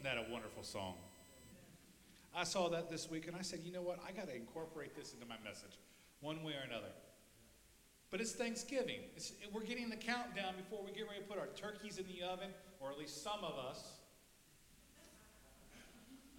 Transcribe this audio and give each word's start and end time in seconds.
Wasn't 0.00 0.16
that 0.16 0.30
a 0.30 0.32
wonderful 0.32 0.62
song? 0.62 0.94
I 2.34 2.44
saw 2.44 2.70
that 2.70 2.88
this 2.90 3.10
week 3.10 3.28
and 3.28 3.36
I 3.36 3.42
said, 3.42 3.60
you 3.62 3.70
know 3.70 3.82
what? 3.82 3.98
I 4.08 4.12
got 4.12 4.28
to 4.28 4.34
incorporate 4.34 4.96
this 4.96 5.12
into 5.12 5.26
my 5.26 5.34
message 5.44 5.76
one 6.22 6.42
way 6.42 6.52
or 6.52 6.64
another. 6.66 6.88
But 8.10 8.22
it's 8.22 8.32
Thanksgiving. 8.32 9.00
It's, 9.14 9.32
we're 9.52 9.60
getting 9.60 9.90
the 9.90 9.96
countdown 9.96 10.54
before 10.56 10.82
we 10.82 10.92
get 10.92 11.06
ready 11.06 11.20
to 11.20 11.26
put 11.26 11.38
our 11.38 11.48
turkeys 11.48 11.98
in 11.98 12.06
the 12.06 12.26
oven, 12.26 12.48
or 12.80 12.90
at 12.90 12.98
least 12.98 13.22
some 13.22 13.44
of 13.44 13.58
us. 13.58 13.92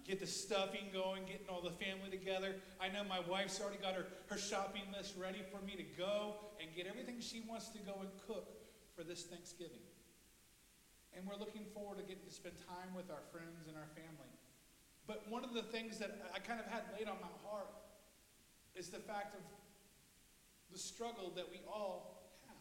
Get 0.08 0.18
the 0.18 0.26
stuffing 0.26 0.86
going, 0.92 1.22
getting 1.26 1.46
all 1.48 1.62
the 1.62 1.70
family 1.70 2.10
together. 2.10 2.56
I 2.80 2.88
know 2.88 3.04
my 3.08 3.20
wife's 3.30 3.60
already 3.60 3.78
got 3.80 3.94
her, 3.94 4.06
her 4.26 4.38
shopping 4.38 4.90
list 4.96 5.14
ready 5.16 5.42
for 5.52 5.64
me 5.64 5.76
to 5.76 5.84
go 5.96 6.34
and 6.60 6.68
get 6.74 6.88
everything 6.88 7.20
she 7.20 7.44
wants 7.48 7.68
to 7.68 7.78
go 7.78 7.94
and 8.00 8.08
cook 8.26 8.48
for 8.96 9.04
this 9.04 9.22
Thanksgiving. 9.22 9.78
And 11.14 11.26
we're 11.26 11.36
looking 11.36 11.66
forward 11.74 11.98
to 11.98 12.04
getting 12.04 12.24
to 12.24 12.32
spend 12.34 12.54
time 12.66 12.96
with 12.96 13.10
our 13.10 13.22
friends 13.30 13.68
and 13.68 13.76
our 13.76 13.88
family. 13.94 14.32
But 15.06 15.28
one 15.28 15.44
of 15.44 15.52
the 15.52 15.62
things 15.62 15.98
that 15.98 16.22
I 16.34 16.38
kind 16.38 16.60
of 16.60 16.66
had 16.66 16.82
laid 16.96 17.08
on 17.08 17.16
my 17.20 17.32
heart 17.48 17.68
is 18.74 18.88
the 18.88 18.98
fact 18.98 19.34
of 19.34 19.42
the 20.72 20.78
struggle 20.78 21.32
that 21.36 21.50
we 21.50 21.60
all 21.68 22.32
have. 22.48 22.56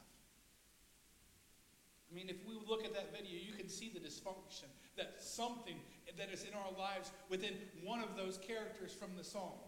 I 2.11 2.15
mean, 2.15 2.27
if 2.27 2.35
we 2.45 2.59
look 2.67 2.83
at 2.83 2.93
that 2.93 3.15
video, 3.15 3.39
you 3.39 3.53
can 3.53 3.69
see 3.69 3.89
the 3.93 3.99
dysfunction 3.99 4.67
that 4.97 5.15
something 5.19 5.79
that 6.17 6.29
is 6.33 6.43
in 6.43 6.53
our 6.53 6.77
lives 6.77 7.11
within 7.29 7.53
one 7.83 8.01
of 8.01 8.17
those 8.17 8.37
characters 8.37 8.91
from 8.91 9.15
the 9.17 9.23
song. 9.23 9.59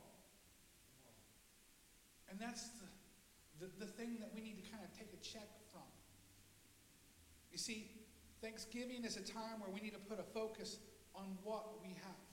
And 2.29 2.39
that's 2.39 2.69
the, 3.61 3.65
the, 3.65 3.85
the 3.85 3.91
thing 3.91 4.17
that 4.19 4.31
we 4.35 4.41
need 4.41 4.61
to 4.61 4.69
kind 4.69 4.83
of 4.83 4.91
take 4.97 5.13
a 5.13 5.23
check 5.23 5.47
from. 5.71 5.87
You 7.51 7.57
see, 7.57 7.91
Thanksgiving 8.43 9.07
is 9.07 9.15
a 9.15 9.23
time 9.23 9.63
where 9.63 9.71
we 9.71 9.79
need 9.79 9.95
to 9.95 10.03
put 10.03 10.19
a 10.19 10.27
focus 10.35 10.83
on 11.15 11.39
what 11.47 11.79
we 11.79 11.95
have. 12.03 12.27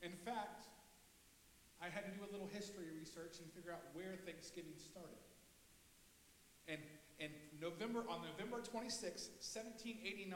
In 0.00 0.16
fact, 0.24 0.64
I 1.76 1.92
had 1.92 2.08
to 2.08 2.12
do 2.16 2.24
a 2.24 2.30
little 2.32 2.48
history 2.48 2.88
research 2.96 3.36
and 3.44 3.52
figure 3.52 3.68
out 3.68 3.84
where 3.92 4.16
Thanksgiving 4.24 4.72
started. 4.80 5.20
And 6.72 6.80
in 7.20 7.28
November, 7.60 8.00
on 8.08 8.24
November 8.24 8.64
26, 8.64 9.44
1789, 9.44 10.32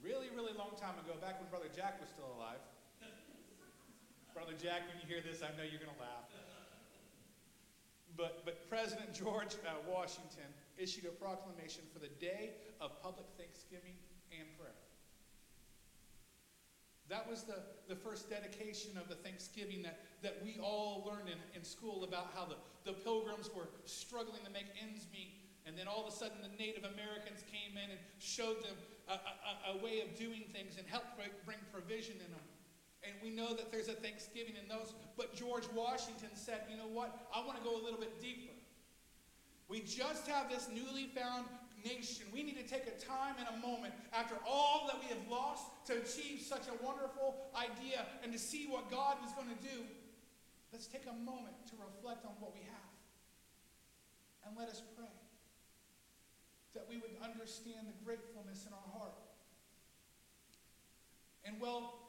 really, 0.00 0.32
really 0.32 0.56
long 0.56 0.72
time 0.80 0.96
ago, 1.04 1.20
back 1.20 1.36
when 1.36 1.52
Brother 1.52 1.68
Jack 1.68 2.00
was 2.00 2.08
still 2.08 2.32
alive. 2.32 2.64
Brother 4.32 4.56
Jack, 4.56 4.88
when 4.88 4.96
you 4.96 5.06
hear 5.06 5.20
this, 5.20 5.44
I 5.44 5.52
know 5.52 5.68
you're 5.68 5.84
going 5.84 5.92
to 5.92 6.00
laugh. 6.00 6.32
But, 8.16 8.40
but 8.48 8.64
President 8.72 9.12
George 9.12 9.60
uh, 9.68 9.76
Washington 9.84 10.48
issued 10.78 11.04
a 11.04 11.14
proclamation 11.14 11.82
for 11.92 11.98
the 11.98 12.12
day 12.20 12.52
of 12.80 13.02
public 13.02 13.26
thanksgiving 13.36 13.94
and 14.32 14.46
prayer. 14.58 14.76
That 17.10 17.28
was 17.28 17.42
the, 17.42 17.58
the 17.88 17.98
first 17.98 18.30
dedication 18.30 18.94
of 18.94 19.08
the 19.10 19.16
Thanksgiving 19.18 19.82
that, 19.82 19.98
that 20.22 20.38
we 20.44 20.62
all 20.62 21.02
learned 21.02 21.26
in, 21.26 21.42
in 21.58 21.64
school 21.66 22.04
about 22.04 22.30
how 22.38 22.46
the, 22.46 22.54
the 22.86 22.94
pilgrims 23.02 23.50
were 23.50 23.66
struggling 23.84 24.46
to 24.46 24.50
make 24.54 24.70
ends 24.78 25.10
meet. 25.12 25.34
And 25.66 25.76
then 25.76 25.90
all 25.90 26.06
of 26.06 26.06
a 26.06 26.14
sudden, 26.14 26.38
the 26.38 26.54
Native 26.54 26.86
Americans 26.86 27.42
came 27.50 27.74
in 27.74 27.90
and 27.90 27.98
showed 28.22 28.62
them 28.62 28.78
a, 29.10 29.18
a, 29.18 29.74
a 29.74 29.82
way 29.82 30.06
of 30.06 30.14
doing 30.14 30.46
things 30.54 30.78
and 30.78 30.86
helped 30.86 31.18
bring 31.18 31.58
provision 31.74 32.14
in 32.14 32.30
them. 32.30 32.46
And 33.02 33.18
we 33.18 33.34
know 33.34 33.58
that 33.58 33.72
there's 33.72 33.88
a 33.88 33.98
Thanksgiving 33.98 34.54
in 34.54 34.70
those. 34.70 34.94
But 35.18 35.34
George 35.34 35.66
Washington 35.74 36.30
said, 36.34 36.62
you 36.70 36.78
know 36.78 36.88
what? 36.94 37.26
I 37.34 37.44
want 37.44 37.58
to 37.58 37.64
go 37.66 37.74
a 37.74 37.82
little 37.82 37.98
bit 37.98 38.22
deeper. 38.22 38.54
We 39.70 39.78
just 39.78 40.26
have 40.26 40.50
this 40.50 40.68
newly 40.68 41.06
found 41.14 41.46
nation. 41.84 42.26
We 42.34 42.42
need 42.42 42.58
to 42.58 42.66
take 42.66 42.90
a 42.90 42.98
time 42.98 43.36
and 43.38 43.46
a 43.54 43.66
moment 43.66 43.94
after 44.12 44.34
all 44.44 44.90
that 44.90 44.98
we 44.98 45.06
have 45.06 45.22
lost 45.30 45.70
to 45.86 45.92
achieve 45.94 46.42
such 46.42 46.66
a 46.66 46.84
wonderful 46.84 47.36
idea 47.54 48.04
and 48.24 48.32
to 48.32 48.38
see 48.38 48.66
what 48.66 48.90
God 48.90 49.16
is 49.24 49.30
going 49.32 49.46
to 49.46 49.62
do. 49.62 49.86
Let's 50.72 50.88
take 50.88 51.06
a 51.06 51.14
moment 51.14 51.54
to 51.70 51.74
reflect 51.78 52.26
on 52.26 52.32
what 52.40 52.52
we 52.52 52.62
have. 52.66 52.90
And 54.44 54.58
let 54.58 54.68
us 54.68 54.82
pray 54.96 55.06
that 56.74 56.86
we 56.88 56.96
would 56.96 57.14
understand 57.22 57.86
the 57.86 58.04
gratefulness 58.04 58.66
in 58.66 58.72
our 58.72 58.98
heart. 58.98 59.14
And 61.44 61.60
well, 61.60 61.99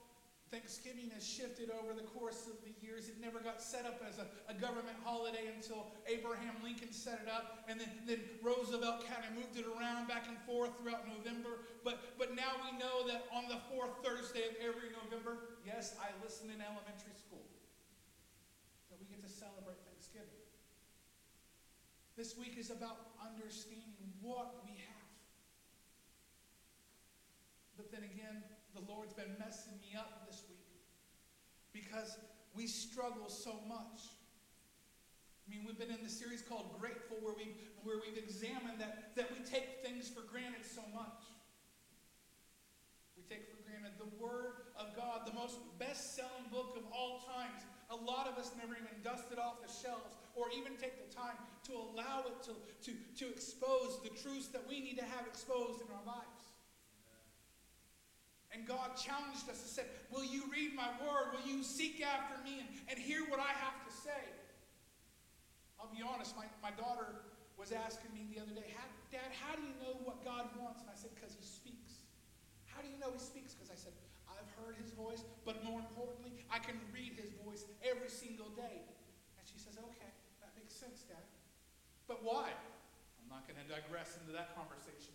Thanksgiving 0.52 1.08
has 1.16 1.24
shifted 1.24 1.72
over 1.72 1.96
the 1.96 2.04
course 2.12 2.44
of 2.52 2.60
the 2.68 2.76
years. 2.84 3.08
It 3.08 3.16
never 3.24 3.40
got 3.40 3.64
set 3.64 3.88
up 3.88 4.04
as 4.04 4.20
a, 4.20 4.28
a, 4.52 4.56
government 4.60 5.00
holiday 5.00 5.48
until 5.48 5.88
Abraham 6.12 6.60
Lincoln 6.60 6.92
set 6.92 7.24
it 7.24 7.32
up. 7.32 7.64
And 7.72 7.80
then, 7.80 7.88
then 8.04 8.20
Roosevelt 8.44 9.08
kind 9.08 9.24
of 9.24 9.32
moved 9.32 9.56
it 9.56 9.64
around 9.64 10.12
back 10.12 10.28
and 10.28 10.36
forth 10.44 10.76
throughout 10.76 11.08
November. 11.08 11.64
But, 11.88 12.20
but 12.20 12.36
now 12.36 12.60
we 12.68 12.76
know 12.76 13.08
that 13.08 13.32
on 13.32 13.48
the 13.48 13.64
fourth 13.72 14.04
Thursday 14.04 14.44
of 14.44 14.60
every 14.60 14.92
November, 14.92 15.56
yes, 15.64 15.96
I 15.96 16.12
listened 16.20 16.52
in 16.52 16.60
elementary 16.60 17.16
school, 17.16 17.48
that 18.92 19.00
we 19.00 19.08
get 19.08 19.24
to 19.24 19.32
celebrate 19.32 19.80
Thanksgiving. 19.88 20.36
This 22.20 22.36
week 22.36 22.60
is 22.60 22.76
about 22.76 23.16
understanding 23.24 24.12
what 24.20 24.60
we 24.68 24.76
have. 24.84 25.08
But 27.80 27.88
then 27.88 28.04
again, 28.04 28.44
the 28.74 28.82
Lord's 28.92 29.14
been 29.14 29.36
messing 29.40 29.74
me 29.82 29.98
up 29.98 30.26
this 30.28 30.44
week 30.50 30.62
because 31.74 32.18
we 32.56 32.68
struggle 32.68 33.30
so 33.30 33.60
much. 33.68 34.12
I 35.48 35.52
mean, 35.52 35.66
we've 35.66 35.80
been 35.80 35.92
in 35.92 36.04
the 36.04 36.10
series 36.10 36.42
called 36.42 36.80
Grateful, 36.80 37.18
where, 37.22 37.36
we've, 37.36 37.56
where 37.84 37.98
we've 38.00 38.18
examined 38.18 38.80
that, 38.80 39.16
that 39.16 39.32
we 39.32 39.44
take 39.44 39.84
things 39.84 40.08
for 40.08 40.22
granted 40.22 40.64
so 40.64 40.82
much. 40.94 41.28
We 43.18 43.24
take 43.28 43.52
for 43.52 43.60
granted 43.68 44.00
the 44.00 44.08
Word 44.16 44.72
of 44.80 44.96
God, 44.96 45.28
the 45.28 45.34
most 45.34 45.60
best 45.80 46.16
selling 46.16 46.48
book 46.52 46.76
of 46.78 46.84
all 46.94 47.20
times. 47.28 47.68
A 47.92 47.96
lot 47.96 48.28
of 48.28 48.38
us 48.38 48.52
never 48.56 48.74
even 48.74 48.96
dust 49.04 49.28
it 49.32 49.40
off 49.40 49.60
the 49.60 49.68
shelves 49.68 50.16
or 50.36 50.48
even 50.56 50.80
take 50.80 50.96
the 51.04 51.12
time 51.14 51.36
to 51.68 51.74
allow 51.74 52.24
it 52.28 52.40
to, 52.48 52.56
to, 52.88 52.96
to 53.20 53.30
expose 53.30 54.00
the 54.04 54.10
truths 54.10 54.48
that 54.48 54.64
we 54.68 54.80
need 54.80 54.98
to 54.98 55.04
have 55.04 55.28
exposed 55.28 55.82
in 55.82 55.88
our 55.92 56.06
lives. 56.08 56.41
And 58.52 58.68
God 58.68 59.00
challenged 59.00 59.48
us 59.48 59.64
and 59.64 59.72
said, 59.72 59.88
Will 60.12 60.28
you 60.28 60.44
read 60.52 60.76
my 60.76 60.92
word? 61.00 61.32
Will 61.32 61.48
you 61.48 61.64
seek 61.64 62.04
after 62.04 62.36
me 62.44 62.60
and, 62.60 62.70
and 62.92 63.00
hear 63.00 63.24
what 63.32 63.40
I 63.40 63.52
have 63.64 63.80
to 63.88 63.92
say? 63.92 64.24
I'll 65.80 65.90
be 65.90 66.04
honest, 66.04 66.36
my, 66.36 66.46
my 66.60 66.76
daughter 66.76 67.24
was 67.56 67.72
asking 67.72 68.12
me 68.12 68.28
the 68.30 68.44
other 68.44 68.52
day, 68.52 68.68
Dad, 69.10 69.32
how 69.40 69.56
do 69.56 69.64
you 69.64 69.76
know 69.80 69.96
what 70.04 70.20
God 70.24 70.52
wants? 70.60 70.84
And 70.84 70.92
I 70.92 70.98
said, 71.00 71.16
Because 71.16 71.32
he 71.32 71.44
speaks. 71.48 72.04
How 72.68 72.84
do 72.84 72.92
you 72.92 73.00
know 73.00 73.12
he 73.12 73.24
speaks? 73.24 73.56
Because 73.56 73.72
I 73.72 73.80
said, 73.80 73.96
I've 74.28 74.48
heard 74.60 74.76
his 74.80 74.92
voice, 74.96 75.24
but 75.48 75.64
more 75.64 75.80
importantly, 75.80 76.36
I 76.52 76.60
can 76.60 76.76
read 76.92 77.16
his 77.16 77.32
voice 77.44 77.68
every 77.84 78.12
single 78.12 78.52
day. 78.56 78.84
And 79.40 79.44
she 79.48 79.60
says, 79.60 79.80
Okay, 79.80 80.12
that 80.44 80.52
makes 80.60 80.76
sense, 80.76 81.08
Dad. 81.08 81.24
But 82.08 82.20
why? 82.20 82.52
I'm 82.52 83.30
not 83.32 83.48
going 83.48 83.60
to 83.64 83.68
digress 83.68 84.20
into 84.20 84.36
that 84.36 84.52
conversation. 84.60 85.11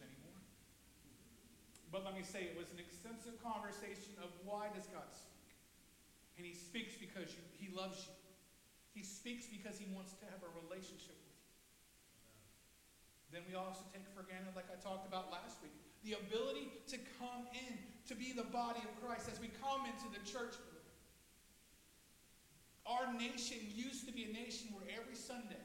But 1.96 2.04
let 2.04 2.12
me 2.12 2.28
say, 2.28 2.44
it 2.44 2.52
was 2.52 2.68
an 2.76 2.76
extensive 2.76 3.40
conversation 3.40 4.20
of 4.20 4.28
why 4.44 4.68
does 4.68 4.84
God 4.92 5.08
speak? 5.16 5.48
And 6.36 6.44
he 6.44 6.52
speaks 6.52 6.92
because 6.92 7.32
you, 7.32 7.40
he 7.56 7.72
loves 7.72 8.04
you. 8.04 8.12
He 8.92 9.00
speaks 9.00 9.48
because 9.48 9.80
he 9.80 9.88
wants 9.96 10.12
to 10.20 10.28
have 10.28 10.44
a 10.44 10.52
relationship 10.60 11.16
with 11.16 11.40
you. 11.40 11.48
Then 13.32 13.48
we 13.48 13.56
also 13.56 13.80
take 13.96 14.04
for 14.12 14.28
granted, 14.28 14.52
like 14.52 14.68
I 14.68 14.76
talked 14.76 15.08
about 15.08 15.32
last 15.32 15.56
week, 15.64 15.72
the 16.04 16.20
ability 16.20 16.68
to 16.92 17.00
come 17.16 17.48
in 17.56 17.80
to 18.12 18.12
be 18.12 18.36
the 18.36 18.44
body 18.44 18.84
of 18.84 18.92
Christ 19.00 19.32
as 19.32 19.40
we 19.40 19.48
come 19.56 19.88
into 19.88 20.12
the 20.12 20.20
church. 20.20 20.52
Our 22.84 23.08
nation 23.16 23.56
used 23.72 24.04
to 24.04 24.12
be 24.12 24.28
a 24.28 24.32
nation 24.36 24.68
where 24.76 24.84
every 24.92 25.16
Sunday 25.16 25.64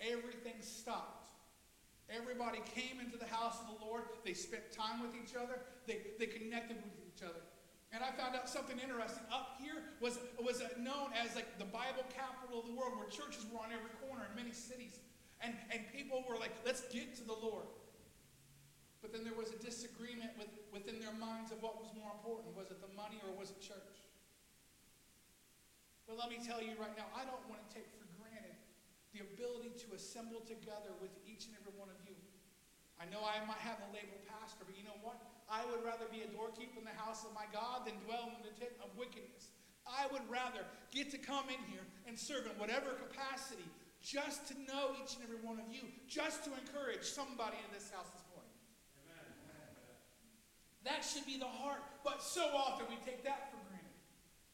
everything 0.00 0.64
stopped 0.64 1.21
Everybody 2.12 2.60
came 2.76 3.00
into 3.00 3.16
the 3.16 3.26
house 3.26 3.56
of 3.64 3.72
the 3.72 3.84
Lord. 3.84 4.04
They 4.24 4.36
spent 4.36 4.68
time 4.68 5.00
with 5.00 5.16
each 5.16 5.32
other. 5.32 5.64
They, 5.88 6.04
they 6.20 6.28
connected 6.28 6.76
with 6.76 6.92
each 7.08 7.24
other. 7.24 7.40
And 7.92 8.04
I 8.04 8.12
found 8.12 8.36
out 8.36 8.48
something 8.48 8.76
interesting. 8.76 9.24
Up 9.32 9.56
here 9.56 9.80
was, 10.00 10.20
was 10.40 10.60
known 10.76 11.12
as 11.16 11.36
like 11.36 11.56
the 11.56 11.68
Bible 11.68 12.04
capital 12.12 12.60
of 12.60 12.68
the 12.68 12.76
world, 12.76 13.00
where 13.00 13.08
churches 13.08 13.48
were 13.48 13.60
on 13.60 13.72
every 13.72 13.92
corner 14.04 14.28
in 14.28 14.32
many 14.36 14.52
cities. 14.52 15.00
And, 15.40 15.56
and 15.72 15.80
people 15.92 16.24
were 16.28 16.36
like, 16.36 16.52
let's 16.64 16.84
get 16.92 17.16
to 17.16 17.24
the 17.24 17.36
Lord. 17.36 17.64
But 19.00 19.12
then 19.12 19.24
there 19.24 19.36
was 19.36 19.50
a 19.52 19.58
disagreement 19.60 20.36
with, 20.36 20.52
within 20.72 21.00
their 21.00 21.16
minds 21.16 21.50
of 21.50 21.64
what 21.64 21.80
was 21.80 21.90
more 21.96 22.12
important. 22.12 22.56
Was 22.56 22.68
it 22.68 22.80
the 22.84 22.92
money 22.92 23.20
or 23.24 23.32
was 23.34 23.50
it 23.50 23.60
church? 23.60 23.98
But 26.06 26.16
let 26.20 26.28
me 26.28 26.38
tell 26.44 26.60
you 26.60 26.76
right 26.76 26.92
now, 26.92 27.08
I 27.16 27.24
don't 27.24 27.42
want 27.48 27.64
to 27.66 27.68
take 27.72 27.88
the 29.12 29.20
ability 29.20 29.76
to 29.84 29.92
assemble 29.92 30.40
together 30.44 30.92
with 31.00 31.12
each 31.28 31.44
and 31.48 31.54
every 31.60 31.76
one 31.76 31.92
of 31.92 32.00
you. 32.08 32.16
I 32.96 33.04
know 33.12 33.20
I 33.20 33.40
might 33.44 33.60
have 33.60 33.76
a 33.84 33.88
label 33.92 34.16
pastor, 34.28 34.64
but 34.64 34.76
you 34.76 34.84
know 34.88 34.96
what? 35.04 35.20
I 35.50 35.66
would 35.68 35.84
rather 35.84 36.08
be 36.08 36.24
a 36.24 36.30
doorkeeper 36.32 36.80
in 36.80 36.86
the 36.88 36.96
house 36.96 37.26
of 37.26 37.34
my 37.36 37.44
God 37.52 37.84
than 37.84 37.98
dwell 38.08 38.32
in 38.32 38.40
the 38.40 38.54
tent 38.56 38.72
of 38.80 38.94
wickedness. 38.96 39.52
I 39.84 40.06
would 40.14 40.24
rather 40.30 40.62
get 40.94 41.10
to 41.10 41.18
come 41.18 41.50
in 41.50 41.60
here 41.68 41.84
and 42.06 42.14
serve 42.14 42.46
in 42.46 42.54
whatever 42.56 42.94
capacity 42.94 43.66
just 44.00 44.48
to 44.48 44.54
know 44.66 44.94
each 44.98 45.18
and 45.18 45.22
every 45.26 45.42
one 45.42 45.58
of 45.58 45.66
you, 45.70 45.86
just 46.06 46.46
to 46.46 46.50
encourage 46.54 47.02
somebody 47.02 47.58
in 47.58 47.70
this 47.74 47.90
house 47.90 48.10
this 48.10 48.26
morning. 48.30 48.54
Amen. 49.06 49.30
That 50.86 51.02
should 51.02 51.26
be 51.26 51.38
the 51.38 51.50
heart. 51.50 51.82
But 52.02 52.22
so 52.22 52.42
often 52.54 52.86
we 52.90 52.98
take 53.02 53.22
that 53.26 53.50
for 53.50 53.58
granted. 53.70 53.98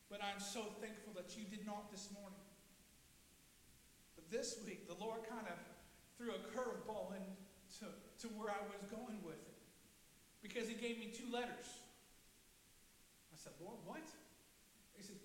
But 0.09 0.21
I'm 0.25 0.41
so 0.41 0.65
thankful 0.81 1.13
that 1.17 1.37
you 1.37 1.45
did 1.49 1.65
not 1.65 1.93
this 1.93 2.09
morning. 2.13 2.48
This 4.31 4.61
week, 4.67 4.87
the 4.87 4.99
Lord 5.01 5.25
kind 5.25 5.49
of 5.49 5.57
threw 6.17 6.37
a 6.37 6.41
curveball 6.53 7.17
into 7.17 7.89
to 8.21 8.27
where 8.37 8.51
I 8.51 8.61
was 8.69 8.83
going 8.91 9.23
with 9.25 9.41
it. 9.41 9.57
Because 10.43 10.69
He 10.69 10.75
gave 10.75 10.99
me 10.99 11.09
two 11.09 11.31
letters. 11.33 11.69
I 13.33 13.37
said, 13.37 13.53
Lord, 13.63 13.79
what? 13.87 14.05
He 14.97 15.03
said, 15.03 15.17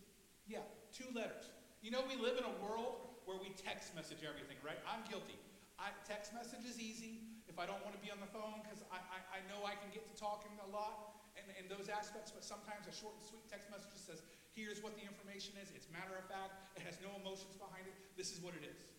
Yeah, 0.47 0.63
two 0.93 1.09
letters. 1.11 1.49
You 1.81 1.91
know, 1.91 2.05
we 2.07 2.15
live 2.15 2.39
in 2.39 2.47
a 2.47 2.55
world 2.63 3.03
where 3.27 3.35
we 3.35 3.51
text 3.59 3.91
message 3.91 4.23
everything, 4.23 4.55
right? 4.63 4.79
I'm 4.87 5.03
guilty. 5.07 5.35
I, 5.75 5.91
text 6.07 6.31
message 6.31 6.63
is 6.63 6.79
easy 6.79 7.27
if 7.49 7.59
I 7.59 7.67
don't 7.67 7.81
want 7.83 7.91
to 7.97 8.03
be 8.03 8.07
on 8.07 8.23
the 8.23 8.29
phone 8.31 8.63
because 8.63 8.85
I, 8.87 9.03
I, 9.03 9.19
I, 9.35 9.39
know 9.51 9.67
I 9.67 9.75
can 9.75 9.91
get 9.91 10.07
to 10.07 10.15
talking 10.15 10.53
a 10.63 10.69
lot 10.71 11.19
and, 11.35 11.43
and 11.59 11.67
those 11.67 11.91
aspects, 11.91 12.31
but 12.31 12.45
sometimes 12.45 12.87
a 12.87 12.93
short 12.93 13.17
and 13.19 13.25
sweet 13.25 13.43
text 13.51 13.67
message 13.67 13.99
says, 13.99 14.23
here's 14.55 14.79
what 14.79 14.95
the 14.95 15.03
information 15.03 15.57
is. 15.59 15.73
It's 15.75 15.89
matter 15.91 16.13
of 16.15 16.23
fact. 16.29 16.55
It 16.79 16.87
has 16.87 17.01
no 17.03 17.11
emotions 17.19 17.57
behind 17.59 17.89
it. 17.89 17.95
This 18.15 18.31
is 18.31 18.39
what 18.39 18.55
it 18.55 18.63
is. 18.63 18.92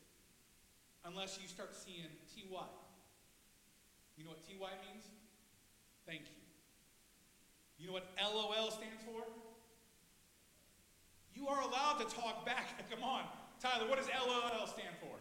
Unless 1.05 1.39
you 1.41 1.49
start 1.49 1.77
seeing 1.77 2.09
TY. 2.35 2.67
You 4.17 4.25
know 4.25 4.31
what 4.31 4.43
TY 4.47 4.73
means? 4.89 5.05
Thank 6.07 6.23
you. 6.23 6.41
You 7.79 7.89
know 7.89 7.93
what 7.93 8.07
LOL 8.17 8.71
stands 8.71 9.03
for? 9.05 9.21
You 11.35 11.49
are 11.49 11.61
allowed 11.61 11.99
to 11.99 12.07
talk 12.15 12.47
back. 12.47 12.73
Come 12.91 13.03
on. 13.03 13.25
Tyler, 13.61 13.89
what 13.89 13.99
does 13.99 14.09
LOL 14.09 14.67
stand 14.67 14.95
for? 15.01 15.17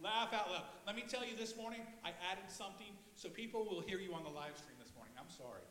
Laugh 0.00 0.32
out 0.32 0.50
loud. 0.50 0.62
Let 0.86 0.94
me 0.94 1.02
tell 1.08 1.26
you 1.26 1.34
this 1.34 1.56
morning, 1.56 1.80
I 2.04 2.14
added 2.30 2.46
something 2.46 2.94
so 3.16 3.28
people 3.28 3.66
will 3.66 3.80
hear 3.80 3.98
you 3.98 4.14
on 4.14 4.22
the 4.22 4.30
live 4.30 4.54
stream 4.54 4.78
this 4.78 4.94
morning. 4.94 5.14
I'm 5.18 5.30
sorry. 5.30 5.66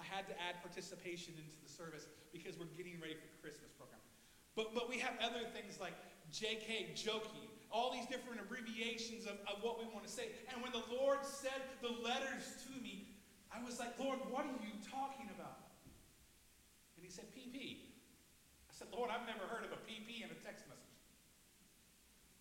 I 0.00 0.04
had 0.06 0.24
to 0.32 0.34
add 0.40 0.62
participation 0.62 1.34
into 1.36 1.58
the 1.60 1.68
service 1.68 2.08
because 2.32 2.56
we're 2.56 2.72
getting 2.78 2.96
ready 3.02 3.18
for 3.18 3.28
Christmas 3.44 3.68
program. 3.76 4.00
But, 4.56 4.72
but 4.72 4.88
we 4.88 4.96
have 5.02 5.12
other 5.20 5.44
things 5.52 5.76
like 5.76 5.92
JK, 6.32 6.96
joking, 6.96 7.52
all 7.70 7.92
these 7.92 8.06
different 8.06 8.40
abbreviations 8.40 9.26
of, 9.26 9.36
of 9.44 9.62
what 9.62 9.78
we 9.78 9.84
want 9.92 10.06
to 10.06 10.12
say. 10.12 10.32
And 10.52 10.62
when 10.62 10.72
the 10.72 10.84
Lord 10.88 11.20
said 11.22 11.60
the 11.82 11.92
letters 12.00 12.64
to 12.64 12.72
me, 12.80 13.08
I 13.52 13.62
was 13.64 13.78
like, 13.78 13.98
Lord, 13.98 14.18
what 14.28 14.44
are 14.44 14.60
you 14.64 14.76
talking 14.88 15.28
about? 15.32 15.68
And 16.96 17.04
he 17.04 17.10
said, 17.10 17.28
PP 17.36 17.88
I 18.68 18.72
said, 18.72 18.88
Lord, 18.92 19.10
I've 19.10 19.26
never 19.26 19.48
heard 19.48 19.64
of 19.64 19.72
a 19.72 19.80
PP 19.88 20.22
in 20.22 20.30
a 20.30 20.38
text 20.44 20.68
message. 20.68 20.88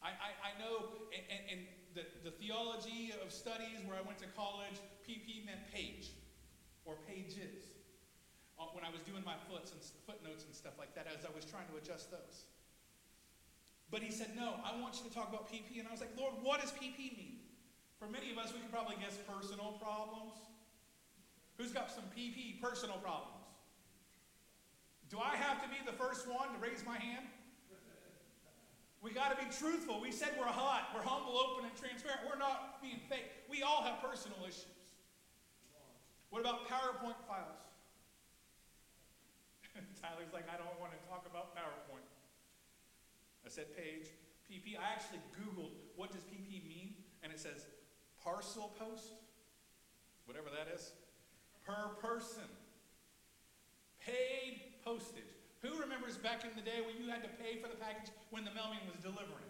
I, 0.03 0.13
I, 0.13 0.29
I 0.43 0.51
know 0.61 0.93
in, 1.09 1.41
in 1.49 1.59
the, 1.97 2.05
the 2.21 2.31
theology 2.37 3.09
of 3.23 3.33
studies 3.33 3.81
where 3.89 3.97
I 3.97 4.05
went 4.05 4.21
to 4.21 4.29
college, 4.37 4.77
PP 5.01 5.47
meant 5.47 5.65
page 5.73 6.13
or 6.85 6.93
pages. 7.09 7.73
Uh, 8.57 8.69
when 8.73 8.81
I 8.81 8.89
was 8.89 9.01
doing 9.05 9.21
my 9.21 9.37
foots 9.45 9.69
and 9.69 9.81
footnotes 10.05 10.45
and 10.45 10.53
stuff 10.53 10.73
like 10.81 10.93
that, 10.97 11.05
as 11.05 11.25
I 11.25 11.29
was 11.33 11.45
trying 11.45 11.69
to 11.69 11.77
adjust 11.77 12.09
those. 12.09 12.49
But 13.89 14.01
he 14.03 14.11
said, 14.11 14.35
No, 14.35 14.55
I 14.63 14.79
want 14.79 14.99
you 14.99 15.09
to 15.09 15.13
talk 15.15 15.29
about 15.29 15.47
PP. 15.51 15.79
And 15.79 15.87
I 15.87 15.91
was 15.91 16.01
like, 16.01 16.11
Lord, 16.17 16.33
what 16.43 16.61
does 16.61 16.71
PP 16.71 17.15
mean? 17.15 17.39
For 17.99 18.07
many 18.07 18.31
of 18.31 18.37
us, 18.37 18.53
we 18.53 18.59
could 18.59 18.71
probably 18.71 18.95
guess 18.99 19.17
personal 19.25 19.79
problems. 19.81 20.33
Who's 21.57 21.71
got 21.71 21.89
some 21.89 22.03
PP 22.15 22.61
personal 22.61 22.97
problems? 22.97 23.33
Do 25.09 25.17
I 25.19 25.35
have 25.35 25.63
to 25.63 25.69
be 25.69 25.79
the 25.85 25.95
first 25.95 26.27
one 26.27 26.51
to 26.53 26.59
raise 26.59 26.85
my 26.85 26.99
hand? 26.99 27.25
We 29.01 29.13
got 29.13 29.31
to 29.31 29.37
be 29.39 29.49
truthful. 29.49 30.01
We 30.01 30.11
said 30.11 30.35
we're 30.37 30.51
hot, 30.51 30.89
we're 30.93 31.05
humble, 31.05 31.37
open, 31.37 31.65
and 31.65 31.75
transparent. 31.77 32.21
We're 32.27 32.37
not 32.37 32.81
being 32.81 32.99
fake. 33.09 33.29
We 33.49 33.63
all 33.63 33.81
have 33.83 34.01
personal 34.01 34.37
issues. 34.43 34.65
What 36.29 36.41
about 36.41 36.67
PowerPoint 36.67 37.17
files? 37.23 37.61
Tyler's 40.01 40.33
like, 40.33 40.49
I 40.51 40.57
don't 40.57 40.75
want 40.81 40.91
to 40.91 41.01
talk 41.07 41.25
about 41.29 41.55
PowerPoint. 41.55 41.76
I 43.47 43.49
said 43.49 43.71
page, 43.79 44.11
PP. 44.51 44.75
I 44.75 44.91
actually 44.91 45.23
Googled 45.39 45.71
what 45.95 46.11
does 46.11 46.27
PP 46.27 46.67
mean, 46.67 46.99
and 47.23 47.31
it 47.31 47.39
says 47.39 47.63
parcel 48.19 48.75
post, 48.75 49.15
whatever 50.27 50.51
that 50.51 50.67
is, 50.67 50.91
per 51.63 51.95
person. 52.03 52.43
Paid 54.03 54.83
postage. 54.83 55.31
Who 55.63 55.79
remembers 55.79 56.19
back 56.19 56.43
in 56.43 56.51
the 56.59 56.61
day 56.61 56.83
when 56.83 56.99
you 56.99 57.07
had 57.07 57.23
to 57.23 57.31
pay 57.39 57.55
for 57.63 57.71
the 57.71 57.79
package 57.79 58.11
when 58.35 58.43
the 58.43 58.51
mailman 58.51 58.83
was 58.91 58.99
delivering? 58.99 59.47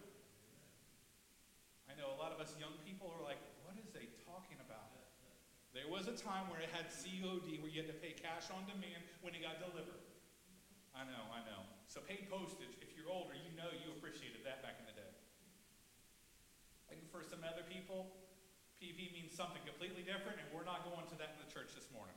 I 1.89 1.97
know 1.97 2.13
a 2.13 2.19
lot 2.21 2.29
of 2.29 2.37
us 2.37 2.53
young 2.61 2.77
people 2.85 3.09
are 3.09 3.25
like, 3.25 3.41
what 3.65 3.81
is 3.81 3.89
they 3.97 4.13
talking 4.29 4.61
about? 4.61 4.93
There 5.73 5.89
was 5.89 6.05
a 6.05 6.13
time 6.13 6.45
where 6.53 6.61
it 6.61 6.69
had 6.69 6.93
COD, 6.93 7.65
where 7.65 7.69
you 7.73 7.81
had 7.81 7.89
to 7.89 7.97
pay 7.97 8.13
cash 8.13 8.53
on 8.53 8.61
demand 8.69 9.01
when 9.25 9.33
it 9.33 9.41
got 9.41 9.57
delivered. 9.57 10.05
I 10.93 11.01
know, 11.01 11.25
I 11.33 11.41
know. 11.49 11.76
So 11.87 12.03
paid 12.03 12.27
postage, 12.27 12.75
if 12.83 12.91
you're 12.99 13.07
older, 13.07 13.33
you 13.33 13.51
know 13.55 13.71
you 13.71 13.95
appreciated 13.95 14.43
that 14.43 14.59
back 14.59 14.75
in 14.79 14.85
the 14.85 14.95
day. 14.95 15.13
And 16.91 16.99
for 17.11 17.23
some 17.23 17.43
other 17.47 17.63
people, 17.63 18.11
PV 18.77 19.15
means 19.15 19.31
something 19.31 19.63
completely 19.63 20.03
different, 20.03 20.37
and 20.37 20.47
we're 20.51 20.67
not 20.67 20.83
going 20.83 21.07
to 21.09 21.15
that 21.17 21.35
in 21.35 21.39
the 21.41 21.51
church 21.51 21.71
this 21.73 21.87
morning. 21.95 22.15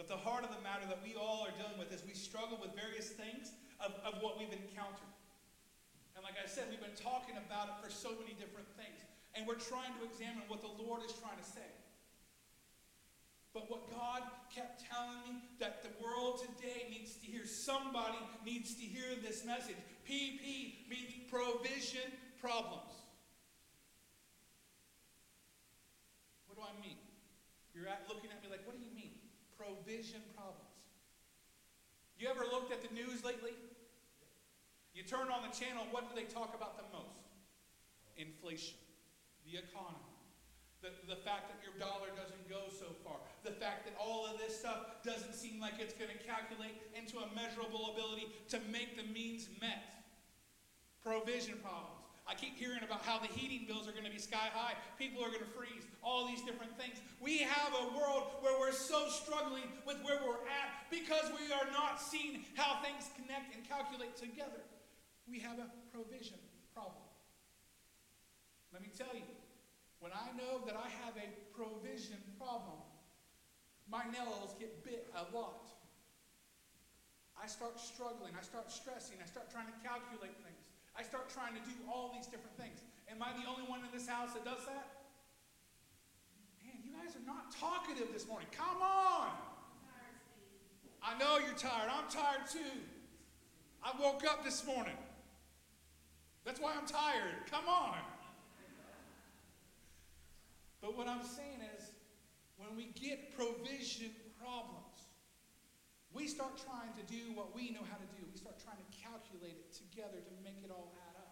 But 0.00 0.08
the 0.08 0.16
heart 0.16 0.48
of 0.48 0.50
the 0.56 0.64
matter 0.64 0.88
that 0.88 1.04
we 1.04 1.12
all 1.12 1.44
are 1.44 1.52
dealing 1.60 1.76
with 1.76 1.92
is 1.92 2.00
we 2.00 2.16
struggle 2.16 2.56
with 2.56 2.72
various 2.72 3.12
things 3.12 3.52
of, 3.76 3.92
of 4.00 4.24
what 4.24 4.40
we've 4.40 4.52
encountered. 4.52 5.12
And 6.16 6.24
like 6.24 6.40
I 6.40 6.48
said, 6.48 6.72
we've 6.72 6.80
been 6.80 6.96
talking 6.96 7.36
about 7.36 7.68
it 7.68 7.76
for 7.84 7.92
so 7.92 8.16
many 8.16 8.32
different 8.36 8.68
things. 8.80 9.04
And 9.36 9.44
we're 9.44 9.60
trying 9.60 9.92
to 10.00 10.02
examine 10.08 10.48
what 10.48 10.64
the 10.64 10.72
Lord 10.80 11.04
is 11.04 11.12
trying 11.20 11.36
to 11.36 11.44
say. 11.44 11.68
But 13.52 13.70
what 13.70 13.90
God 13.90 14.22
kept 14.54 14.84
telling 14.90 15.18
me 15.26 15.42
that 15.58 15.82
the 15.82 15.90
world 16.02 16.40
today 16.40 16.86
needs 16.90 17.16
to 17.16 17.26
hear, 17.26 17.44
somebody 17.46 18.18
needs 18.46 18.74
to 18.74 18.82
hear 18.82 19.16
this 19.22 19.44
message. 19.44 19.76
PP 20.08 20.88
means 20.88 21.12
provision 21.28 22.10
problems. 22.40 22.92
What 26.46 26.56
do 26.56 26.62
I 26.62 26.80
mean? 26.80 26.96
You're 27.74 27.88
at, 27.88 28.06
looking 28.08 28.30
at 28.30 28.42
me 28.42 28.50
like, 28.50 28.64
what 28.66 28.76
do 28.76 28.82
you 28.82 28.94
mean? 28.94 29.10
provision 29.60 30.24
problems. 30.32 30.88
You 32.18 32.28
ever 32.28 32.44
looked 32.48 32.72
at 32.72 32.80
the 32.80 32.92
news 32.94 33.24
lately? 33.24 33.52
You 34.94 35.02
turn 35.04 35.28
on 35.28 35.44
the 35.44 35.52
channel, 35.52 35.84
what 35.90 36.08
do 36.08 36.16
they 36.16 36.26
talk 36.26 36.54
about 36.54 36.76
the 36.76 36.84
most? 36.92 37.28
Inflation, 38.16 38.76
the 39.44 39.58
economy, 39.60 40.09
the, 40.82 40.90
the 41.08 41.20
fact 41.20 41.52
that 41.52 41.60
your 41.60 41.76
dollar 41.76 42.08
doesn't 42.16 42.48
go 42.48 42.68
so 42.72 42.88
far, 43.04 43.20
the 43.44 43.52
fact 43.52 43.84
that 43.84 43.94
all 44.00 44.24
of 44.24 44.40
this 44.40 44.58
stuff 44.58 45.00
doesn't 45.04 45.34
seem 45.34 45.60
like 45.60 45.74
it's 45.78 45.92
going 45.92 46.10
to 46.10 46.20
calculate 46.24 46.76
into 46.96 47.20
a 47.20 47.28
measurable 47.36 47.92
ability 47.92 48.28
to 48.48 48.58
make 48.72 48.96
the 48.96 49.04
means 49.12 49.48
met. 49.60 50.04
Provision 51.04 51.60
problems. 51.60 52.00
I 52.28 52.34
keep 52.34 52.56
hearing 52.56 52.80
about 52.84 53.02
how 53.02 53.18
the 53.18 53.26
heating 53.26 53.66
bills 53.66 53.88
are 53.88 53.92
going 53.92 54.04
to 54.04 54.12
be 54.12 54.20
sky 54.20 54.54
high. 54.54 54.74
People 54.98 55.18
are 55.24 55.28
going 55.34 55.42
to 55.42 55.52
freeze. 55.56 55.82
All 56.02 56.28
these 56.28 56.42
different 56.42 56.78
things. 56.78 57.02
We 57.18 57.38
have 57.38 57.74
a 57.74 57.98
world 57.98 58.38
where 58.40 58.54
we're 58.60 58.76
so 58.76 59.08
struggling 59.08 59.66
with 59.84 59.96
where 60.04 60.20
we're 60.22 60.46
at 60.46 60.86
because 60.90 61.26
we 61.34 61.50
are 61.52 61.66
not 61.72 62.00
seeing 62.00 62.44
how 62.54 62.78
things 62.86 63.10
connect 63.16 63.56
and 63.56 63.66
calculate 63.66 64.16
together. 64.16 64.62
We 65.28 65.40
have 65.40 65.58
a 65.58 65.66
provision 65.92 66.38
problem. 66.72 67.02
Let 68.72 68.82
me 68.82 68.90
tell 68.96 69.10
you, 69.12 69.26
when 70.00 70.12
I 70.16 70.32
know 70.32 70.64
that 70.64 70.74
I 70.74 70.88
have 71.04 71.14
a 71.20 71.28
provision 71.52 72.16
problem, 72.40 72.80
my 73.84 74.04
nails 74.08 74.56
get 74.58 74.82
bit 74.82 75.12
a 75.12 75.24
lot. 75.36 75.68
I 77.36 77.46
start 77.46 77.78
struggling. 77.80 78.32
I 78.36 78.42
start 78.42 78.72
stressing. 78.72 79.16
I 79.22 79.26
start 79.28 79.52
trying 79.52 79.68
to 79.68 79.76
calculate 79.84 80.36
things. 80.44 80.64
I 80.96 81.02
start 81.04 81.28
trying 81.28 81.54
to 81.54 81.60
do 81.64 81.72
all 81.88 82.12
these 82.16 82.26
different 82.26 82.56
things. 82.56 82.80
Am 83.08 83.22
I 83.22 83.32
the 83.36 83.48
only 83.48 83.64
one 83.68 83.80
in 83.80 83.92
this 83.92 84.08
house 84.08 84.32
that 84.32 84.44
does 84.44 84.64
that? 84.66 84.88
Man, 86.64 86.76
you 86.84 86.92
guys 86.92 87.16
are 87.16 87.26
not 87.26 87.52
talkative 87.52 88.12
this 88.12 88.26
morning. 88.26 88.48
Come 88.52 88.80
on. 88.82 89.28
I 91.02 91.16
know 91.18 91.38
you're 91.38 91.56
tired. 91.56 91.88
I'm 91.88 92.08
tired 92.10 92.48
too. 92.50 92.76
I 93.82 93.92
woke 94.00 94.24
up 94.24 94.44
this 94.44 94.66
morning. 94.66 94.96
That's 96.44 96.60
why 96.60 96.74
I'm 96.76 96.86
tired. 96.86 97.48
Come 97.50 97.68
on. 97.68 97.96
But 100.80 100.96
what 100.96 101.08
I'm 101.08 101.22
saying 101.22 101.60
is, 101.76 101.92
when 102.56 102.76
we 102.76 102.92
get 102.96 103.36
provision 103.36 104.10
problems, 104.40 105.08
we 106.12 106.26
start 106.26 106.56
trying 106.56 106.92
to 106.96 107.04
do 107.06 107.32
what 107.36 107.54
we 107.54 107.70
know 107.70 107.84
how 107.86 107.96
to 107.96 108.08
do. 108.16 108.24
We 108.26 108.36
start 108.36 108.58
trying 108.58 108.80
to 108.80 108.88
calculate 108.96 109.56
it 109.60 109.70
together 109.72 110.18
to 110.18 110.34
make 110.42 110.58
it 110.64 110.72
all 110.72 110.92
add 111.08 111.16
up. 111.16 111.30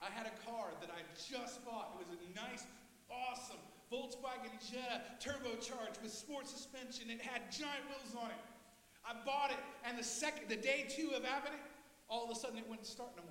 I 0.00 0.10
had 0.14 0.26
a 0.26 0.36
car 0.46 0.70
that 0.80 0.90
I 0.94 1.02
just 1.18 1.64
bought. 1.64 1.98
It 2.00 2.06
was 2.08 2.22
a 2.22 2.32
nice, 2.34 2.64
awesome 3.10 3.58
Volkswagen 3.92 4.52
Jetta 4.60 5.02
turbocharged 5.20 6.02
with 6.02 6.12
sports 6.12 6.50
suspension. 6.50 7.10
It 7.10 7.20
had 7.20 7.50
giant 7.52 7.84
wheels 7.88 8.14
on 8.16 8.30
it. 8.30 8.42
I 9.04 9.12
bought 9.24 9.50
it, 9.50 9.58
and 9.84 9.98
the 9.98 10.04
second, 10.04 10.48
the 10.48 10.56
day 10.56 10.86
two 10.88 11.10
of 11.16 11.24
having 11.24 11.52
it, 11.52 11.60
all 12.08 12.24
of 12.24 12.30
a 12.30 12.34
sudden 12.34 12.58
it 12.58 12.68
wouldn't 12.68 12.86
start 12.86 13.10
no 13.16 13.22
more. 13.24 13.27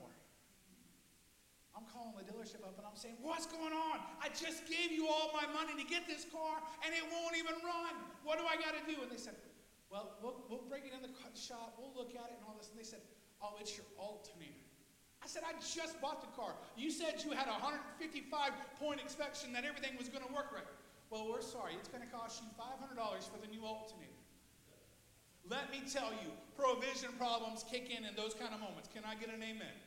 I'm 1.78 1.86
calling 1.94 2.18
the 2.18 2.26
dealership 2.26 2.66
up 2.66 2.74
and 2.82 2.90
I'm 2.90 2.98
saying, 2.98 3.22
What's 3.22 3.46
going 3.46 3.70
on? 3.70 4.02
I 4.18 4.34
just 4.34 4.66
gave 4.66 4.90
you 4.90 5.06
all 5.06 5.30
my 5.30 5.46
money 5.54 5.78
to 5.78 5.86
get 5.86 6.10
this 6.10 6.26
car 6.26 6.58
and 6.82 6.90
it 6.90 7.06
won't 7.14 7.38
even 7.38 7.54
run. 7.62 7.94
What 8.26 8.42
do 8.42 8.50
I 8.50 8.58
got 8.58 8.74
to 8.74 8.82
do? 8.90 8.98
And 9.06 9.14
they 9.14 9.22
said, 9.22 9.38
Well, 9.94 10.18
we'll, 10.26 10.42
we'll 10.50 10.66
bring 10.66 10.90
it 10.90 10.98
in 10.98 11.06
the 11.06 11.14
shop, 11.38 11.78
we'll 11.78 11.94
look 11.94 12.18
at 12.18 12.34
it 12.34 12.42
and 12.42 12.44
all 12.50 12.58
this. 12.58 12.74
And 12.74 12.82
they 12.82 12.88
said, 12.88 13.06
Oh, 13.46 13.54
it's 13.62 13.78
your 13.78 13.86
alternator. 14.02 14.66
I 15.22 15.30
said, 15.30 15.46
I 15.46 15.54
just 15.62 16.02
bought 16.02 16.26
the 16.26 16.34
car. 16.34 16.58
You 16.74 16.90
said 16.90 17.22
you 17.22 17.38
had 17.38 17.46
a 17.46 17.58
155 17.62 18.26
point 18.82 18.98
inspection 18.98 19.54
that 19.54 19.62
everything 19.62 19.94
was 20.02 20.10
going 20.10 20.26
to 20.26 20.34
work 20.34 20.50
right. 20.50 20.66
Well, 21.14 21.30
we're 21.30 21.46
sorry. 21.46 21.78
It's 21.78 21.90
going 21.90 22.02
to 22.02 22.10
cost 22.10 22.42
you 22.42 22.50
$500 22.58 22.98
for 23.30 23.38
the 23.38 23.50
new 23.54 23.62
alternator. 23.62 24.18
Let 25.46 25.72
me 25.72 25.86
tell 25.88 26.12
you, 26.26 26.34
provision 26.58 27.14
problems 27.18 27.64
kick 27.64 27.90
in 27.94 28.04
in 28.04 28.14
those 28.18 28.34
kind 28.34 28.52
of 28.54 28.60
moments. 28.60 28.90
Can 28.92 29.08
I 29.08 29.16
get 29.16 29.30
an 29.30 29.40
amen? 29.40 29.78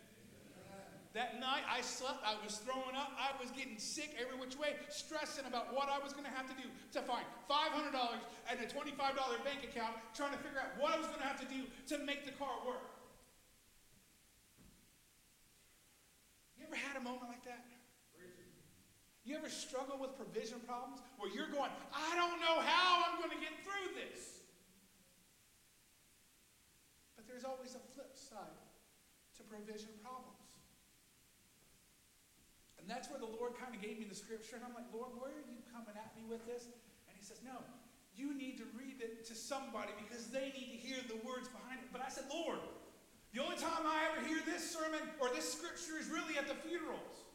That 1.12 1.42
night 1.42 1.66
I 1.66 1.82
slept, 1.82 2.22
I 2.22 2.38
was 2.38 2.62
throwing 2.62 2.94
up, 2.94 3.10
I 3.18 3.34
was 3.42 3.50
getting 3.50 3.82
sick 3.82 4.14
every 4.14 4.38
which 4.38 4.54
way, 4.54 4.78
stressing 4.94 5.42
about 5.42 5.74
what 5.74 5.90
I 5.90 5.98
was 5.98 6.14
going 6.14 6.22
to 6.24 6.30
have 6.30 6.46
to 6.46 6.54
do 6.54 6.70
to 6.94 7.02
find 7.02 7.26
$500 7.50 7.90
and 8.46 8.60
a 8.62 8.66
$25 8.70 8.94
bank 9.42 9.66
account, 9.66 9.98
trying 10.14 10.30
to 10.30 10.38
figure 10.38 10.62
out 10.62 10.78
what 10.78 10.94
I 10.94 10.98
was 10.98 11.10
going 11.10 11.18
to 11.18 11.26
have 11.26 11.42
to 11.42 11.50
do 11.50 11.66
to 11.90 11.98
make 12.06 12.26
the 12.26 12.34
car 12.38 12.54
work. 12.62 12.94
You 16.54 16.70
ever 16.70 16.78
had 16.78 16.94
a 16.94 17.02
moment 17.02 17.26
like 17.26 17.42
that? 17.42 17.66
You 19.24 19.36
ever 19.36 19.50
struggle 19.50 19.98
with 19.98 20.16
provision 20.16 20.62
problems 20.62 21.02
where 21.18 21.30
you're 21.30 21.50
going, 21.50 21.70
I 21.90 22.14
don't 22.14 22.38
know 22.38 22.62
how 22.62 23.02
I'm 23.02 23.18
going 23.18 23.34
to 23.34 23.42
get 23.42 23.52
through 23.66 23.98
this? 23.98 24.46
But 27.16 27.26
there's 27.26 27.44
always 27.44 27.74
a 27.74 27.82
flip 27.94 28.14
side 28.14 28.62
to 29.36 29.42
provision 29.42 29.90
problems. 30.02 30.39
And 32.90 32.99
that's 32.99 33.06
where 33.06 33.23
the 33.23 33.30
Lord 33.38 33.54
kind 33.54 33.70
of 33.70 33.78
gave 33.78 34.02
me 34.02 34.06
the 34.11 34.18
scripture. 34.18 34.59
And 34.59 34.66
I'm 34.66 34.75
like, 34.75 34.90
Lord, 34.90 35.14
where 35.14 35.30
are 35.30 35.47
you 35.47 35.62
coming 35.70 35.94
at 35.94 36.11
me 36.18 36.26
with 36.26 36.42
this? 36.42 36.66
And 37.06 37.14
he 37.14 37.23
says, 37.23 37.38
No, 37.47 37.62
you 38.18 38.35
need 38.35 38.59
to 38.59 38.66
read 38.75 38.99
it 38.99 39.23
to 39.30 39.35
somebody 39.38 39.94
because 39.94 40.26
they 40.35 40.50
need 40.59 40.75
to 40.75 40.80
hear 40.82 40.99
the 41.06 41.14
words 41.23 41.47
behind 41.47 41.78
it. 41.78 41.87
But 41.94 42.02
I 42.02 42.11
said, 42.11 42.26
Lord, 42.26 42.59
the 43.30 43.47
only 43.47 43.54
time 43.62 43.87
I 43.87 44.11
ever 44.11 44.26
hear 44.26 44.42
this 44.42 44.66
sermon 44.66 44.99
or 45.23 45.30
this 45.30 45.47
scripture 45.47 46.02
is 46.02 46.11
really 46.11 46.35
at 46.35 46.50
the 46.50 46.59
funerals. 46.66 47.30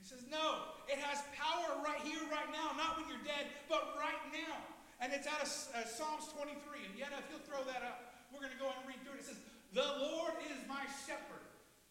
He 0.00 0.08
says, 0.08 0.24
No, 0.32 0.72
it 0.88 0.96
has 0.96 1.20
power 1.36 1.84
right 1.84 2.00
here, 2.00 2.24
right 2.32 2.48
now, 2.48 2.72
not 2.72 2.96
when 2.96 3.04
you're 3.04 3.20
dead, 3.20 3.52
but 3.68 4.00
right 4.00 4.24
now. 4.32 4.64
And 4.96 5.12
it's 5.12 5.28
out 5.28 5.44
of 5.44 5.52
uh, 5.76 5.84
Psalms 5.84 6.32
23. 6.32 6.88
And 6.88 6.96
yet, 6.96 7.12
if 7.12 7.28
you'll 7.28 7.44
throw 7.44 7.60
that 7.68 7.84
up, 7.84 8.16
we're 8.32 8.40
going 8.40 8.56
to 8.56 8.62
go 8.64 8.72
and 8.72 8.80
read 8.88 8.96
through 9.04 9.20
it. 9.20 9.28
It 9.28 9.28
says, 9.28 9.44
The 9.76 9.84
Lord 10.08 10.32
is 10.48 10.56
my 10.64 10.88
shepherd, 11.04 11.44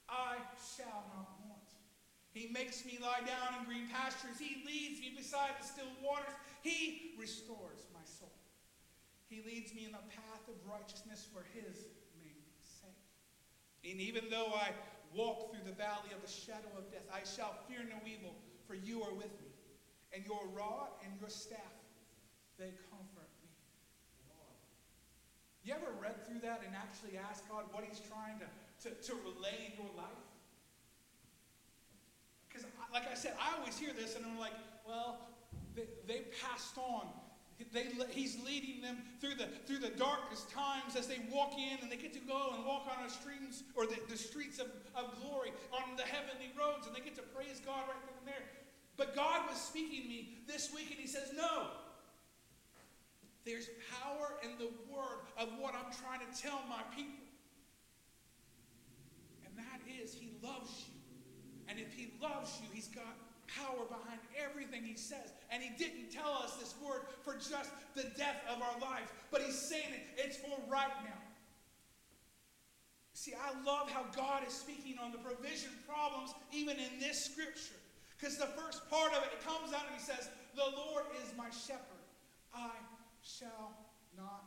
I 0.09 0.41
shall 0.57 1.05
not 1.13 1.42
he 2.33 2.49
makes 2.49 2.83
me 2.83 2.97
lie 2.97 3.21
down 3.21 3.61
in 3.61 3.65
green 3.69 3.85
pastures. 3.93 4.41
He 4.41 4.65
leads 4.65 4.99
me 4.99 5.13
beside 5.15 5.53
the 5.61 5.65
still 5.65 5.93
waters. 6.01 6.33
He 6.65 7.13
restores 7.17 7.85
my 7.93 8.01
soul. 8.03 8.33
He 9.29 9.45
leads 9.45 9.73
me 9.73 9.85
in 9.85 9.93
the 9.93 10.05
path 10.09 10.41
of 10.49 10.57
righteousness 10.65 11.29
for 11.29 11.45
his 11.53 11.85
name's 12.17 12.65
sake. 12.81 13.05
And 13.85 14.01
even 14.01 14.33
though 14.33 14.49
I 14.49 14.73
walk 15.13 15.53
through 15.53 15.65
the 15.69 15.77
valley 15.77 16.09
of 16.09 16.25
the 16.25 16.31
shadow 16.31 16.73
of 16.73 16.89
death, 16.89 17.05
I 17.13 17.21
shall 17.21 17.53
fear 17.69 17.85
no 17.85 18.01
evil, 18.01 18.33
for 18.65 18.73
you 18.73 19.05
are 19.05 19.13
with 19.13 19.33
me. 19.45 19.53
And 20.09 20.25
your 20.25 20.41
rod 20.57 20.89
and 21.05 21.13
your 21.21 21.29
staff, 21.29 21.73
they 22.57 22.73
comfort 22.89 23.29
me. 23.41 23.49
You 25.63 25.73
ever 25.77 25.93
read 26.01 26.17
through 26.25 26.41
that 26.41 26.61
and 26.65 26.73
actually 26.75 27.17
ask 27.29 27.47
God 27.47 27.69
what 27.71 27.85
he's 27.85 28.01
trying 28.01 28.41
to, 28.41 28.49
to, 28.83 28.89
to 28.89 29.13
relay 29.21 29.69
in 29.69 29.77
your 29.77 29.93
life? 29.95 30.22
Like 32.93 33.09
I 33.11 33.15
said, 33.15 33.33
I 33.41 33.57
always 33.57 33.77
hear 33.77 33.91
this 33.91 34.15
and 34.15 34.23
I'm 34.23 34.37
like, 34.37 34.53
well, 34.87 35.17
they, 35.75 35.87
they 36.07 36.21
passed 36.45 36.77
on. 36.77 37.07
They, 37.71 37.87
he's 38.09 38.37
leading 38.45 38.81
them 38.81 38.97
through 39.19 39.35
the, 39.35 39.47
through 39.65 39.79
the 39.79 39.95
darkest 39.97 40.51
times 40.51 40.95
as 40.95 41.07
they 41.07 41.19
walk 41.31 41.53
in 41.57 41.79
and 41.81 41.91
they 41.91 41.95
get 41.95 42.13
to 42.13 42.19
go 42.19 42.53
and 42.55 42.65
walk 42.65 42.85
on 42.85 43.03
the 43.03 43.11
streams 43.11 43.63
or 43.75 43.85
the, 43.85 43.97
the 44.09 44.17
streets 44.17 44.59
of, 44.59 44.67
of 44.95 45.17
glory 45.21 45.51
on 45.71 45.95
the 45.97 46.03
heavenly 46.03 46.51
roads 46.59 46.85
and 46.85 46.95
they 46.95 46.99
get 46.99 47.15
to 47.15 47.21
praise 47.33 47.61
God 47.65 47.81
right 47.87 48.17
and 48.19 48.27
there. 48.27 48.43
But 48.95 49.15
God 49.15 49.49
was 49.49 49.59
speaking 49.59 50.03
to 50.03 50.09
me 50.09 50.37
this 50.45 50.71
week 50.73 50.91
and 50.91 50.99
he 50.99 51.07
says, 51.07 51.31
no. 51.35 51.67
There's 53.45 53.69
power 54.01 54.35
in 54.43 54.51
the 54.57 54.69
word 54.93 55.25
of 55.37 55.49
what 55.59 55.73
I'm 55.73 55.91
trying 55.91 56.19
to 56.19 56.41
tell 56.41 56.61
my 56.69 56.81
people. 56.95 57.25
And 59.45 59.57
that 59.57 59.81
is, 60.01 60.13
he 60.13 60.31
loves 60.43 60.85
you. 60.87 60.92
And 61.67 61.79
if 61.79 61.93
he 61.93 62.11
loves 62.21 62.59
you, 62.61 62.67
he's 62.73 62.87
got 62.87 63.15
power 63.47 63.85
behind 63.87 64.19
everything 64.37 64.83
he 64.83 64.95
says. 64.95 65.33
And 65.51 65.61
he 65.61 65.69
didn't 65.77 66.11
tell 66.11 66.31
us 66.31 66.55
this 66.55 66.75
word 66.83 67.01
for 67.23 67.33
just 67.33 67.71
the 67.95 68.11
death 68.17 68.41
of 68.49 68.61
our 68.61 68.79
lives, 68.79 69.11
but 69.31 69.41
he's 69.41 69.57
saying 69.57 69.93
it, 69.93 70.01
it's 70.17 70.37
for 70.37 70.57
right 70.69 70.93
now. 71.03 71.21
See, 73.13 73.33
I 73.33 73.53
love 73.63 73.89
how 73.89 74.03
God 74.15 74.45
is 74.47 74.53
speaking 74.53 74.97
on 75.01 75.11
the 75.11 75.19
provision 75.19 75.69
problems 75.87 76.33
even 76.51 76.77
in 76.77 76.99
this 76.99 77.23
scripture. 77.23 77.79
Because 78.17 78.37
the 78.37 78.47
first 78.47 78.89
part 78.89 79.13
of 79.13 79.23
it, 79.23 79.29
it 79.33 79.45
comes 79.45 79.73
out 79.73 79.83
and 79.87 79.95
he 79.95 80.01
says, 80.01 80.29
The 80.55 80.63
Lord 80.75 81.05
is 81.23 81.31
my 81.37 81.49
shepherd. 81.49 82.03
I 82.53 82.71
shall 83.21 83.75
not. 84.17 84.43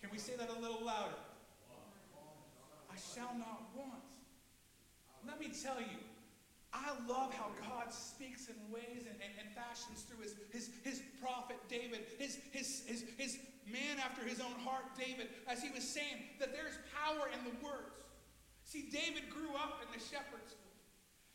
Can 0.00 0.10
we 0.10 0.18
say 0.18 0.32
that 0.36 0.50
a 0.50 0.60
little 0.60 0.84
louder? 0.84 1.20
I 2.90 2.96
shall 3.14 3.34
not 3.38 3.62
want. 3.76 4.15
Let 5.26 5.40
me 5.40 5.50
tell 5.50 5.80
you, 5.80 5.98
I 6.72 6.94
love 7.08 7.34
how 7.34 7.50
God 7.66 7.92
speaks 7.92 8.46
in 8.46 8.54
ways 8.70 9.10
and, 9.10 9.18
and, 9.18 9.32
and 9.42 9.48
fashions 9.56 10.06
through 10.06 10.22
his, 10.22 10.34
his, 10.52 10.70
his 10.84 11.02
prophet 11.20 11.56
David, 11.68 12.06
his, 12.18 12.38
his, 12.52 12.84
his, 12.86 13.04
his 13.18 13.38
man 13.66 13.98
after 13.98 14.22
his 14.22 14.40
own 14.40 14.54
heart, 14.62 14.84
David, 14.94 15.28
as 15.48 15.62
he 15.62 15.70
was 15.74 15.82
saying 15.82 16.22
that 16.38 16.54
there's 16.54 16.78
power 16.94 17.26
in 17.34 17.42
the 17.42 17.54
words. 17.64 18.06
See, 18.62 18.86
David 18.90 19.30
grew 19.30 19.54
up 19.58 19.82
in 19.82 19.88
the 19.90 20.02
shepherd's. 20.02 20.54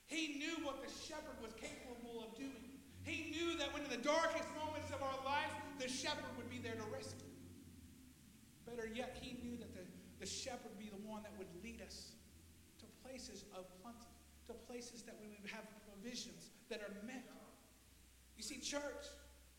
He 0.07 0.39
knew 0.39 0.63
what 0.63 0.83
the 0.83 0.91
shepherd 0.91 1.39
was 1.41 1.51
capable 1.55 2.23
of 2.23 2.35
doing. 2.35 2.79
He 3.03 3.31
knew 3.31 3.57
that 3.57 3.73
when 3.73 3.83
in 3.83 3.89
the 3.89 4.03
darkest 4.03 4.47
moments 4.55 4.91
of 4.91 5.01
our 5.01 5.19
lives, 5.23 5.51
the 5.79 5.87
shepherd 5.87 6.31
would 6.37 6.49
be 6.49 6.59
there 6.59 6.75
to 6.75 6.87
rescue. 6.91 7.31
Better 8.67 8.87
yet, 8.93 9.17
he 9.19 9.39
knew 9.41 9.57
that 9.57 9.73
the, 9.73 9.83
the 10.19 10.27
shepherd 10.27 10.75
would 10.75 10.79
be 10.79 10.91
the 10.91 11.01
one 11.07 11.23
that 11.23 11.31
would 11.39 11.47
lead 11.63 11.81
us 11.81 12.10
places 13.21 13.45
of 13.53 13.69
plenty, 13.85 14.09
to 14.49 14.53
places 14.65 15.05
that 15.05 15.13
we 15.21 15.29
would 15.29 15.45
have 15.45 15.61
provisions 15.85 16.49
that 16.73 16.81
are 16.81 16.89
met. 17.05 17.21
You 18.33 18.41
see, 18.41 18.57
church, 18.57 19.05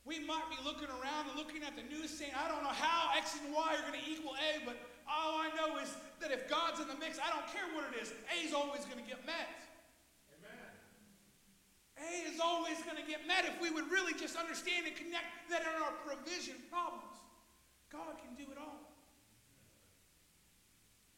we 0.03 0.19
might 0.27 0.51
be 0.51 0.59
looking 0.67 0.91
around 0.91 1.31
and 1.31 1.39
looking 1.39 1.63
at 1.63 1.79
the 1.79 1.87
news 1.87 2.11
saying, 2.11 2.35
I 2.35 2.51
don't 2.51 2.67
know 2.67 2.75
how 2.75 3.15
X 3.15 3.39
and 3.39 3.55
Y 3.55 3.79
are 3.79 3.85
going 3.87 3.95
to 3.95 4.03
equal 4.03 4.35
A, 4.35 4.59
but 4.67 4.75
all 5.07 5.39
I 5.39 5.55
know 5.55 5.79
is 5.79 5.95
that 6.19 6.35
if 6.35 6.51
God's 6.51 6.83
in 6.83 6.91
the 6.91 6.99
mix, 6.99 7.23
I 7.23 7.31
don't 7.31 7.47
care 7.55 7.63
what 7.71 7.87
it 7.95 8.03
is, 8.03 8.11
A 8.35 8.43
is 8.43 8.51
always 8.51 8.83
going 8.91 8.99
to 8.99 9.07
get 9.07 9.23
met. 9.23 9.47
Amen. 10.35 10.67
A 12.03 12.11
is 12.35 12.43
always 12.43 12.83
going 12.83 12.99
to 12.99 13.07
get 13.07 13.23
met 13.31 13.47
if 13.47 13.55
we 13.63 13.71
would 13.71 13.87
really 13.95 14.19
just 14.19 14.35
understand 14.35 14.91
and 14.91 14.99
connect 14.99 15.47
that 15.55 15.63
in 15.63 15.75
our 15.79 15.95
provision 16.03 16.59
problems, 16.67 17.15
God 17.95 18.19
can 18.19 18.35
do 18.35 18.51
it 18.51 18.59
all. 18.59 18.91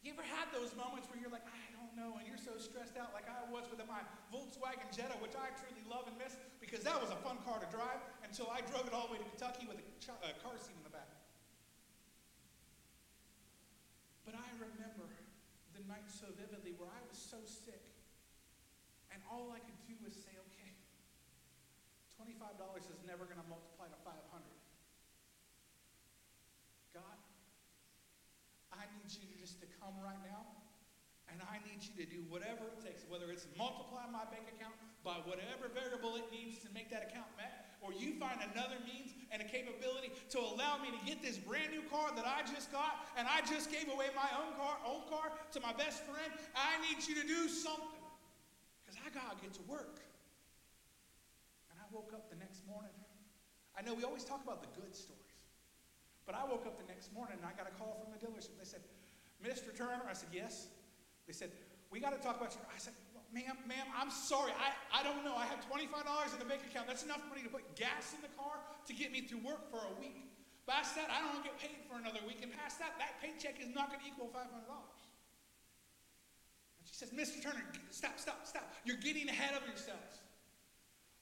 You 0.04 0.12
ever 0.12 0.28
had 0.28 0.52
those 0.52 0.76
moments 0.76 1.08
where 1.08 1.16
you're 1.16 1.32
like, 1.32 1.48
I 1.48 1.63
know, 1.92 2.16
and 2.16 2.24
you're 2.24 2.40
so 2.40 2.56
stressed 2.56 2.96
out 2.96 3.12
like 3.12 3.28
I 3.28 3.44
was 3.52 3.68
with 3.68 3.84
my 3.84 4.00
Volkswagen 4.32 4.88
Jetta, 4.88 5.20
which 5.20 5.36
I 5.36 5.52
truly 5.60 5.84
love 5.84 6.08
and 6.08 6.16
miss 6.16 6.40
because 6.56 6.80
that 6.88 6.96
was 6.96 7.12
a 7.12 7.20
fun 7.20 7.36
car 7.44 7.60
to 7.60 7.68
drive 7.68 8.00
until 8.24 8.48
I 8.48 8.64
drove 8.64 8.88
it 8.88 8.96
all 8.96 9.12
the 9.12 9.16
way 9.16 9.20
to 9.20 9.28
Kentucky 9.36 9.68
with 9.68 9.78
a 9.78 9.86
uh, 10.08 10.32
car 10.40 10.56
seat 10.56 10.72
in 10.72 10.84
the 10.86 10.94
back. 10.94 11.10
But 14.24 14.40
I 14.40 14.48
remember 14.56 15.12
the 15.76 15.84
night 15.84 16.08
so 16.08 16.30
vividly 16.32 16.72
where 16.80 16.88
I 16.88 17.02
was 17.04 17.20
so 17.20 17.36
sick, 17.44 17.84
and 19.12 19.20
all 19.28 19.52
I 19.52 19.60
could 19.60 19.76
do 19.84 19.94
was 20.00 20.16
say, 20.16 20.32
okay, 20.32 20.72
$25 22.16 22.40
is 22.88 23.02
never 23.04 23.28
going 23.28 23.42
to 23.42 23.48
multiply 23.50 23.90
to 23.92 23.98
500. 24.00 24.24
God, 26.96 27.18
I 28.72 28.88
need 28.96 29.10
you 29.12 29.28
just 29.36 29.60
to 29.60 29.68
come 29.82 29.98
right 30.00 30.22
now 30.24 30.53
you 31.88 31.94
to 32.04 32.08
do 32.08 32.20
whatever 32.32 32.70
it 32.72 32.80
takes, 32.80 33.04
whether 33.08 33.28
it's 33.28 33.46
multiply 33.58 34.04
my 34.08 34.24
bank 34.32 34.48
account 34.56 34.74
by 35.04 35.20
whatever 35.28 35.68
variable 35.68 36.16
it 36.16 36.24
needs 36.32 36.58
to 36.64 36.68
make 36.72 36.88
that 36.88 37.04
account 37.10 37.28
met, 37.36 37.76
or 37.84 37.92
you 37.92 38.16
find 38.16 38.40
another 38.40 38.80
means 38.88 39.12
and 39.28 39.44
a 39.44 39.48
capability 39.48 40.08
to 40.32 40.40
allow 40.40 40.80
me 40.80 40.88
to 40.88 41.00
get 41.04 41.20
this 41.20 41.36
brand 41.36 41.68
new 41.76 41.84
car 41.92 42.08
that 42.16 42.24
I 42.24 42.40
just 42.48 42.72
got, 42.72 43.04
and 43.20 43.28
I 43.28 43.44
just 43.44 43.68
gave 43.68 43.92
away 43.92 44.08
my 44.16 44.30
own 44.40 44.56
car, 44.56 44.80
old 44.88 45.10
car 45.12 45.28
to 45.52 45.58
my 45.60 45.76
best 45.76 46.00
friend. 46.08 46.32
I 46.56 46.80
need 46.88 47.04
you 47.04 47.14
to 47.20 47.26
do 47.28 47.48
something. 47.52 48.00
Because 48.80 48.96
I 49.04 49.12
gotta 49.12 49.36
get 49.40 49.52
to 49.60 49.64
work. 49.68 50.00
And 51.68 51.76
I 51.76 51.84
woke 51.92 52.16
up 52.16 52.32
the 52.32 52.40
next 52.40 52.64
morning. 52.64 52.94
I 53.76 53.82
know 53.82 53.92
we 53.92 54.04
always 54.04 54.24
talk 54.24 54.40
about 54.42 54.62
the 54.62 54.72
good 54.80 54.94
stories. 54.94 55.20
But 56.24 56.34
I 56.34 56.44
woke 56.44 56.64
up 56.64 56.80
the 56.80 56.88
next 56.88 57.12
morning 57.12 57.36
and 57.36 57.44
I 57.44 57.52
got 57.52 57.68
a 57.68 57.74
call 57.76 58.00
from 58.00 58.08
the 58.14 58.20
dealership. 58.20 58.56
They 58.56 58.64
said, 58.64 58.80
Mr. 59.44 59.76
Turner, 59.76 60.00
I 60.08 60.14
said, 60.14 60.30
yes. 60.32 60.68
They 61.26 61.32
said, 61.32 61.50
we 61.94 62.02
got 62.02 62.10
to 62.10 62.18
talk 62.18 62.42
about 62.42 62.50
your. 62.50 62.66
I 62.66 62.74
said, 62.82 62.98
well, 63.14 63.22
ma'am, 63.30 63.54
ma'am, 63.70 63.86
I'm 63.94 64.10
sorry. 64.10 64.50
I, 64.58 64.74
I 64.90 65.06
don't 65.06 65.22
know. 65.22 65.38
I 65.38 65.46
have 65.46 65.62
$25 65.70 65.94
in 66.34 66.42
the 66.42 66.50
bank 66.50 66.66
account. 66.66 66.90
That's 66.90 67.06
enough 67.06 67.22
money 67.30 67.46
to 67.46 67.48
put 67.48 67.62
gas 67.78 68.10
in 68.10 68.18
the 68.18 68.34
car 68.34 68.58
to 68.58 68.90
get 68.90 69.14
me 69.14 69.22
through 69.22 69.46
work 69.46 69.70
for 69.70 69.78
a 69.78 69.94
week. 70.02 70.26
Past 70.66 70.98
that, 70.98 71.06
I 71.06 71.22
don't 71.22 71.38
get 71.46 71.54
paid 71.62 71.86
for 71.86 72.02
another 72.02 72.18
week. 72.26 72.42
And 72.42 72.50
past 72.50 72.82
that, 72.82 72.98
that 72.98 73.22
paycheck 73.22 73.62
is 73.62 73.70
not 73.70 73.94
going 73.94 74.02
to 74.02 74.08
equal 74.10 74.26
$500. 74.34 74.42
And 74.42 74.58
she 76.82 76.98
says, 76.98 77.14
Mr. 77.14 77.38
Turner, 77.38 77.62
stop, 77.94 78.18
stop, 78.18 78.42
stop. 78.42 78.66
You're 78.82 78.98
getting 78.98 79.30
ahead 79.30 79.54
of 79.54 79.62
yourselves. 79.62 80.18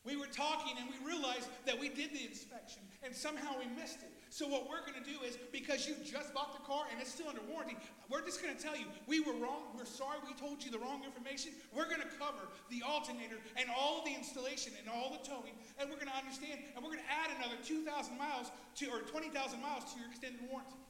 We 0.05 0.17
were 0.17 0.27
talking 0.27 0.75
and 0.81 0.91
we 0.91 0.99
realized 1.07 1.47
that 1.65 1.79
we 1.79 1.89
did 1.89 2.11
the 2.11 2.27
inspection 2.27 2.83
and 3.05 3.15
somehow 3.15 3.55
we 3.59 3.71
missed 3.81 4.03
it. 4.03 4.11
So 4.31 4.49
what 4.49 4.67
we're 4.69 4.81
going 4.81 4.99
to 4.99 5.07
do 5.07 5.23
is 5.23 5.39
because 5.53 5.87
you 5.87 5.95
just 6.03 6.35
bought 6.35 6.59
the 6.59 6.65
car 6.67 6.91
and 6.91 7.01
it's 7.01 7.13
still 7.13 7.29
under 7.29 7.43
warranty, 7.47 7.77
we're 8.11 8.25
just 8.25 8.43
going 8.43 8.57
to 8.57 8.61
tell 8.61 8.75
you 8.75 8.87
we 9.07 9.21
were 9.21 9.35
wrong. 9.39 9.71
We're 9.79 9.87
sorry 9.87 10.19
we 10.27 10.35
told 10.35 10.65
you 10.65 10.73
the 10.73 10.81
wrong 10.81 11.05
information. 11.05 11.53
We're 11.71 11.87
going 11.87 12.03
to 12.03 12.13
cover 12.19 12.51
the 12.69 12.83
alternator 12.83 13.39
and 13.55 13.71
all 13.71 14.03
the 14.05 14.11
installation 14.11 14.73
and 14.81 14.91
all 14.91 15.15
the 15.15 15.23
towing 15.23 15.55
and 15.79 15.87
we're 15.89 16.03
going 16.03 16.11
to 16.11 16.19
understand 16.19 16.59
and 16.75 16.83
we're 16.83 16.99
going 16.99 17.07
to 17.07 17.13
add 17.15 17.31
another 17.39 17.61
2,000 17.63 17.87
miles 18.19 18.51
to 18.83 18.91
or 18.91 19.07
20,000 19.07 19.31
miles 19.63 19.87
to 19.95 20.01
your 20.03 20.11
extended 20.11 20.43
warranty. 20.51 20.83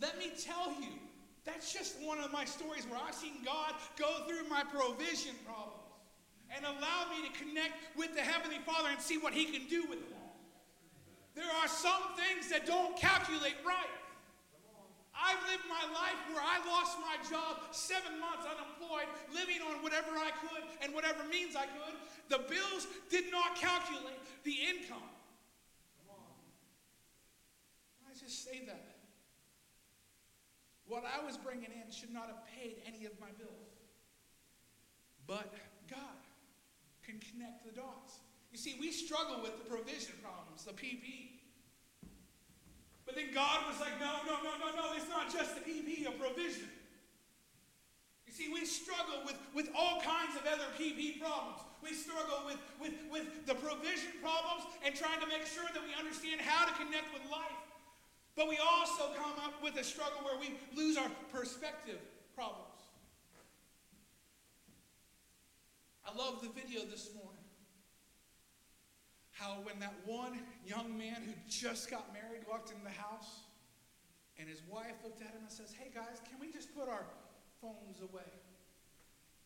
Let 0.00 0.18
me 0.18 0.32
tell 0.40 0.72
you, 0.80 0.92
that's 1.46 1.72
just 1.72 1.94
one 2.02 2.18
of 2.18 2.32
my 2.32 2.44
stories 2.44 2.84
where 2.90 2.98
I've 3.00 3.14
seen 3.14 3.38
God 3.44 3.72
go 3.96 4.26
through 4.26 4.50
my 4.50 4.64
provision 4.66 5.32
problems 5.46 5.86
and 6.50 6.64
allow 6.66 7.06
me 7.14 7.22
to 7.26 7.32
connect 7.38 7.72
with 7.96 8.14
the 8.14 8.20
Heavenly 8.20 8.58
Father 8.66 8.90
and 8.90 9.00
see 9.00 9.16
what 9.16 9.32
He 9.32 9.46
can 9.46 9.66
do 9.70 9.86
with 9.88 10.02
them. 10.10 10.26
There 11.34 11.48
are 11.62 11.68
some 11.68 12.16
things 12.18 12.50
that 12.50 12.66
don't 12.66 12.96
calculate 12.96 13.54
right. 13.64 13.94
I've 15.16 15.40
lived 15.48 15.64
my 15.64 15.80
life 15.96 16.18
where 16.28 16.42
I 16.44 16.60
lost 16.68 16.98
my 17.00 17.16
job, 17.30 17.56
seven 17.72 18.20
months 18.20 18.44
unemployed, 18.44 19.08
living 19.32 19.62
on 19.64 19.82
whatever 19.82 20.12
I 20.12 20.30
could 20.42 20.62
and 20.82 20.92
whatever 20.92 21.24
means 21.30 21.56
I 21.56 21.64
could. 21.64 21.96
The 22.28 22.44
bills 22.52 22.86
did 23.08 23.30
not 23.30 23.56
calculate 23.56 24.18
the 24.44 24.56
income. 24.68 25.08
I 28.04 28.18
just 28.18 28.44
say 28.44 28.62
that. 28.66 28.95
What 30.88 31.04
I 31.04 31.24
was 31.24 31.36
bringing 31.36 31.70
in 31.74 31.90
should 31.90 32.12
not 32.12 32.26
have 32.26 32.46
paid 32.46 32.78
any 32.86 33.06
of 33.06 33.12
my 33.20 33.30
bills. 33.38 33.74
But 35.26 35.50
God 35.90 36.22
can 37.02 37.18
connect 37.18 37.66
the 37.66 37.74
dots. 37.74 38.22
You 38.52 38.58
see, 38.58 38.78
we 38.78 38.90
struggle 38.90 39.42
with 39.42 39.58
the 39.58 39.66
provision 39.68 40.14
problems, 40.22 40.64
the 40.64 40.72
PP. 40.72 41.42
But 43.04 43.14
then 43.14 43.34
God 43.34 43.66
was 43.66 43.78
like, 43.78 43.98
no, 43.98 44.22
no, 44.26 44.38
no, 44.42 44.54
no, 44.58 44.68
no, 44.74 44.94
it's 44.94 45.08
not 45.10 45.30
just 45.30 45.54
the 45.54 45.62
PP, 45.62 46.06
a 46.06 46.14
provision. 46.14 46.70
You 48.26 48.32
see, 48.32 48.50
we 48.52 48.66
struggle 48.66 49.22
with, 49.24 49.38
with 49.54 49.70
all 49.74 50.02
kinds 50.02 50.34
of 50.34 50.42
other 50.46 50.66
PP 50.78 51.22
problems. 51.22 51.62
We 51.82 51.94
struggle 51.94 52.42
with, 52.46 52.58
with, 52.82 52.94
with 53.10 53.46
the 53.46 53.54
provision 53.54 54.18
problems 54.22 54.66
and 54.82 54.94
trying 54.94 55.20
to 55.22 55.28
make 55.30 55.46
sure 55.46 55.66
that 55.70 55.82
we 55.82 55.94
understand 55.94 56.40
how 56.40 56.66
to 56.66 56.72
connect 56.74 57.14
with 57.14 57.22
life. 57.30 57.55
But 58.36 58.48
we 58.48 58.58
also 58.58 59.08
come 59.16 59.32
up 59.42 59.62
with 59.62 59.76
a 59.80 59.84
struggle 59.84 60.20
where 60.22 60.38
we 60.38 60.58
lose 60.76 60.98
our 60.98 61.08
perspective 61.32 61.98
problems. 62.34 62.68
I 66.04 66.14
love 66.16 66.42
the 66.42 66.50
video 66.50 66.84
this 66.84 67.10
morning. 67.14 67.32
How 69.32 69.56
when 69.64 69.80
that 69.80 69.94
one 70.04 70.38
young 70.66 70.96
man 70.96 71.16
who 71.24 71.32
just 71.48 71.90
got 71.90 72.12
married 72.12 72.44
walked 72.48 72.70
in 72.70 72.84
the 72.84 72.92
house 72.92 73.48
and 74.38 74.48
his 74.48 74.60
wife 74.68 74.96
looked 75.02 75.20
at 75.20 75.28
him 75.28 75.40
and 75.40 75.50
says, 75.50 75.72
Hey 75.72 75.90
guys, 75.92 76.20
can 76.28 76.38
we 76.38 76.52
just 76.52 76.76
put 76.76 76.88
our 76.88 77.04
phones 77.60 78.00
away 78.00 78.32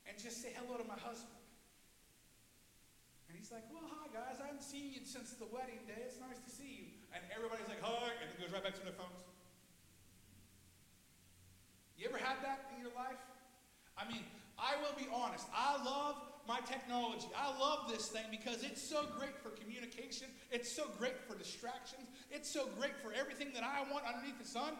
and 0.07 0.19
just 0.19 0.43
say 0.43 0.51
hello 0.55 0.77
to 0.79 0.85
my 0.85 0.99
husband? 0.99 1.39
And 3.29 3.39
he's 3.39 3.51
like, 3.51 3.65
Well, 3.73 3.87
hi 3.87 4.07
guys, 4.13 4.43
I 4.43 4.47
haven't 4.47 4.63
seen 4.63 4.91
you 4.93 5.01
since 5.05 5.31
the 5.35 5.47
wedding 5.47 5.79
day. 5.87 6.03
It's 6.07 6.19
nice 6.19 6.39
to 6.43 6.51
see 6.51 6.90
you. 6.90 6.90
And 7.15 7.23
everybody's 7.35 7.69
like, 7.69 7.83
Hi, 7.83 8.15
and 8.23 8.31
then 8.31 8.37
goes 8.39 8.53
right 8.53 8.63
back 8.63 8.75
to 8.79 8.85
their 8.85 8.97
phones. 8.97 9.25
You 11.99 12.09
ever 12.09 12.17
had 12.17 12.41
that 12.43 12.73
in 12.73 12.81
your 12.81 12.95
life? 12.97 13.21
I 13.99 14.09
mean, 14.09 14.25
I 14.57 14.81
will 14.81 14.97
be 14.97 15.05
honest. 15.13 15.45
I 15.53 15.77
love 15.85 16.17
my 16.49 16.61
technology. 16.61 17.29
I 17.37 17.53
love 17.61 17.93
this 17.93 18.09
thing 18.09 18.25
because 18.31 18.65
it's 18.65 18.81
so 18.81 19.05
great 19.19 19.37
for 19.43 19.51
communication. 19.51 20.29
It's 20.51 20.73
so 20.73 20.89
great 20.99 21.21
for 21.29 21.37
distractions. 21.37 22.09
It's 22.31 22.49
so 22.49 22.69
great 22.79 22.97
for 23.05 23.13
everything 23.13 23.53
that 23.53 23.63
I 23.63 23.85
want 23.93 24.05
underneath 24.09 24.41
the 24.41 24.49
sun. 24.49 24.73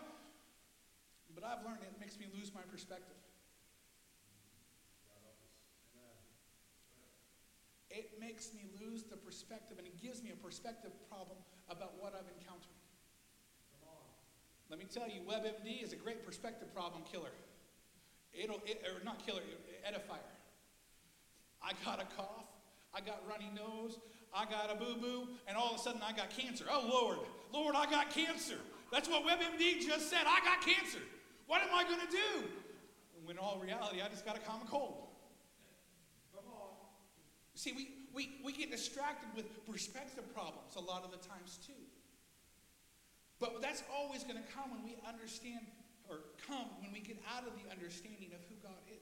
But 1.35 1.45
I've 1.45 1.65
learned 1.65 1.83
it 1.83 2.01
makes 2.01 2.19
me 2.19 2.27
lose 2.35 2.53
my 2.55 2.63
perspective. 2.73 3.17
It 7.91 8.19
makes 8.41 8.55
me 8.55 8.65
lose 8.81 9.03
the 9.03 9.19
perspective 9.19 9.77
and 9.77 9.87
it 9.87 10.01
gives 10.01 10.23
me 10.23 10.31
a 10.33 10.37
perspective 10.43 10.93
problem 11.11 11.37
about 11.69 11.93
what 12.01 12.15
I've 12.15 12.25
encountered. 12.41 12.73
Let 14.71 14.79
me 14.79 14.87
tell 14.87 15.09
you, 15.09 15.21
WebMD 15.29 15.85
is 15.85 15.93
a 15.93 15.97
great 15.97 16.25
perspective 16.25 16.73
problem 16.73 17.03
killer. 17.05 17.37
It'll, 18.33 18.63
it, 18.65 18.81
or 18.89 19.05
not 19.05 19.27
killer, 19.27 19.43
edifier. 19.85 20.25
I 21.63 21.73
got 21.85 22.01
a 22.01 22.07
cough, 22.17 22.49
I 22.95 23.01
got 23.03 23.21
runny 23.29 23.51
nose, 23.55 23.99
I 24.33 24.47
got 24.47 24.75
a 24.75 24.75
boo 24.75 24.97
boo, 24.99 25.29
and 25.47 25.55
all 25.55 25.75
of 25.75 25.81
a 25.81 25.83
sudden 25.83 26.01
I 26.03 26.13
got 26.13 26.31
cancer. 26.31 26.65
Oh, 26.71 26.89
Lord, 26.91 27.19
Lord, 27.53 27.75
I 27.77 27.91
got 27.91 28.09
cancer. 28.09 28.57
That's 28.91 29.07
what 29.07 29.23
WebMD 29.27 29.87
just 29.87 30.09
said. 30.09 30.23
I 30.27 30.43
got 30.47 30.65
cancer. 30.65 31.01
What 31.47 31.61
am 31.61 31.75
I 31.75 31.85
going 31.85 32.01
to 32.01 32.11
do? 32.11 32.49
When 33.27 33.37
in 33.37 33.43
all 33.43 33.61
reality, 33.63 34.01
I 34.01 34.09
just 34.09 34.25
got 34.25 34.39
a 34.39 34.41
common 34.41 34.67
cold. 34.67 35.09
See, 37.55 37.73
we, 37.73 37.89
we, 38.15 38.41
we 38.45 38.53
get 38.53 38.71
distracted 38.71 39.29
with 39.37 39.47
perspective 39.67 40.27
problems 40.35 40.75
a 40.77 40.81
lot 40.81 41.05
of 41.05 41.11
the 41.11 41.23
times 41.29 41.59
too. 41.65 41.85
But 43.39 43.63
that's 43.63 43.83
always 43.89 44.23
going 44.25 44.37
to 44.37 44.49
come 44.53 44.69
when 44.69 44.85
we 44.85 45.01
understand, 45.09 45.65
or 46.11 46.21
come 46.45 46.69
when 46.85 46.93
we 46.93 47.01
get 47.01 47.17
out 47.25 47.49
of 47.49 47.57
the 47.57 47.65
understanding 47.73 48.37
of 48.37 48.43
who 48.53 48.57
God 48.61 48.77
is. 48.91 49.01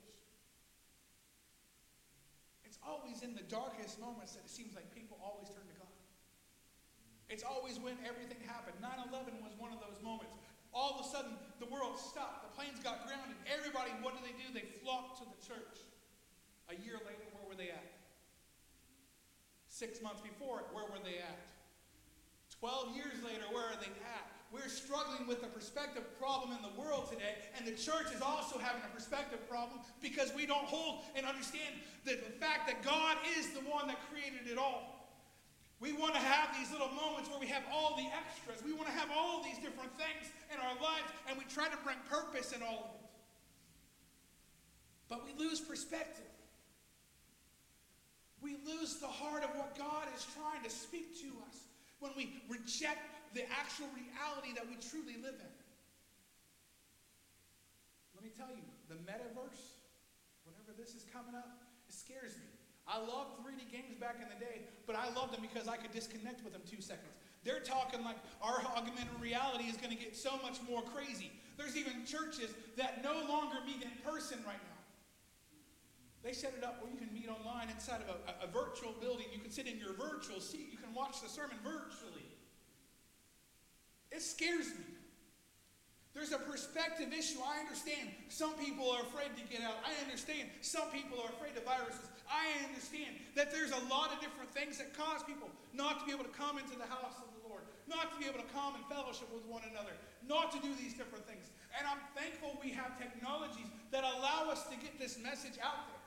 It's 2.63 2.79
always 2.87 3.27
in 3.27 3.35
the 3.35 3.43
darkest 3.51 3.99
moments 3.99 4.39
that 4.39 4.47
it 4.47 4.53
seems 4.53 4.79
like 4.79 4.87
people 4.95 5.19
always 5.19 5.51
turn 5.51 5.67
to 5.67 5.77
God. 5.81 5.91
It's 7.27 7.43
always 7.43 7.83
when 7.83 7.99
everything 8.07 8.39
happened. 8.47 8.79
9 8.79 9.11
11 9.11 9.43
was 9.43 9.53
one 9.59 9.75
of 9.75 9.83
those 9.83 9.99
moments. 10.05 10.39
All 10.71 10.95
of 10.95 11.03
a 11.03 11.07
sudden, 11.09 11.35
the 11.59 11.67
world 11.67 11.99
stopped. 11.99 12.47
The 12.47 12.53
planes 12.55 12.79
got 12.79 13.09
grounded. 13.09 13.35
Everybody, 13.51 13.91
what 14.05 14.15
do 14.15 14.23
they 14.23 14.37
do? 14.37 14.53
They 14.55 14.69
flocked 14.85 15.19
to 15.19 15.27
the 15.27 15.41
church. 15.43 15.83
A 16.71 16.77
year 16.79 17.01
later, 17.03 17.25
where 17.35 17.49
were 17.49 17.59
they 17.59 17.73
at? 17.73 17.98
Six 19.79 20.03
months 20.03 20.19
before 20.19 20.67
where 20.75 20.83
were 20.91 20.99
they 21.07 21.23
at? 21.23 21.39
12 22.59 22.99
years 22.99 23.15
later, 23.23 23.47
where 23.55 23.63
are 23.63 23.79
they 23.79 23.95
at? 24.03 24.27
We're 24.51 24.67
struggling 24.67 25.31
with 25.31 25.47
a 25.47 25.51
perspective 25.55 26.03
problem 26.19 26.51
in 26.51 26.59
the 26.67 26.75
world 26.75 27.07
today, 27.07 27.39
and 27.55 27.63
the 27.63 27.79
church 27.79 28.11
is 28.11 28.19
also 28.19 28.59
having 28.59 28.83
a 28.83 28.91
perspective 28.91 29.39
problem 29.47 29.79
because 30.03 30.35
we 30.35 30.51
don't 30.51 30.67
hold 30.67 31.07
and 31.15 31.23
understand 31.23 31.79
the, 32.03 32.19
the 32.19 32.35
fact 32.43 32.67
that 32.67 32.83
God 32.83 33.23
is 33.39 33.55
the 33.55 33.63
one 33.71 33.87
that 33.87 34.03
created 34.11 34.51
it 34.51 34.59
all. 34.59 35.15
We 35.79 35.93
want 35.93 36.15
to 36.15 36.21
have 36.27 36.51
these 36.59 36.73
little 36.73 36.91
moments 36.91 37.31
where 37.31 37.39
we 37.39 37.47
have 37.47 37.63
all 37.71 37.95
the 37.95 38.11
extras. 38.11 38.67
We 38.67 38.75
want 38.75 38.91
to 38.91 38.97
have 38.99 39.15
all 39.15 39.45
these 39.47 39.63
different 39.63 39.95
things 39.95 40.27
in 40.51 40.59
our 40.59 40.75
lives, 40.83 41.07
and 41.31 41.39
we 41.39 41.45
try 41.47 41.71
to 41.71 41.79
bring 41.87 42.03
purpose 42.11 42.51
in 42.51 42.67
all 42.67 42.83
of 42.83 42.99
it. 42.99 43.07
But 45.07 45.23
we 45.23 45.39
lose 45.39 45.61
perspective. 45.61 46.27
We 48.41 48.57
lose 48.67 48.97
the 48.97 49.09
heart 49.09 49.43
of 49.43 49.51
what 49.57 49.77
God 49.77 50.07
is 50.17 50.27
trying 50.35 50.63
to 50.63 50.71
speak 50.71 51.19
to 51.23 51.29
us 51.49 51.67
when 51.99 52.13
we 52.17 52.43
reject 52.49 53.03
the 53.35 53.43
actual 53.51 53.87
reality 53.93 54.55
that 54.55 54.67
we 54.67 54.79
truly 54.79 55.19
live 55.19 55.37
in. 55.37 55.55
Let 58.15 58.23
me 58.23 58.31
tell 58.35 58.51
you, 58.51 58.63
the 58.89 58.99
metaverse, 59.07 59.79
whenever 60.47 60.75
this 60.79 60.95
is 60.95 61.07
coming 61.13 61.35
up, 61.35 61.63
it 61.89 61.95
scares 61.95 62.35
me. 62.39 62.51
I 62.89 62.99
loved 62.99 63.45
3D 63.45 63.71
games 63.71 63.95
back 64.01 64.17
in 64.17 64.29
the 64.33 64.41
day, 64.41 64.65
but 64.87 64.97
I 64.97 65.13
loved 65.13 65.35
them 65.35 65.43
because 65.43 65.69
I 65.69 65.77
could 65.77 65.93
disconnect 65.93 66.43
with 66.43 66.53
them 66.53 66.63
two 66.65 66.81
seconds. 66.81 67.13
They're 67.45 67.61
talking 67.61 68.03
like 68.03 68.17
our 68.43 68.63
augmented 68.77 69.13
reality 69.21 69.65
is 69.65 69.77
going 69.77 69.95
to 69.95 70.01
get 70.01 70.17
so 70.17 70.39
much 70.43 70.59
more 70.69 70.83
crazy. 70.83 71.31
There's 71.57 71.77
even 71.77 72.07
churches 72.07 72.51
that 72.77 73.05
no 73.05 73.13
longer 73.29 73.57
meet 73.67 73.83
in 73.83 73.91
person 74.05 74.39
right 74.47 74.59
now. 74.59 74.78
They 76.23 76.33
set 76.33 76.55
it 76.59 76.65
up 76.65 76.83
where 76.83 76.91
you 76.91 76.99
can 76.99 77.13
meet 77.15 77.29
online 77.29 77.71
inside 77.71 78.03
of 78.03 78.11
a, 78.11 78.45
a, 78.45 78.49
virtual 78.51 78.93
building. 79.01 79.27
You 79.33 79.39
can 79.39 79.51
sit 79.51 79.67
in 79.67 79.79
your 79.79 79.95
virtual 79.95 80.41
seat. 80.41 80.69
You 80.73 80.79
can 80.79 80.93
watch 80.93 81.23
the 81.23 81.29
sermon 81.29 81.57
virtually. 81.63 82.27
It 84.11 84.23
scares 84.23 84.67
me. 84.67 84.99
There's 86.19 86.35
a 86.35 86.43
perspective 86.43 87.15
issue. 87.15 87.39
I 87.39 87.63
understand 87.63 88.11
some 88.27 88.59
people 88.59 88.91
are 88.91 89.07
afraid 89.07 89.31
to 89.39 89.45
get 89.47 89.63
out. 89.63 89.79
I 89.87 89.95
understand 90.03 90.51
some 90.67 90.91
people 90.91 91.23
are 91.23 91.31
afraid 91.31 91.55
of 91.55 91.63
viruses. 91.63 92.11
I 92.27 92.51
understand 92.67 93.15
that 93.39 93.55
there's 93.55 93.71
a 93.71 93.83
lot 93.87 94.11
of 94.11 94.19
different 94.19 94.51
things 94.51 94.83
that 94.83 94.91
cause 94.99 95.23
people 95.23 95.47
not 95.71 96.01
to 96.01 96.05
be 96.05 96.11
able 96.11 96.27
to 96.27 96.35
come 96.35 96.59
into 96.59 96.75
the 96.75 96.91
house 96.91 97.15
of 97.23 97.31
the 97.39 97.47
Lord, 97.47 97.63
not 97.87 98.11
to 98.11 98.17
be 98.19 98.27
able 98.27 98.43
to 98.43 98.51
come 98.51 98.75
and 98.75 98.83
fellowship 98.91 99.31
with 99.31 99.47
one 99.47 99.63
another, 99.71 99.95
not 100.27 100.51
to 100.53 100.59
do 100.59 100.75
these 100.75 100.93
different 100.93 101.23
things. 101.23 101.55
And 101.79 101.87
I'm 101.87 102.03
thankful 102.19 102.59
we 102.59 102.75
have 102.75 102.99
technologies 102.99 103.71
that 103.95 104.03
allow 104.03 104.51
us 104.51 104.67
to 104.75 104.77
get 104.77 104.99
this 104.99 105.23
message 105.23 105.55
out 105.63 105.87
there. 105.87 105.98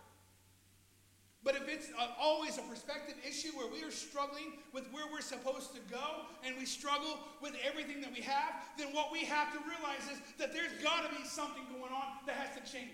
But 1.43 1.55
if 1.55 1.67
it's 1.67 1.89
uh, 1.97 2.09
always 2.19 2.59
a 2.59 2.61
perspective 2.61 3.15
issue 3.27 3.49
where 3.57 3.65
we 3.65 3.83
are 3.83 3.89
struggling 3.89 4.61
with 4.73 4.85
where 4.91 5.05
we're 5.11 5.25
supposed 5.25 5.73
to 5.73 5.81
go 5.89 6.29
and 6.45 6.55
we 6.57 6.65
struggle 6.65 7.17
with 7.41 7.55
everything 7.65 7.99
that 8.01 8.13
we 8.13 8.21
have, 8.21 8.53
then 8.77 8.93
what 8.93 9.11
we 9.11 9.25
have 9.25 9.51
to 9.53 9.59
realize 9.65 10.05
is 10.11 10.21
that 10.37 10.53
there's 10.53 10.71
got 10.83 11.09
to 11.09 11.15
be 11.17 11.25
something 11.25 11.63
going 11.73 11.91
on 11.91 12.21
that 12.27 12.35
has 12.35 12.53
to 12.61 12.71
change. 12.71 12.93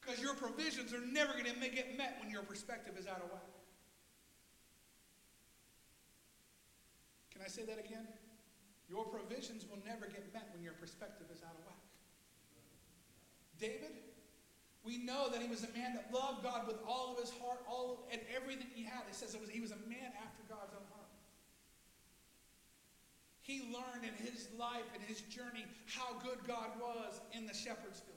Because 0.00 0.22
your 0.22 0.34
provisions 0.34 0.94
are 0.94 1.04
never 1.04 1.32
going 1.32 1.44
to 1.44 1.68
get 1.68 1.98
met 1.98 2.16
when 2.22 2.30
your 2.30 2.42
perspective 2.42 2.94
is 2.98 3.06
out 3.06 3.20
of 3.20 3.30
whack. 3.30 3.44
Can 7.30 7.42
I 7.44 7.48
say 7.48 7.64
that 7.66 7.78
again? 7.78 8.08
Your 8.88 9.04
provisions 9.04 9.66
will 9.68 9.78
never 9.84 10.06
get 10.06 10.32
met 10.32 10.48
when 10.54 10.62
your 10.62 10.72
perspective 10.72 11.26
is 11.30 11.42
out 11.42 11.52
of 11.52 11.64
whack. 11.66 11.76
David 13.60 13.92
we 14.84 14.98
know 14.98 15.28
that 15.28 15.42
he 15.42 15.48
was 15.48 15.62
a 15.62 15.72
man 15.76 15.94
that 15.94 16.08
loved 16.12 16.42
God 16.42 16.66
with 16.66 16.76
all 16.88 17.12
of 17.12 17.20
his 17.20 17.30
heart, 17.42 17.60
all 17.68 18.08
and 18.10 18.20
everything 18.34 18.66
he 18.74 18.82
had. 18.82 19.02
It 19.08 19.14
says 19.14 19.34
it 19.34 19.40
was, 19.40 19.50
he 19.50 19.60
was 19.60 19.72
a 19.72 19.82
man 19.88 20.08
after 20.24 20.42
God's 20.48 20.72
own 20.72 20.88
heart. 20.88 21.00
He 23.42 23.60
learned 23.68 24.08
in 24.08 24.14
his 24.24 24.48
life 24.58 24.88
and 24.94 25.02
his 25.02 25.20
journey 25.22 25.66
how 25.86 26.16
good 26.24 26.38
God 26.46 26.70
was 26.80 27.20
in 27.32 27.46
the 27.46 27.52
shepherd's 27.52 28.00
field. 28.00 28.16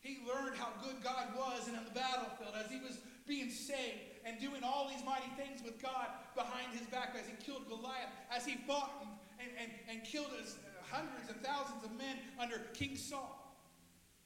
He 0.00 0.18
learned 0.26 0.56
how 0.56 0.68
good 0.82 1.02
God 1.04 1.28
was 1.36 1.68
in 1.68 1.74
the 1.74 1.90
battlefield 1.94 2.54
as 2.56 2.70
he 2.70 2.80
was 2.80 2.98
being 3.26 3.50
saved 3.50 4.20
and 4.24 4.40
doing 4.40 4.64
all 4.64 4.88
these 4.88 5.04
mighty 5.04 5.28
things 5.36 5.62
with 5.62 5.80
God 5.80 6.08
behind 6.34 6.72
his 6.72 6.86
back 6.88 7.14
as 7.18 7.26
he 7.26 7.34
killed 7.44 7.68
Goliath, 7.68 8.10
as 8.34 8.44
he 8.44 8.56
fought 8.66 8.90
and, 9.38 9.50
and, 9.60 9.70
and 9.88 10.04
killed 10.04 10.32
his, 10.40 10.56
uh, 10.56 10.94
hundreds 10.94 11.30
and 11.30 11.40
thousands 11.42 11.84
of 11.84 11.92
men 11.96 12.16
under 12.40 12.58
King 12.74 12.96
Saul. 12.96 13.39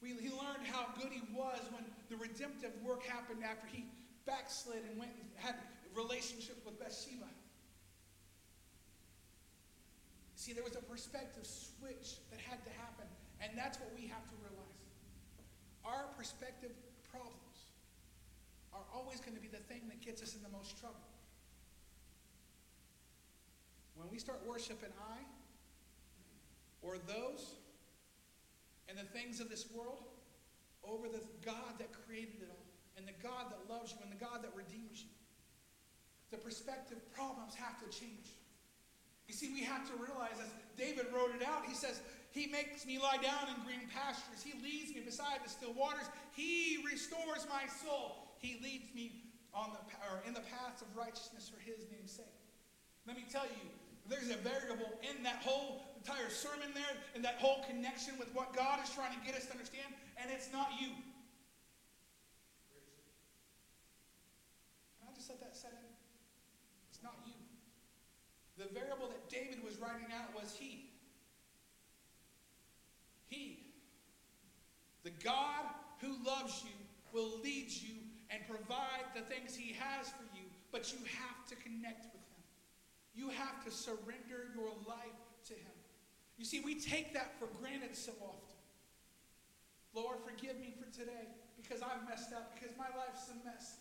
We, 0.05 0.13
he 0.21 0.29
learned 0.29 0.69
how 0.69 0.85
good 1.01 1.09
he 1.09 1.25
was 1.33 1.57
when 1.73 1.81
the 2.13 2.15
redemptive 2.17 2.69
work 2.85 3.01
happened 3.01 3.41
after 3.43 3.65
he 3.65 3.85
backslid 4.27 4.85
and 4.87 4.99
went 4.99 5.09
and 5.17 5.25
had 5.33 5.55
relationships 5.95 6.61
with 6.63 6.77
Bathsheba. 6.77 7.25
See, 10.35 10.53
there 10.53 10.63
was 10.63 10.75
a 10.75 10.85
perspective 10.85 11.47
switch 11.47 12.21
that 12.29 12.39
had 12.39 12.63
to 12.65 12.71
happen, 12.77 13.09
and 13.41 13.57
that's 13.57 13.79
what 13.79 13.89
we 13.97 14.05
have 14.05 14.21
to 14.29 14.35
realize. 14.45 14.77
Our 15.83 16.05
perspective 16.15 16.69
problems 17.09 17.73
are 18.73 18.85
always 18.93 19.19
going 19.21 19.33
to 19.33 19.41
be 19.41 19.47
the 19.47 19.63
thing 19.65 19.81
that 19.89 20.05
gets 20.05 20.21
us 20.21 20.35
in 20.35 20.43
the 20.43 20.53
most 20.55 20.77
trouble. 20.79 21.01
When 23.95 24.07
we 24.11 24.19
start 24.19 24.45
worshiping 24.45 24.93
I 25.01 25.25
or 26.83 26.97
those, 27.07 27.55
and 28.95 29.07
the 29.07 29.11
things 29.11 29.39
of 29.39 29.49
this 29.49 29.67
world 29.75 30.07
over 30.83 31.07
the 31.07 31.21
God 31.43 31.75
that 31.79 31.91
created 32.07 32.39
it 32.41 32.49
all 32.49 32.65
and 32.95 33.03
the 33.03 33.17
God 33.21 33.51
that 33.51 33.59
loves 33.67 33.91
you 33.91 33.99
and 34.03 34.11
the 34.11 34.23
God 34.23 34.39
that 34.43 34.55
redeems 34.55 35.03
you. 35.03 35.11
The 36.31 36.37
perspective 36.37 36.97
problems 37.11 37.55
have 37.55 37.75
to 37.83 37.87
change. 37.91 38.31
You 39.27 39.33
see, 39.33 39.51
we 39.51 39.63
have 39.63 39.83
to 39.89 39.95
realize, 39.99 40.37
as 40.39 40.47
David 40.77 41.07
wrote 41.11 41.35
it 41.35 41.43
out, 41.45 41.65
he 41.65 41.73
says, 41.73 42.01
He 42.31 42.47
makes 42.47 42.85
me 42.85 42.99
lie 42.99 43.17
down 43.17 43.49
in 43.49 43.57
green 43.65 43.89
pastures. 43.91 44.45
He 44.45 44.53
leads 44.63 44.93
me 44.93 45.01
beside 45.01 45.43
the 45.43 45.49
still 45.49 45.73
waters. 45.73 46.07
He 46.31 46.79
restores 46.85 47.47
my 47.49 47.67
soul. 47.83 48.37
He 48.37 48.59
leads 48.63 48.93
me 48.93 49.23
on 49.53 49.71
the, 49.73 49.81
or 50.07 50.21
in 50.27 50.33
the 50.33 50.45
paths 50.45 50.81
of 50.81 50.87
righteousness 50.95 51.49
for 51.49 51.59
His 51.59 51.85
name's 51.91 52.11
sake. 52.11 52.39
Let 53.07 53.17
me 53.17 53.25
tell 53.29 53.45
you, 53.45 53.65
there's 54.07 54.29
a 54.29 54.37
variable 54.37 54.93
in 55.01 55.23
that 55.23 55.41
whole 55.41 55.94
entire 56.05 56.29
sermon 56.29 56.69
there 56.75 56.93
and 57.15 57.25
that 57.25 57.41
whole 57.41 57.65
connection 57.65 58.13
with 58.19 58.29
what 58.35 58.55
God 58.55 58.77
is 58.83 58.91
trying 58.93 59.11
to 59.17 59.25
get 59.25 59.33
us 59.33 59.45
to 59.47 59.53
understand, 59.53 59.89
and 60.21 60.29
it's 60.29 60.53
not 60.53 60.69
you. 60.79 60.89
Can 65.01 65.09
I 65.09 65.15
just 65.15 65.29
let 65.29 65.39
that 65.41 65.57
set 65.57 65.71
in? 65.71 65.89
It's 66.91 67.01
not 67.01 67.15
you. 67.25 67.33
The 68.61 68.71
variable 68.71 69.07
that 69.07 69.29
David 69.29 69.63
was 69.65 69.79
writing 69.79 70.05
out 70.13 70.29
was 70.39 70.55
he. 70.55 70.91
He. 73.25 73.73
The 75.03 75.11
God 75.23 75.65
who 76.01 76.13
loves 76.23 76.63
you 76.63 76.77
will 77.13 77.39
lead 77.41 77.71
you 77.71 77.95
and 78.29 78.45
provide 78.47 79.09
the 79.15 79.21
things 79.21 79.55
he 79.55 79.73
has 79.73 80.09
for 80.09 80.25
you, 80.37 80.45
but 80.71 80.93
you 80.93 80.99
have 81.17 81.47
to 81.49 81.55
connect 81.55 82.05
with 82.13 82.21
him. 82.21 82.43
You 83.15 83.29
have 83.29 83.65
to 83.65 83.71
surrender 83.71 84.53
your 84.53 84.69
life. 84.87 85.24
You 86.37 86.45
see, 86.45 86.59
we 86.59 86.75
take 86.75 87.13
that 87.13 87.39
for 87.39 87.47
granted 87.61 87.95
so 87.95 88.11
often. 88.21 88.55
Lord, 89.93 90.17
forgive 90.25 90.59
me 90.59 90.73
for 90.75 90.91
today 90.91 91.31
because 91.55 91.81
I've 91.81 92.07
messed 92.07 92.33
up, 92.33 92.53
because 92.53 92.75
my 92.77 92.91
life's 92.97 93.31
a 93.31 93.45
mess. 93.47 93.77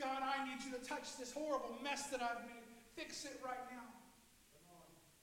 God, 0.00 0.22
I 0.24 0.48
need 0.48 0.64
you 0.64 0.72
to 0.72 0.82
touch 0.82 1.16
this 1.18 1.32
horrible 1.32 1.76
mess 1.84 2.08
that 2.08 2.22
I've 2.22 2.48
made. 2.48 2.64
Fix 2.96 3.24
it 3.24 3.40
right 3.44 3.60
now. 3.70 3.84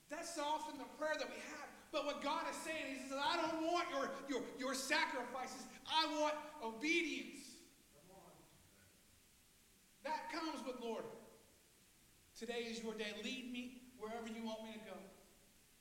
That's 0.10 0.38
often 0.38 0.78
the 0.78 0.90
prayer 0.98 1.16
that 1.18 1.28
we 1.28 1.42
have. 1.54 1.70
But 1.92 2.06
what 2.06 2.22
God 2.22 2.44
is 2.50 2.58
saying 2.58 2.98
is, 2.98 3.12
I 3.12 3.38
don't 3.38 3.66
want 3.66 3.88
your, 3.90 4.10
your, 4.30 4.42
your 4.60 4.74
sacrifices. 4.74 5.66
I 5.88 6.06
want 6.20 6.36
obedience. 6.64 7.42
That 10.04 10.32
comes 10.32 10.66
with 10.66 10.78
Lord. 10.82 11.04
Today 12.38 12.66
is 12.70 12.82
your 12.82 12.94
day. 12.94 13.14
Lead 13.24 13.52
me 13.52 13.82
wherever 14.00 14.28
you 14.28 14.46
want 14.46 14.64
me 14.64 14.74
to 14.74 14.80
go. 14.80 14.98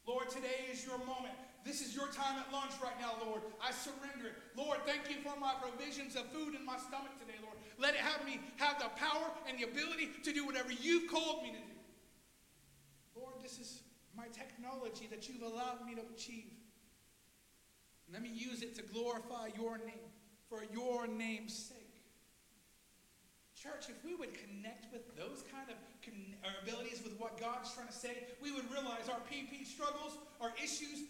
Lord, 0.09 0.31
today 0.31 0.65
is 0.73 0.87
your 0.87 0.97
moment. 1.05 1.37
This 1.67 1.83
is 1.83 1.95
your 1.95 2.07
time 2.07 2.41
at 2.41 2.51
lunch 2.51 2.73
right 2.83 2.99
now, 2.99 3.13
Lord. 3.27 3.43
I 3.61 3.73
surrender 3.73 4.29
it. 4.29 4.35
Lord, 4.57 4.79
thank 4.87 5.11
you 5.11 5.17
for 5.21 5.39
my 5.39 5.53
provisions 5.61 6.17
of 6.17 6.25
food 6.33 6.55
in 6.55 6.65
my 6.65 6.79
stomach 6.79 7.13
today, 7.21 7.37
Lord. 7.43 7.59
Let 7.79 7.93
it 7.93 8.01
have 8.01 8.25
me 8.25 8.41
have 8.57 8.79
the 8.79 8.89
power 8.97 9.29
and 9.47 9.59
the 9.59 9.65
ability 9.65 10.09
to 10.25 10.33
do 10.33 10.47
whatever 10.47 10.73
you've 10.73 11.11
called 11.11 11.43
me 11.43 11.51
to 11.51 11.59
do. 11.59 13.21
Lord, 13.21 13.35
this 13.43 13.59
is 13.59 13.83
my 14.17 14.29
technology 14.33 15.07
that 15.11 15.29
you've 15.29 15.43
allowed 15.43 15.85
me 15.85 15.95
to 15.97 16.03
achieve. 16.17 16.57
Let 18.11 18.23
me 18.23 18.31
use 18.33 18.63
it 18.63 18.75
to 18.77 18.83
glorify 18.83 19.51
your 19.61 19.77
name 19.77 20.09
for 20.49 20.65
your 20.73 21.07
name's 21.07 21.53
sake. 21.53 21.77
Church, 23.55 23.91
if 23.91 24.03
we 24.03 24.15
would 24.15 24.33
connect 24.33 24.91
with 24.91 25.15
those 25.19 25.45
kind 25.53 25.69
of 25.69 25.77
con- 26.09 26.53
abilities 26.63 27.03
with 27.03 27.19
what 27.19 27.41
God's 27.41 27.73
trying 27.75 27.89
to 27.89 27.93
say, 27.93 28.27
we 28.43 28.53
would 28.53 28.71
realize 28.71 29.09
our 29.09 29.21
PP 29.31 29.67
struggles, 29.67 30.17
our 30.41 30.53
issues. 30.63 31.05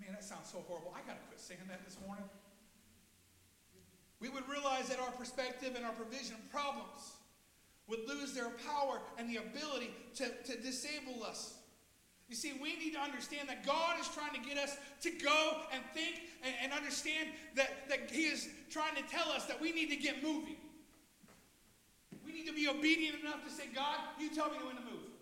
Man, 0.00 0.12
that 0.12 0.24
sounds 0.24 0.50
so 0.50 0.64
horrible. 0.66 0.94
I 0.94 1.06
got 1.06 1.20
to 1.20 1.26
quit 1.28 1.40
saying 1.40 1.60
that 1.68 1.84
this 1.84 1.98
morning. 2.06 2.24
We 4.20 4.28
would 4.28 4.48
realize 4.48 4.88
that 4.88 5.00
our 5.00 5.10
perspective 5.12 5.72
and 5.76 5.84
our 5.84 5.92
provision 5.92 6.36
problems 6.50 7.16
would 7.88 8.06
lose 8.06 8.34
their 8.34 8.50
power 8.50 9.00
and 9.18 9.28
the 9.28 9.38
ability 9.38 9.90
to, 10.16 10.28
to 10.44 10.60
disable 10.60 11.24
us. 11.24 11.54
You 12.28 12.36
see, 12.36 12.52
we 12.62 12.76
need 12.76 12.92
to 12.92 13.00
understand 13.00 13.48
that 13.48 13.66
God 13.66 13.98
is 13.98 14.08
trying 14.08 14.40
to 14.40 14.48
get 14.48 14.56
us 14.56 14.76
to 15.02 15.10
go 15.10 15.62
and 15.72 15.82
think 15.92 16.20
and, 16.44 16.54
and 16.62 16.72
understand 16.72 17.30
that, 17.56 17.88
that 17.88 18.10
He 18.10 18.22
is 18.22 18.48
trying 18.70 18.94
to 18.94 19.02
tell 19.10 19.28
us 19.30 19.46
that 19.46 19.60
we 19.60 19.72
need 19.72 19.90
to 19.90 19.96
get 19.96 20.22
moving. 20.22 20.56
Need 22.40 22.48
to 22.48 22.54
be 22.54 22.68
obedient 22.68 23.20
enough 23.20 23.44
to 23.44 23.52
say, 23.52 23.64
God, 23.74 24.00
you 24.18 24.30
tell 24.30 24.48
me 24.48 24.56
when 24.64 24.74
to 24.76 24.80
move. 24.80 25.12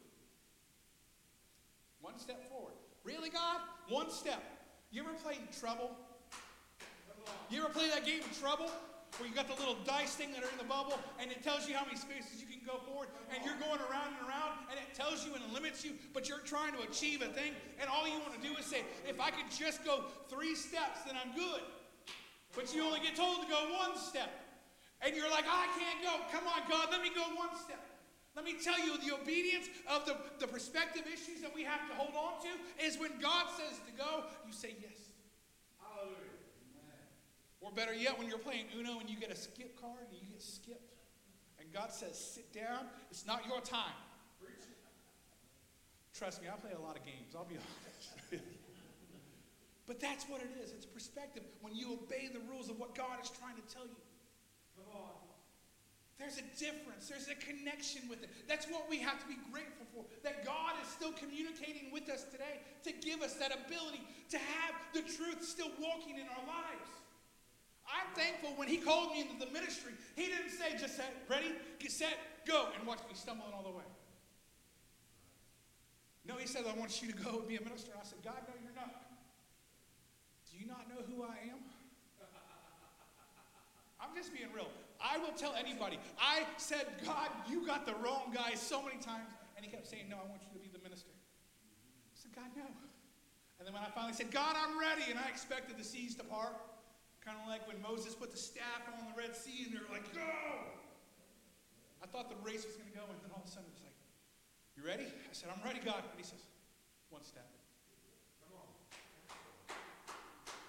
One 2.00 2.16
step 2.16 2.48
forward. 2.48 2.74
Really, 3.02 3.28
God? 3.28 3.58
One 3.88 4.08
step. 4.08 4.40
You 4.92 5.02
ever 5.02 5.14
played 5.14 5.40
Trouble? 5.58 5.90
You 7.50 7.64
ever 7.64 7.70
play 7.70 7.88
that 7.88 8.06
game 8.06 8.22
Trouble? 8.40 8.70
Where 9.18 9.28
you 9.28 9.34
got 9.34 9.48
the 9.48 9.58
little 9.58 9.74
dice 9.84 10.14
thing 10.14 10.30
that 10.30 10.44
are 10.44 10.52
in 10.52 10.58
the 10.58 10.70
bubble, 10.70 10.94
and 11.18 11.32
it 11.32 11.42
tells 11.42 11.68
you 11.68 11.74
how 11.74 11.84
many 11.84 11.96
spaces 11.96 12.38
you 12.38 12.46
can 12.46 12.64
go 12.64 12.78
forward, 12.86 13.08
and 13.34 13.44
you're 13.44 13.58
going 13.58 13.80
around 13.90 14.14
and 14.14 14.28
around, 14.28 14.70
and 14.70 14.78
it 14.78 14.94
tells 14.94 15.26
you 15.26 15.34
and 15.34 15.42
it 15.42 15.52
limits 15.52 15.84
you, 15.84 15.98
but 16.14 16.28
you're 16.28 16.46
trying 16.46 16.72
to 16.74 16.82
achieve 16.86 17.22
a 17.22 17.26
thing, 17.26 17.50
and 17.80 17.90
all 17.90 18.06
you 18.06 18.20
want 18.20 18.40
to 18.40 18.46
do 18.46 18.54
is 18.54 18.66
say, 18.66 18.82
if 19.08 19.18
I 19.18 19.30
could 19.30 19.50
just 19.50 19.84
go 19.84 20.04
three 20.28 20.54
steps, 20.54 21.02
then 21.04 21.16
I'm 21.18 21.34
good. 21.34 21.62
But 22.54 22.72
you 22.72 22.84
only 22.84 23.00
get 23.00 23.16
told 23.16 23.42
to 23.42 23.48
go 23.48 23.58
one 23.74 23.98
step. 23.98 24.30
And 25.00 25.14
you're 25.14 25.30
like, 25.30 25.44
I 25.46 25.66
can't 25.78 26.02
go. 26.02 26.18
Come 26.32 26.46
on, 26.46 26.68
God, 26.68 26.88
let 26.90 27.02
me 27.02 27.10
go 27.14 27.22
one 27.36 27.54
step. 27.54 27.80
Let 28.34 28.44
me 28.44 28.54
tell 28.62 28.78
you, 28.78 28.98
the 28.98 29.14
obedience 29.14 29.68
of 29.90 30.06
the, 30.06 30.16
the 30.38 30.46
perspective 30.46 31.02
issues 31.06 31.40
that 31.42 31.54
we 31.54 31.64
have 31.64 31.88
to 31.88 31.94
hold 31.94 32.14
on 32.14 32.42
to 32.42 32.84
is 32.84 32.98
when 32.98 33.18
God 33.20 33.46
says 33.56 33.80
to 33.86 33.92
go, 33.96 34.24
you 34.46 34.52
say 34.52 34.74
yes. 34.80 35.10
Hallelujah. 35.80 36.18
Or 37.60 37.72
better 37.72 37.94
yet, 37.94 38.18
when 38.18 38.28
you're 38.28 38.38
playing 38.38 38.66
Uno 38.78 39.00
and 39.00 39.10
you 39.10 39.16
get 39.18 39.32
a 39.32 39.36
skip 39.36 39.80
card 39.80 40.06
and 40.10 40.18
you 40.22 40.28
get 40.30 40.42
skipped, 40.42 40.94
and 41.58 41.72
God 41.72 41.92
says, 41.92 42.18
sit 42.18 42.52
down, 42.52 42.86
it's 43.10 43.26
not 43.26 43.46
your 43.46 43.60
time. 43.60 43.98
Trust 46.14 46.42
me, 46.42 46.48
I 46.48 46.56
play 46.58 46.72
a 46.76 46.80
lot 46.80 46.96
of 46.96 47.04
games, 47.04 47.34
I'll 47.36 47.44
be 47.44 47.54
honest. 48.32 48.44
But 49.86 50.00
that's 50.00 50.28
what 50.28 50.42
it 50.42 50.50
is. 50.62 50.72
It's 50.72 50.84
perspective 50.84 51.42
when 51.62 51.74
you 51.74 51.94
obey 51.94 52.28
the 52.32 52.40
rules 52.50 52.68
of 52.68 52.78
what 52.78 52.94
God 52.94 53.22
is 53.22 53.30
trying 53.30 53.56
to 53.56 53.62
tell 53.72 53.86
you. 53.86 53.96
There's 56.18 56.38
a 56.38 56.46
difference. 56.58 57.06
There's 57.06 57.30
a 57.30 57.38
connection 57.38 58.02
with 58.10 58.26
it. 58.26 58.30
That's 58.50 58.66
what 58.66 58.90
we 58.90 58.98
have 58.98 59.22
to 59.22 59.26
be 59.30 59.38
grateful 59.54 59.86
for. 59.94 60.02
That 60.26 60.44
God 60.44 60.74
is 60.82 60.90
still 60.90 61.12
communicating 61.14 61.94
with 61.94 62.10
us 62.10 62.26
today 62.26 62.58
to 62.82 62.90
give 62.90 63.22
us 63.22 63.34
that 63.38 63.54
ability 63.54 64.02
to 64.34 64.38
have 64.38 64.74
the 64.92 65.02
truth 65.06 65.46
still 65.46 65.70
walking 65.78 66.18
in 66.18 66.26
our 66.26 66.44
lives. 66.50 66.90
I'm 67.86 68.10
thankful 68.18 68.50
when 68.58 68.68
he 68.68 68.76
called 68.78 69.12
me 69.12 69.22
into 69.22 69.38
the 69.38 69.50
ministry, 69.52 69.92
he 70.14 70.26
didn't 70.26 70.50
say, 70.50 70.76
just 70.76 70.96
set, 70.96 71.14
ready, 71.30 71.54
get 71.78 71.90
set, 71.90 72.44
go, 72.46 72.68
and 72.76 72.86
watch 72.86 72.98
me 73.08 73.14
stumbling 73.14 73.54
all 73.54 73.62
the 73.62 73.72
way. 73.72 73.86
No, 76.26 76.36
he 76.36 76.46
said, 76.46 76.64
I 76.68 76.78
want 76.78 77.00
you 77.00 77.10
to 77.10 77.16
go 77.16 77.38
and 77.38 77.48
be 77.48 77.56
a 77.56 77.62
minister. 77.62 77.92
I 77.94 78.04
said, 78.04 78.18
God, 78.22 78.36
no, 78.46 78.52
you're 78.60 78.74
not. 78.74 78.92
Do 80.50 80.58
you 80.58 80.66
not 80.66 80.84
know 80.90 81.00
who 81.08 81.22
I 81.22 81.48
am? 81.48 81.62
I'm 84.00 84.14
just 84.14 84.34
being 84.34 84.52
real. 84.52 84.68
I 84.98 85.18
will 85.18 85.32
tell 85.32 85.54
anybody. 85.54 85.98
I 86.18 86.42
said, 86.58 86.86
God, 87.06 87.30
you 87.48 87.64
got 87.66 87.86
the 87.86 87.94
wrong 88.02 88.34
guy 88.34 88.54
so 88.54 88.82
many 88.82 88.98
times. 88.98 89.30
And 89.54 89.64
he 89.64 89.70
kept 89.70 89.86
saying, 89.86 90.10
No, 90.10 90.18
I 90.18 90.26
want 90.26 90.42
you 90.42 90.50
to 90.54 90.62
be 90.62 90.70
the 90.70 90.82
minister. 90.82 91.10
I 91.14 92.14
said, 92.14 92.34
God, 92.34 92.50
no. 92.56 92.66
And 93.58 93.66
then 93.66 93.74
when 93.74 93.82
I 93.82 93.90
finally 93.90 94.14
said, 94.14 94.30
God, 94.30 94.54
I'm 94.54 94.78
ready, 94.78 95.10
and 95.10 95.18
I 95.18 95.26
expected 95.30 95.78
the 95.78 95.86
seas 95.86 96.14
to 96.16 96.24
part, 96.24 96.54
kind 97.24 97.38
of 97.42 97.46
like 97.50 97.66
when 97.66 97.82
Moses 97.82 98.14
put 98.14 98.30
the 98.30 98.38
staff 98.38 98.86
on 98.86 99.06
the 99.10 99.14
Red 99.18 99.34
Sea 99.34 99.66
and 99.66 99.74
they 99.74 99.82
were 99.82 99.90
like, 99.90 100.06
Go! 100.14 100.22
I 102.02 102.06
thought 102.06 102.30
the 102.30 102.38
race 102.42 102.66
was 102.66 102.74
going 102.78 102.90
to 102.90 102.94
go, 102.94 103.06
and 103.06 103.18
then 103.22 103.30
all 103.34 103.42
of 103.42 103.50
a 103.50 103.50
sudden 103.50 103.70
it 103.70 103.74
was 103.74 103.86
like, 103.86 103.98
You 104.74 104.82
ready? 104.82 105.06
I 105.06 105.34
said, 105.34 105.50
I'm 105.54 105.62
ready, 105.62 105.78
God. 105.78 106.02
And 106.02 106.18
he 106.18 106.26
says, 106.26 106.42
One 107.10 107.22
step. 107.22 107.46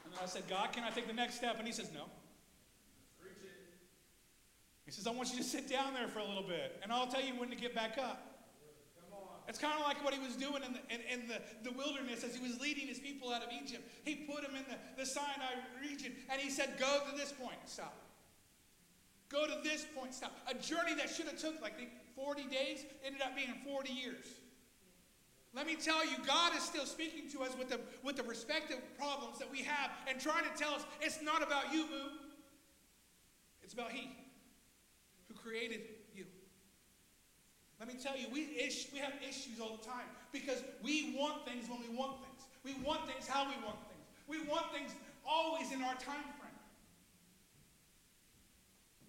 And 0.06 0.18
then 0.18 0.26
I 0.26 0.26
said, 0.26 0.50
God, 0.50 0.74
can 0.74 0.84
I 0.84 0.90
take 0.90 1.06
the 1.06 1.14
next 1.14 1.36
step? 1.36 1.58
And 1.58 1.66
he 1.66 1.74
says, 1.74 1.90
No. 1.94 2.10
He 4.90 4.96
says, 4.96 5.06
I 5.06 5.12
want 5.12 5.30
you 5.30 5.38
to 5.38 5.44
sit 5.44 5.70
down 5.70 5.94
there 5.94 6.08
for 6.08 6.18
a 6.18 6.26
little 6.26 6.42
bit, 6.42 6.80
and 6.82 6.92
I'll 6.92 7.06
tell 7.06 7.22
you 7.22 7.34
when 7.38 7.52
to 7.52 7.56
get 7.56 7.76
back 7.76 8.00
up. 8.00 8.26
It's 9.48 9.60
kind 9.60 9.80
of 9.80 9.86
like 9.86 10.04
what 10.04 10.16
he 10.16 10.20
was 10.20 10.36
doing 10.36 10.64
in, 10.66 10.74
the, 10.74 10.82
in, 10.90 11.22
in 11.22 11.28
the, 11.28 11.38
the 11.62 11.78
wilderness 11.78 12.24
as 12.24 12.36
he 12.36 12.42
was 12.42 12.60
leading 12.60 12.88
his 12.88 12.98
people 12.98 13.32
out 13.32 13.44
of 13.44 13.50
Egypt. 13.54 13.84
He 14.04 14.16
put 14.16 14.42
them 14.42 14.56
in 14.56 14.66
the, 14.66 14.78
the 14.98 15.06
Sinai 15.06 15.62
region, 15.80 16.14
and 16.32 16.42
he 16.42 16.50
said, 16.50 16.74
Go 16.80 17.02
to 17.08 17.16
this 17.16 17.32
point, 17.32 17.60
stop. 17.66 17.94
Go 19.30 19.46
to 19.46 19.54
this 19.64 19.86
point, 19.96 20.16
stop. 20.16 20.36
A 20.50 20.56
journey 20.56 20.96
that 20.96 21.08
should 21.08 21.28
have 21.28 21.38
took 21.38 21.62
like 21.62 21.74
40 22.16 22.46
days 22.46 22.84
ended 23.06 23.22
up 23.22 23.36
being 23.36 23.54
40 23.64 23.94
years. 23.94 24.26
Let 25.54 25.68
me 25.68 25.76
tell 25.76 26.04
you, 26.04 26.18
God 26.26 26.56
is 26.56 26.64
still 26.64 26.88
speaking 26.88 27.30
to 27.30 27.44
us 27.44 27.56
with 27.60 27.70
the, 27.70 27.80
with 28.04 28.16
the 28.16 28.24
respective 28.24 28.80
problems 28.98 29.38
that 29.38 29.52
we 29.52 29.62
have 29.62 29.92
and 30.08 30.20
trying 30.20 30.46
to 30.46 30.58
tell 30.58 30.74
us 30.74 30.82
it's 31.00 31.22
not 31.22 31.44
about 31.44 31.72
you, 31.72 31.84
boo. 31.86 32.10
It's 33.62 33.76
about 33.76 33.92
He 33.92 34.10
who 35.30 35.38
created 35.38 35.82
you. 36.14 36.26
Let 37.80 37.88
me 37.88 37.96
tell 38.02 38.18
you, 38.18 38.28
we, 38.34 38.50
ish, 38.60 38.88
we 38.92 39.00
have 39.00 39.14
issues 39.22 39.62
all 39.62 39.78
the 39.78 39.86
time 39.86 40.10
because 40.34 40.62
we 40.84 41.16
want 41.16 41.46
things 41.46 41.70
when 41.70 41.80
we 41.80 41.96
want 41.96 42.20
things. 42.20 42.44
We 42.66 42.74
want 42.84 43.08
things 43.08 43.26
how 43.26 43.48
we 43.48 43.56
want 43.64 43.80
things. 43.88 44.04
We 44.28 44.42
want 44.50 44.74
things 44.74 44.92
always 45.26 45.72
in 45.72 45.82
our 45.82 45.96
time 45.96 46.28
frame. 46.36 46.60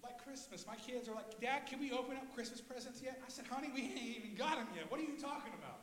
Like 0.01 0.23
Christmas. 0.23 0.65
My 0.65 0.77
kids 0.77 1.09
are 1.09 1.15
like, 1.15 1.39
Dad, 1.41 1.67
can 1.67 1.79
we 1.79 1.91
open 1.91 2.17
up 2.17 2.33
Christmas 2.33 2.61
presents 2.61 3.01
yet? 3.03 3.21
I 3.25 3.29
said, 3.29 3.45
honey, 3.45 3.69
we 3.73 3.81
ain't 3.81 4.17
even 4.17 4.33
got 4.35 4.57
them 4.57 4.67
yet. 4.73 4.89
What 4.89 4.99
are 4.99 5.03
you 5.03 5.19
talking 5.19 5.53
about? 5.53 5.77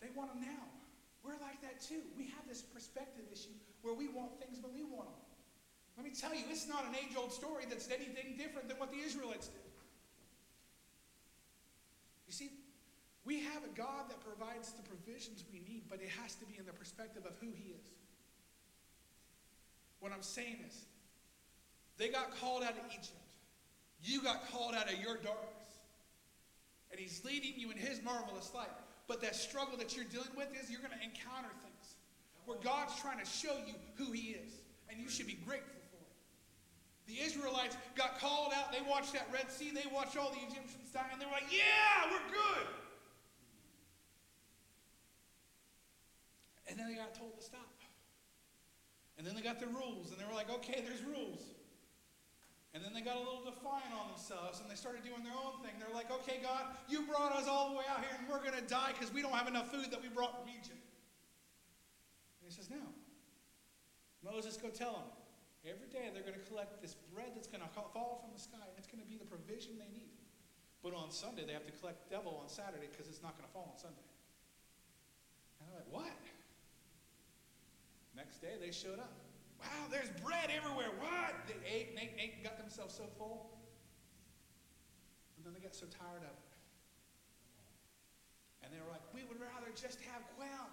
They 0.00 0.08
want 0.14 0.30
them 0.30 0.42
now. 0.42 0.62
We're 1.24 1.40
like 1.42 1.58
that 1.62 1.80
too. 1.82 1.98
We 2.16 2.30
have 2.38 2.46
this 2.46 2.62
perspective 2.62 3.24
issue 3.32 3.56
where 3.82 3.94
we 3.94 4.06
want 4.06 4.38
things 4.38 4.62
when 4.62 4.70
we 4.74 4.84
want 4.84 5.10
them. 5.10 5.25
Let 5.96 6.04
me 6.04 6.12
tell 6.12 6.34
you, 6.34 6.44
it's 6.50 6.68
not 6.68 6.84
an 6.84 6.94
age 6.94 7.16
old 7.16 7.32
story 7.32 7.64
that's 7.68 7.88
anything 7.88 8.36
different 8.36 8.68
than 8.68 8.76
what 8.78 8.90
the 8.90 8.98
Israelites 8.98 9.48
did. 9.48 9.62
You 12.26 12.32
see, 12.32 12.50
we 13.24 13.40
have 13.40 13.64
a 13.64 13.72
God 13.74 14.10
that 14.10 14.20
provides 14.20 14.72
the 14.72 14.82
provisions 14.82 15.44
we 15.52 15.60
need, 15.60 15.84
but 15.88 16.00
it 16.02 16.10
has 16.22 16.34
to 16.34 16.44
be 16.44 16.58
in 16.58 16.66
the 16.66 16.72
perspective 16.72 17.24
of 17.24 17.32
who 17.40 17.48
He 17.54 17.70
is. 17.70 17.86
What 20.00 20.12
I'm 20.12 20.22
saying 20.22 20.58
is, 20.66 20.84
they 21.96 22.08
got 22.08 22.38
called 22.38 22.62
out 22.62 22.72
of 22.72 22.84
Egypt. 22.92 23.16
You 24.02 24.22
got 24.22 24.50
called 24.50 24.74
out 24.74 24.92
of 24.92 25.00
your 25.00 25.16
darkness. 25.16 25.80
And 26.90 27.00
He's 27.00 27.24
leading 27.24 27.54
you 27.56 27.70
in 27.70 27.78
His 27.78 28.02
marvelous 28.02 28.52
light. 28.54 28.68
But 29.08 29.22
that 29.22 29.34
struggle 29.34 29.78
that 29.78 29.96
you're 29.96 30.04
dealing 30.04 30.34
with 30.36 30.48
is 30.60 30.70
you're 30.70 30.80
going 30.80 30.92
to 30.92 31.02
encounter 31.02 31.48
things 31.62 31.94
where 32.44 32.58
God's 32.58 33.00
trying 33.00 33.18
to 33.18 33.24
show 33.24 33.56
you 33.66 33.74
who 33.96 34.12
He 34.12 34.32
is. 34.32 34.60
And 34.90 35.00
you 35.00 35.08
should 35.08 35.26
be 35.26 35.38
grateful 35.46 35.75
the 37.06 37.20
Israelites 37.22 37.76
got 37.94 38.18
called 38.18 38.52
out. 38.52 38.72
They 38.72 38.82
watched 38.82 39.12
that 39.12 39.28
Red 39.32 39.50
Sea. 39.50 39.70
They 39.70 39.86
watched 39.94 40.16
all 40.16 40.30
the 40.30 40.42
Egyptians 40.42 40.90
die. 40.92 41.06
And 41.12 41.20
they 41.20 41.26
were 41.26 41.32
like, 41.32 41.50
yeah, 41.50 42.10
we're 42.10 42.28
good. 42.34 42.66
And 46.68 46.78
then 46.78 46.88
they 46.88 46.98
got 46.98 47.14
told 47.14 47.38
to 47.38 47.44
stop. 47.44 47.62
And 49.18 49.26
then 49.26 49.34
they 49.34 49.42
got 49.42 49.60
the 49.60 49.68
rules. 49.68 50.10
And 50.10 50.20
they 50.20 50.26
were 50.26 50.34
like, 50.34 50.50
okay, 50.50 50.82
there's 50.84 51.02
rules. 51.02 51.40
And 52.74 52.84
then 52.84 52.92
they 52.92 53.00
got 53.00 53.16
a 53.16 53.24
little 53.24 53.40
defiant 53.40 53.88
on 53.96 54.12
themselves 54.12 54.60
and 54.60 54.68
they 54.68 54.74
started 54.74 55.00
doing 55.00 55.24
their 55.24 55.32
own 55.32 55.64
thing. 55.64 55.72
They're 55.80 55.94
like, 55.94 56.10
okay, 56.10 56.42
God, 56.42 56.76
you 56.90 57.08
brought 57.08 57.32
us 57.32 57.48
all 57.48 57.70
the 57.70 57.76
way 57.78 57.84
out 57.88 58.04
here 58.04 58.12
and 58.18 58.28
we're 58.28 58.44
going 58.44 58.58
to 58.60 58.68
die 58.68 58.92
because 58.92 59.14
we 59.14 59.22
don't 59.22 59.32
have 59.32 59.48
enough 59.48 59.72
food 59.72 59.88
that 59.90 60.02
we 60.02 60.08
brought 60.08 60.36
from 60.36 60.50
Egypt. 60.50 60.84
And 62.42 62.44
he 62.44 62.52
says, 62.52 62.68
no. 62.68 62.84
Moses, 64.22 64.58
go 64.58 64.68
tell 64.68 64.92
them. 64.92 65.08
Every 65.66 65.90
day 65.90 66.14
they're 66.14 66.22
going 66.22 66.38
to 66.38 66.46
collect 66.46 66.78
this 66.78 66.94
bread 67.10 67.34
that's 67.34 67.50
going 67.50 67.62
to 67.62 67.72
fall 67.74 68.22
from 68.22 68.30
the 68.30 68.38
sky, 68.38 68.62
and 68.62 68.78
it's 68.78 68.86
going 68.86 69.02
to 69.02 69.10
be 69.10 69.18
the 69.18 69.26
provision 69.26 69.74
they 69.74 69.90
need. 69.90 70.14
But 70.78 70.94
on 70.94 71.10
Sunday, 71.10 71.42
they 71.42 71.52
have 71.52 71.66
to 71.66 71.74
collect 71.82 72.06
devil 72.06 72.38
on 72.38 72.46
Saturday 72.46 72.86
because 72.86 73.10
it's 73.10 73.18
not 73.18 73.34
going 73.34 73.50
to 73.50 73.52
fall 73.52 73.74
on 73.74 73.78
Sunday. 73.78 74.06
And 75.58 75.66
they're 75.66 75.82
like, 75.82 75.90
what? 75.90 76.22
Next 78.14 78.38
day, 78.38 78.54
they 78.62 78.70
showed 78.70 79.02
up. 79.02 79.10
Wow, 79.58 79.90
there's 79.90 80.12
bread 80.22 80.54
everywhere. 80.54 80.94
What? 81.02 81.34
They 81.50 81.58
ate 81.66 81.90
and 81.90 81.98
ate 81.98 82.14
and 82.14 82.20
ate 82.22 82.34
and 82.38 82.44
got 82.46 82.62
themselves 82.62 82.94
so 82.94 83.10
full. 83.18 83.50
And 85.34 85.42
then 85.42 85.50
they 85.50 85.60
got 85.60 85.74
so 85.74 85.90
tired 85.90 86.22
of 86.22 86.30
it. 86.30 86.52
And 88.62 88.70
they 88.70 88.78
were 88.78 88.92
like, 88.94 89.02
we 89.10 89.26
would 89.26 89.42
rather 89.42 89.74
just 89.74 89.98
have 90.14 90.22
quail, 90.38 90.70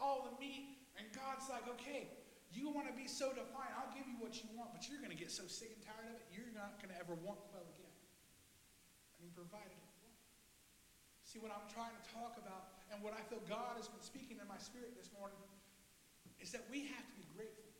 all 0.00 0.24
the 0.24 0.34
meat. 0.40 0.80
And 0.96 1.04
God's 1.12 1.48
like, 1.52 1.68
okay, 1.76 2.08
you 2.52 2.68
want 2.68 2.88
to 2.88 2.96
be 2.96 3.08
so 3.08 3.32
defiant. 3.32 3.72
I'll 3.76 3.92
give 3.96 4.04
you 4.04 4.20
what 4.20 4.36
you 4.36 4.48
want, 4.52 4.76
but 4.76 4.84
you're 4.88 5.00
going 5.00 5.12
to 5.12 5.18
get 5.18 5.32
so 5.32 5.48
sick 5.48 5.72
and 5.72 5.82
tired 5.82 6.12
of 6.12 6.16
it, 6.20 6.26
you're 6.32 6.52
not 6.52 6.76
going 6.78 6.92
to 6.92 6.98
ever 7.00 7.16
want 7.24 7.40
quail 7.48 7.64
again. 7.64 7.96
And 9.16 9.24
he 9.24 9.32
provided 9.32 9.72
it. 9.72 9.92
See, 11.24 11.40
what 11.40 11.48
I'm 11.48 11.64
trying 11.72 11.96
to 11.96 12.04
talk 12.12 12.36
about 12.36 12.84
and 12.92 13.00
what 13.00 13.16
I 13.16 13.24
feel 13.24 13.40
God 13.48 13.80
has 13.80 13.88
been 13.88 14.04
speaking 14.04 14.36
in 14.36 14.44
my 14.44 14.60
spirit 14.60 14.92
this 14.92 15.08
morning 15.16 15.40
is 16.44 16.52
that 16.52 16.68
we 16.68 16.84
have 16.92 17.06
to 17.08 17.14
be 17.16 17.24
grateful 17.32 17.72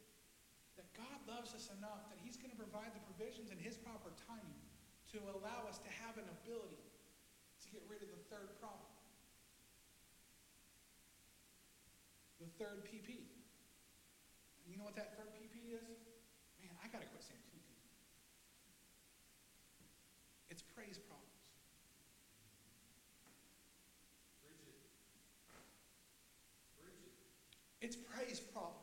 that 0.81 0.89
God 0.97 1.19
loves 1.29 1.53
us 1.53 1.69
enough 1.77 2.09
that 2.09 2.17
he's 2.25 2.41
going 2.41 2.49
to 2.49 2.57
provide 2.57 2.89
the 2.97 3.05
provisions 3.13 3.53
in 3.53 3.61
his 3.61 3.77
proper 3.77 4.09
timing 4.25 4.65
to 5.13 5.21
allow 5.37 5.69
us 5.69 5.77
to 5.85 5.91
have 6.01 6.17
an 6.17 6.25
ability 6.41 6.81
to 7.61 7.67
get 7.69 7.85
rid 7.93 8.01
of 8.01 8.09
the 8.09 8.23
third 8.33 8.49
problem. 8.57 8.89
The 12.41 12.49
third 12.57 12.89
PP. 12.89 13.22
You 14.73 14.79
know 14.79 14.89
what 14.89 14.97
that 14.97 15.13
third 15.21 15.29
PP 15.37 15.77
is? 15.77 16.01
Man, 16.65 16.73
I 16.81 16.89
got 16.89 17.05
to 17.05 17.09
quit 17.13 17.21
saying 17.21 17.45
PP. 17.53 17.61
It's 20.49 20.63
praise 20.63 20.97
problems. 20.97 21.29
Preach 24.41 24.65
it. 24.65 24.81
It's 27.85 27.97
praise 27.97 28.41
problems. 28.41 28.81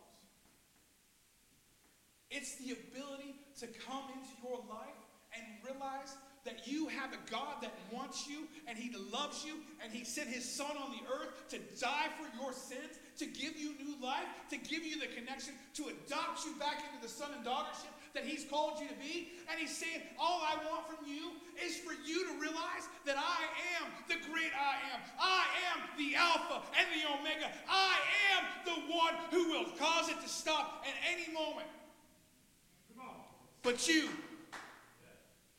It's 2.29 2.55
the 2.57 2.77
ability 2.77 3.33
to 3.59 3.67
come 3.67 4.13
into 4.13 4.29
your 4.45 4.61
life 4.69 5.01
and 5.33 5.43
realize 5.65 6.13
that 6.45 6.67
you 6.67 6.87
have 6.87 7.13
a 7.13 7.31
God 7.31 7.61
that 7.61 7.73
wants 7.91 8.27
you 8.27 8.47
and 8.67 8.77
He 8.77 8.95
loves 9.11 9.43
you 9.43 9.55
and 9.83 9.91
He 9.91 10.03
sent 10.03 10.29
His 10.29 10.45
Son 10.45 10.71
on 10.77 10.91
the 10.91 11.01
earth 11.11 11.49
to 11.49 11.57
die 11.79 12.07
for 12.17 12.29
your 12.41 12.53
sins, 12.53 12.99
to 13.19 13.25
give 13.25 13.59
you 13.59 13.75
new 13.83 13.95
life, 14.01 14.27
to 14.49 14.57
give 14.57 14.83
you 14.85 14.99
the 14.99 15.07
connection, 15.07 15.53
to 15.75 15.91
adopt 15.91 16.45
you 16.45 16.55
back 16.55 16.83
into 16.87 17.03
the 17.03 17.11
son 17.11 17.29
and 17.35 17.45
daughtership 17.45 17.91
that 18.13 18.23
He's 18.23 18.45
called 18.45 18.79
you 18.79 18.87
to 18.87 18.95
be. 18.95 19.29
And 19.51 19.59
He's 19.59 19.75
saying, 19.75 20.01
All 20.17 20.41
I 20.41 20.55
want 20.65 20.87
from 20.87 21.05
you 21.05 21.31
is 21.63 21.77
for 21.77 21.93
you 22.05 22.25
to 22.25 22.33
realize 22.39 22.87
that 23.05 23.17
I 23.17 23.43
am 23.77 23.91
the 24.07 24.15
great 24.31 24.51
I 24.55 24.75
am. 24.95 24.99
I 25.19 25.45
am 25.71 25.79
the 25.97 26.15
Alpha 26.15 26.65
and 26.77 26.87
the 26.95 27.19
Omega. 27.19 27.51
I 27.69 27.95
am 28.35 28.43
the 28.65 28.93
one 28.93 29.13
who 29.31 29.49
will 29.51 29.65
cause 29.77 30.09
it 30.09 30.19
to 30.21 30.29
stop 30.29 30.85
at 30.87 30.95
any 31.13 31.31
moment. 31.33 31.67
But 33.61 33.87
you 33.87 34.07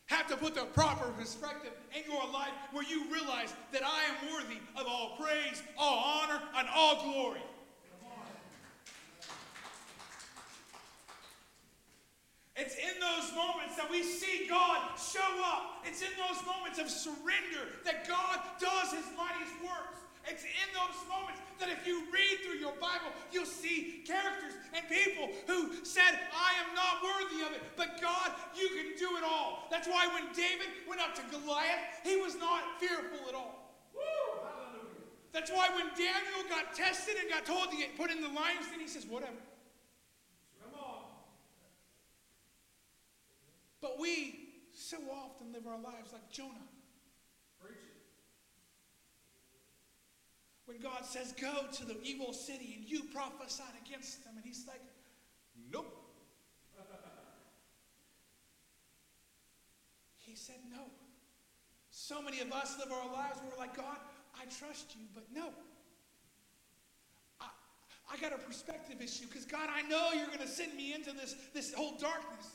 have 0.06 0.26
to 0.26 0.36
put 0.36 0.54
the 0.54 0.64
proper 0.64 1.10
perspective 1.12 1.72
in 1.94 2.10
your 2.10 2.24
life 2.32 2.50
where 2.72 2.82
you 2.82 3.04
realize 3.12 3.54
that 3.72 3.82
I 3.84 4.02
am 4.04 4.32
worthy 4.32 4.58
of 4.76 4.86
all 4.88 5.16
praise, 5.20 5.62
all 5.78 6.22
honor, 6.22 6.40
and 6.56 6.66
all 6.74 7.04
glory. 7.04 7.42
It's 12.60 12.76
in 12.76 13.00
those 13.00 13.32
moments 13.32 13.80
that 13.80 13.88
we 13.88 14.04
see 14.04 14.44
God 14.44 14.92
show 15.00 15.32
up. 15.48 15.80
It's 15.88 16.04
in 16.04 16.12
those 16.20 16.44
moments 16.44 16.76
of 16.76 16.92
surrender 16.92 17.80
that 17.88 18.06
God 18.06 18.36
does 18.60 18.92
his 18.92 19.08
mightiest 19.16 19.56
works. 19.64 19.96
It's 20.28 20.44
in 20.44 20.68
those 20.76 21.00
moments 21.08 21.40
that 21.56 21.72
if 21.72 21.88
you 21.88 22.04
read 22.12 22.44
through 22.44 22.60
your 22.60 22.76
Bible, 22.76 23.16
you'll 23.32 23.48
see 23.48 24.04
characters 24.04 24.52
and 24.76 24.84
people 24.92 25.32
who 25.48 25.72
said, 25.88 26.20
I 26.36 26.52
am 26.60 26.76
not 26.76 27.00
worthy 27.00 27.48
of 27.48 27.56
it, 27.56 27.64
but 27.80 27.96
God, 27.96 28.28
you 28.52 28.68
can 28.76 28.92
do 29.00 29.16
it 29.16 29.24
all. 29.24 29.64
That's 29.70 29.88
why 29.88 30.06
when 30.12 30.28
David 30.36 30.68
went 30.86 31.00
up 31.00 31.16
to 31.16 31.24
Goliath, 31.32 32.04
he 32.04 32.20
was 32.20 32.36
not 32.36 32.60
fearful 32.78 33.24
at 33.26 33.34
all. 33.34 33.72
That's 35.32 35.50
why 35.50 35.68
when 35.72 35.88
Daniel 35.96 36.44
got 36.50 36.74
tested 36.74 37.14
and 37.20 37.30
got 37.30 37.46
told 37.46 37.70
to 37.70 37.76
get 37.78 37.96
put 37.96 38.10
in 38.10 38.20
the 38.20 38.28
lion's 38.28 38.68
den, 38.68 38.80
he 38.80 38.88
says, 38.88 39.06
whatever. 39.06 39.32
But 43.80 43.98
we 43.98 44.48
so 44.72 44.96
often 45.10 45.52
live 45.52 45.66
our 45.66 45.80
lives 45.80 46.12
like 46.12 46.30
Jonah. 46.30 46.68
When 50.66 50.78
God 50.78 51.04
says, 51.04 51.32
Go 51.32 51.66
to 51.72 51.84
the 51.84 51.96
evil 52.04 52.32
city 52.32 52.76
and 52.78 52.88
you 52.88 53.02
prophesy 53.12 53.64
against 53.84 54.24
them, 54.24 54.34
and 54.36 54.44
he's 54.44 54.64
like, 54.68 54.80
Nope. 55.72 55.96
he 60.18 60.36
said, 60.36 60.54
No. 60.70 60.84
So 61.90 62.22
many 62.22 62.38
of 62.40 62.52
us 62.52 62.76
live 62.78 62.92
our 62.92 63.12
lives 63.12 63.40
where 63.40 63.50
we're 63.50 63.58
like, 63.58 63.76
God, 63.76 63.96
I 64.40 64.44
trust 64.44 64.94
you, 64.94 65.06
but 65.12 65.24
no. 65.34 65.48
I, 67.40 67.46
I 68.12 68.16
got 68.20 68.32
a 68.32 68.38
perspective 68.38 69.02
issue 69.02 69.26
because, 69.26 69.44
God, 69.44 69.68
I 69.74 69.82
know 69.88 70.10
you're 70.14 70.28
going 70.28 70.38
to 70.38 70.46
send 70.46 70.76
me 70.76 70.94
into 70.94 71.10
this, 71.12 71.34
this 71.52 71.74
whole 71.74 71.98
darkness. 71.98 72.46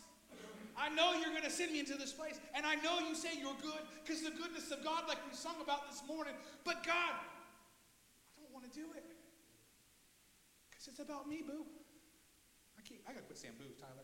I 0.77 0.89
know 0.89 1.15
you're 1.15 1.31
going 1.31 1.47
to 1.47 1.51
send 1.51 1.71
me 1.71 1.79
into 1.79 1.95
this 1.95 2.11
place. 2.11 2.39
And 2.53 2.65
I 2.65 2.75
know 2.83 2.99
you 2.99 3.15
say 3.15 3.29
you're 3.39 3.55
good 3.63 3.79
because 4.03 4.21
the 4.21 4.31
goodness 4.31 4.71
of 4.71 4.83
God, 4.83 5.07
like 5.07 5.19
we 5.23 5.35
sung 5.35 5.55
about 5.63 5.89
this 5.89 6.03
morning. 6.07 6.35
But 6.63 6.83
God, 6.83 7.15
I 7.15 8.35
don't 8.43 8.51
want 8.51 8.67
to 8.67 8.73
do 8.75 8.91
it 8.95 9.07
because 10.69 10.87
it's 10.87 10.99
about 10.99 11.27
me, 11.27 11.43
boo. 11.47 11.63
I 12.77 12.81
can't, 12.83 12.99
I 13.07 13.15
got 13.15 13.23
to 13.23 13.25
quit 13.25 13.39
saying 13.39 13.55
boo, 13.57 13.71
Tyler. 13.79 14.03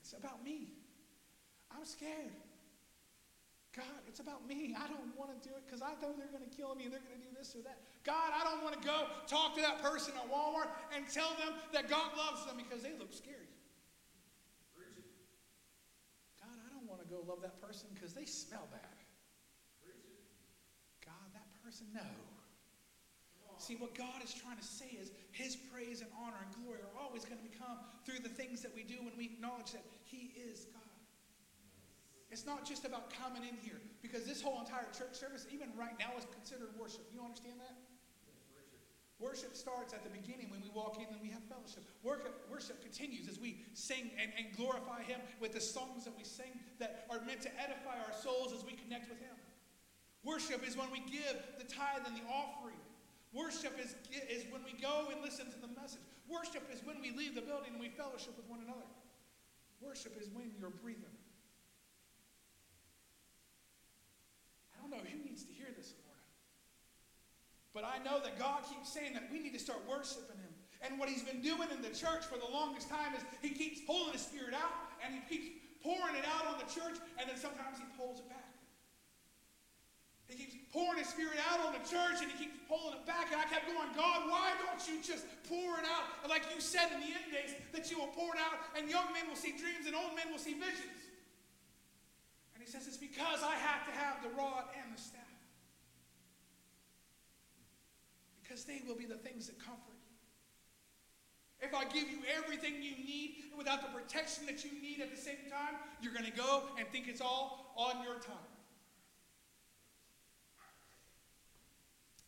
It's 0.00 0.12
about 0.12 0.44
me. 0.44 0.70
I'm 1.74 1.84
scared. 1.84 2.30
God, 3.74 4.06
it's 4.06 4.20
about 4.20 4.46
me. 4.46 4.76
I 4.78 4.86
don't 4.86 5.10
want 5.18 5.34
to 5.34 5.40
do 5.42 5.50
it 5.58 5.66
because 5.66 5.82
I 5.82 5.98
know 5.98 6.14
they're 6.14 6.30
going 6.30 6.46
to 6.46 6.54
kill 6.54 6.78
me 6.78 6.86
and 6.86 6.94
they're 6.94 7.02
going 7.02 7.18
to 7.18 7.26
do 7.26 7.34
this 7.34 7.58
or 7.58 7.62
that. 7.66 7.82
God, 8.06 8.30
I 8.30 8.46
don't 8.46 8.62
want 8.62 8.78
to 8.78 8.84
go 8.86 9.10
talk 9.26 9.58
to 9.58 9.62
that 9.66 9.82
person 9.82 10.14
at 10.14 10.30
Walmart 10.30 10.70
and 10.94 11.02
tell 11.10 11.34
them 11.42 11.58
that 11.74 11.90
God 11.90 12.14
loves 12.14 12.46
them 12.46 12.54
because 12.54 12.86
they 12.86 12.94
look 12.94 13.10
scary. 13.10 13.50
to 17.03 17.03
go 17.14 17.22
love 17.30 17.42
that 17.46 17.62
person 17.62 17.86
because 17.94 18.10
they 18.12 18.26
smell 18.26 18.66
bad. 18.74 18.98
God, 21.06 21.30
that 21.34 21.46
person, 21.62 21.86
no. 21.94 22.02
See, 23.62 23.78
what 23.78 23.94
God 23.94 24.18
is 24.20 24.34
trying 24.34 24.58
to 24.58 24.66
say 24.66 24.98
is 24.98 25.14
His 25.30 25.54
praise 25.54 26.02
and 26.02 26.10
honor 26.18 26.42
and 26.42 26.50
glory 26.58 26.82
are 26.82 26.94
always 26.98 27.24
going 27.24 27.38
to 27.38 27.46
become 27.46 27.78
through 28.02 28.18
the 28.18 28.34
things 28.34 28.60
that 28.66 28.74
we 28.74 28.82
do 28.82 28.98
when 28.98 29.14
we 29.16 29.30
acknowledge 29.30 29.70
that 29.72 29.86
He 30.02 30.34
is 30.34 30.66
God. 30.74 30.82
It's 32.34 32.44
not 32.44 32.66
just 32.66 32.84
about 32.84 33.14
coming 33.14 33.46
in 33.46 33.54
here 33.62 33.78
because 34.02 34.26
this 34.26 34.42
whole 34.42 34.58
entire 34.58 34.90
church 34.90 35.14
service, 35.14 35.46
even 35.54 35.70
right 35.78 35.94
now, 36.02 36.10
is 36.18 36.26
considered 36.34 36.74
worship. 36.74 37.06
You 37.14 37.22
understand 37.22 37.62
that? 37.62 37.78
Worship 39.20 39.54
starts 39.54 39.94
at 39.94 40.02
the 40.02 40.10
beginning 40.10 40.50
when 40.50 40.60
we 40.60 40.70
walk 40.74 40.98
in 40.98 41.06
and 41.06 41.22
we 41.22 41.30
have 41.30 41.42
fellowship. 41.46 41.86
Worship, 42.02 42.34
worship 42.50 42.82
continues 42.82 43.28
as 43.28 43.38
we 43.38 43.62
sing 43.72 44.10
and, 44.20 44.32
and 44.36 44.50
glorify 44.56 45.02
Him 45.02 45.20
with 45.40 45.54
the 45.54 45.60
songs 45.60 46.04
that 46.04 46.16
we 46.18 46.24
sing 46.24 46.50
that 46.80 47.06
are 47.10 47.20
meant 47.22 47.40
to 47.42 47.50
edify 47.54 47.94
our 47.94 48.12
souls 48.12 48.52
as 48.52 48.66
we 48.66 48.72
connect 48.72 49.08
with 49.08 49.20
Him. 49.20 49.34
Worship 50.24 50.66
is 50.66 50.76
when 50.76 50.90
we 50.90 50.98
give 51.06 51.38
the 51.58 51.64
tithe 51.64 52.02
and 52.06 52.16
the 52.16 52.26
offering. 52.26 52.80
Worship 53.32 53.78
is, 53.78 53.94
is 54.30 54.50
when 54.50 54.64
we 54.66 54.74
go 54.82 55.06
and 55.12 55.22
listen 55.22 55.46
to 55.46 55.58
the 55.62 55.70
message. 55.78 56.02
Worship 56.26 56.66
is 56.72 56.82
when 56.82 57.00
we 57.00 57.14
leave 57.14 57.34
the 57.34 57.42
building 57.42 57.70
and 57.72 57.80
we 57.80 57.90
fellowship 57.90 58.34
with 58.36 58.48
one 58.48 58.60
another. 58.66 58.88
Worship 59.80 60.18
is 60.20 60.28
when 60.34 60.50
you're 60.58 60.74
breathing. 60.82 61.14
I 64.74 64.80
don't 64.80 64.90
know 64.90 65.04
who 65.04 65.22
needs 65.22 65.44
to 65.44 65.53
but 67.74 67.82
I 67.82 67.98
know 68.06 68.22
that 68.22 68.38
God 68.38 68.62
keeps 68.70 68.88
saying 68.88 69.18
that 69.18 69.26
we 69.34 69.42
need 69.42 69.52
to 69.52 69.58
start 69.58 69.82
worshiping 69.90 70.38
Him. 70.38 70.54
And 70.86 70.94
what 70.94 71.10
He's 71.10 71.26
been 71.26 71.42
doing 71.42 71.66
in 71.74 71.82
the 71.82 71.90
church 71.90 72.22
for 72.22 72.38
the 72.38 72.46
longest 72.46 72.88
time 72.88 73.12
is 73.18 73.22
He 73.42 73.50
keeps 73.50 73.82
pulling 73.82 74.14
His 74.14 74.22
Spirit 74.22 74.54
out 74.54 74.94
and 75.02 75.10
He 75.10 75.20
keeps 75.26 75.58
pouring 75.82 76.14
it 76.14 76.24
out 76.24 76.48
on 76.48 76.56
the 76.56 76.64
church, 76.72 76.96
and 77.20 77.28
then 77.28 77.36
sometimes 77.36 77.76
He 77.76 77.84
pulls 77.98 78.22
it 78.22 78.28
back. 78.30 78.54
He 80.30 80.38
keeps 80.38 80.56
pouring 80.72 81.02
His 81.02 81.10
Spirit 81.10 81.36
out 81.50 81.60
on 81.66 81.74
the 81.74 81.84
church 81.84 82.22
and 82.22 82.30
He 82.30 82.46
keeps 82.46 82.56
pulling 82.70 82.94
it 82.94 83.04
back. 83.04 83.34
And 83.34 83.42
I 83.42 83.46
kept 83.50 83.66
going, 83.66 83.90
God, 83.98 84.30
why 84.30 84.54
don't 84.62 84.80
you 84.86 85.02
just 85.02 85.26
pour 85.50 85.76
it 85.82 85.86
out? 85.90 86.06
And 86.22 86.30
like 86.30 86.46
you 86.54 86.62
said 86.62 86.94
in 86.94 87.02
the 87.02 87.10
end 87.10 87.28
days, 87.34 87.58
that 87.74 87.90
you 87.90 87.98
will 87.98 88.14
pour 88.14 88.32
it 88.34 88.40
out 88.40 88.56
and 88.78 88.86
young 88.86 89.10
men 89.10 89.26
will 89.26 89.38
see 89.38 89.52
dreams 89.52 89.90
and 89.90 89.98
old 89.98 90.14
men 90.14 90.30
will 90.30 90.40
see 90.40 90.54
visions. 90.54 91.02
And 92.54 92.62
He 92.62 92.70
says, 92.70 92.86
It's 92.86 93.02
because 93.02 93.42
I 93.42 93.58
have 93.58 93.82
to 93.90 93.92
have 93.98 94.22
the 94.22 94.30
rod 94.38 94.70
and 94.78 94.94
the 94.94 95.00
staff. 95.00 95.23
Because 98.54 98.70
they 98.70 98.82
will 98.86 98.94
be 98.94 99.04
the 99.04 99.18
things 99.18 99.48
that 99.48 99.58
comfort 99.58 99.98
you. 99.98 100.14
If 101.66 101.74
I 101.74 101.82
give 101.90 102.06
you 102.06 102.22
everything 102.38 102.74
you 102.78 102.94
need 103.02 103.50
without 103.58 103.82
the 103.82 103.90
protection 103.90 104.46
that 104.46 104.62
you 104.62 104.70
need 104.80 105.00
at 105.02 105.10
the 105.10 105.20
same 105.20 105.42
time, 105.50 105.74
you're 106.00 106.12
going 106.12 106.30
to 106.30 106.38
go 106.38 106.62
and 106.78 106.86
think 106.94 107.08
it's 107.08 107.20
all 107.20 107.74
on 107.74 108.04
your 108.04 108.14
time. 108.22 108.46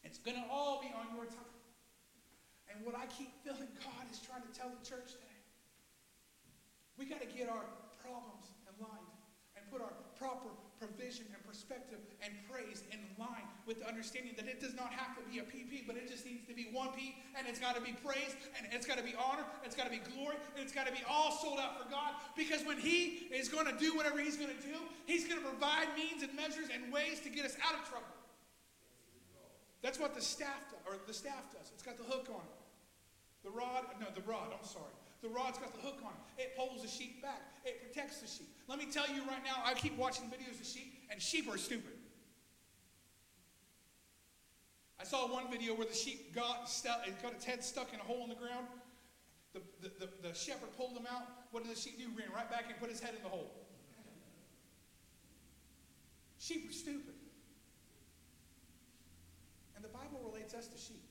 It's 0.03 0.19
going 0.19 0.37
to 0.37 0.43
all 0.51 0.83
be 0.83 0.91
on 0.99 1.15
your 1.15 1.27
time. 1.27 1.55
And 2.75 2.85
what 2.85 2.97
I 2.99 3.07
keep 3.07 3.31
feeling 3.45 3.71
God 3.79 4.11
is 4.11 4.19
trying 4.19 4.43
to 4.43 4.51
tell 4.51 4.67
the 4.67 4.83
church 4.83 5.15
today, 5.15 5.39
we 6.99 7.07
got 7.07 7.21
to 7.21 7.31
get 7.31 7.49
our 7.49 7.71
problems 8.03 8.51
in 8.67 8.75
line 8.83 9.11
and 9.55 9.63
put 9.71 9.79
our 9.81 9.95
proper 10.19 10.51
provision 10.81 11.27
and 11.31 11.43
perspective 11.47 12.03
and 12.19 12.35
praise 12.51 12.83
in 12.91 12.99
line 13.15 13.47
with 13.67 13.83
the 13.83 13.89
understanding 13.89 14.33
that 14.39 14.47
it 14.47 14.63
does 14.63 14.75
not 14.79 14.95
have 14.95 15.19
to 15.19 15.23
be 15.27 15.43
a 15.43 15.43
PP, 15.43 15.83
but 15.87 15.97
it 15.99 16.07
just 16.09 16.25
needs 16.25 16.47
to 16.47 16.55
be 16.55 16.71
one 16.71 16.95
P, 16.95 17.19
and 17.37 17.47
it's 17.51 17.59
got 17.59 17.75
to 17.75 17.83
be 17.83 17.93
praise, 17.99 18.39
and 18.57 18.67
it's 18.71 18.87
got 18.87 18.97
to 18.97 19.03
be 19.03 19.13
honor, 19.19 19.43
it's 19.65 19.75
got 19.75 19.85
to 19.85 19.91
be 19.91 20.01
glory, 20.15 20.39
and 20.55 20.63
it's 20.63 20.73
got 20.73 20.87
to 20.87 20.93
be 20.93 21.03
all 21.11 21.33
sold 21.33 21.59
out 21.59 21.83
for 21.83 21.91
God. 21.91 22.15
Because 22.37 22.65
when 22.65 22.79
He 22.79 23.27
is 23.35 23.49
going 23.49 23.67
to 23.67 23.75
do 23.77 23.97
whatever 23.97 24.21
He's 24.21 24.37
going 24.37 24.55
to 24.55 24.63
do, 24.63 24.79
He's 25.05 25.27
going 25.27 25.43
to 25.43 25.47
provide 25.47 25.91
means 25.99 26.23
and 26.23 26.35
measures 26.35 26.71
and 26.73 26.93
ways 26.93 27.19
to 27.27 27.29
get 27.29 27.45
us 27.45 27.59
out 27.67 27.75
of 27.75 27.83
trouble. 27.91 28.07
That's 29.83 29.99
what 29.99 30.15
the 30.15 30.23
staff 30.23 30.71
does, 30.71 30.81
or 30.87 30.99
the 31.07 31.15
staff 31.15 31.51
does. 31.53 31.71
It's 31.75 31.83
got 31.83 31.99
the 31.99 32.05
hook 32.05 32.31
on 32.31 32.41
it. 32.41 32.57
The 33.43 33.51
rod, 33.51 33.85
no, 34.01 34.07
the 34.15 34.23
rod, 34.23 34.55
I'm 34.55 34.67
sorry. 34.67 34.95
The 35.23 35.29
rod's 35.29 35.59
got 35.59 35.75
the 35.75 35.81
hook 35.81 35.99
on 36.05 36.13
it. 36.15 36.43
It 36.43 36.57
pulls 36.57 36.83
the 36.83 36.89
sheep 36.89 37.23
back. 37.23 37.43
It 37.65 37.83
protects 37.83 38.21
the 38.21 38.29
sheep. 38.29 38.49
Let 38.69 38.79
me 38.79 38.87
tell 38.87 39.09
you 39.09 39.23
right 39.29 39.43
now, 39.45 39.63
I 39.65 39.75
keep 39.75 39.97
watching 39.97 40.27
videos 40.27 40.61
of 40.61 40.67
sheep, 40.67 40.95
and 41.11 41.21
sheep 41.21 41.53
are 41.53 41.59
stupid. 41.59 41.93
I 44.96 44.96
saw 45.07 45.33
one 45.33 45.51
video 45.51 45.75
where 45.75 45.87
the 45.87 45.95
sheep 45.95 46.35
got, 46.35 46.69
stuck, 46.69 47.07
it 47.07 47.23
got 47.23 47.33
its 47.33 47.45
head 47.45 47.63
stuck 47.63 47.95
in 47.95 48.01
a 48.01 48.03
hole 48.03 48.25
in 48.25 48.29
the 48.29 48.35
ground. 48.35 48.67
The, 49.55 49.63
the, 49.81 50.07
the, 50.07 50.29
the 50.29 50.35
shepherd 50.35 50.77
pulled 50.77 50.97
him 50.97 51.07
out. 51.11 51.23
What 51.53 51.63
did 51.63 51.75
the 51.75 51.81
sheep 51.81 51.99
do? 51.99 52.05
Ran 52.19 52.29
right 52.35 52.51
back 52.51 52.65
and 52.69 52.79
put 52.79 52.91
his 52.91 53.01
head 53.01 53.15
in 53.17 53.23
the 53.23 53.29
hole. 53.29 53.51
Sheep 56.39 56.69
are 56.69 56.73
stupid. 56.73 57.15
And 59.77 59.85
the 59.85 59.89
Bible 59.89 60.21
relates 60.25 60.55
us 60.55 60.67
to 60.69 60.79
sheep. 60.79 61.03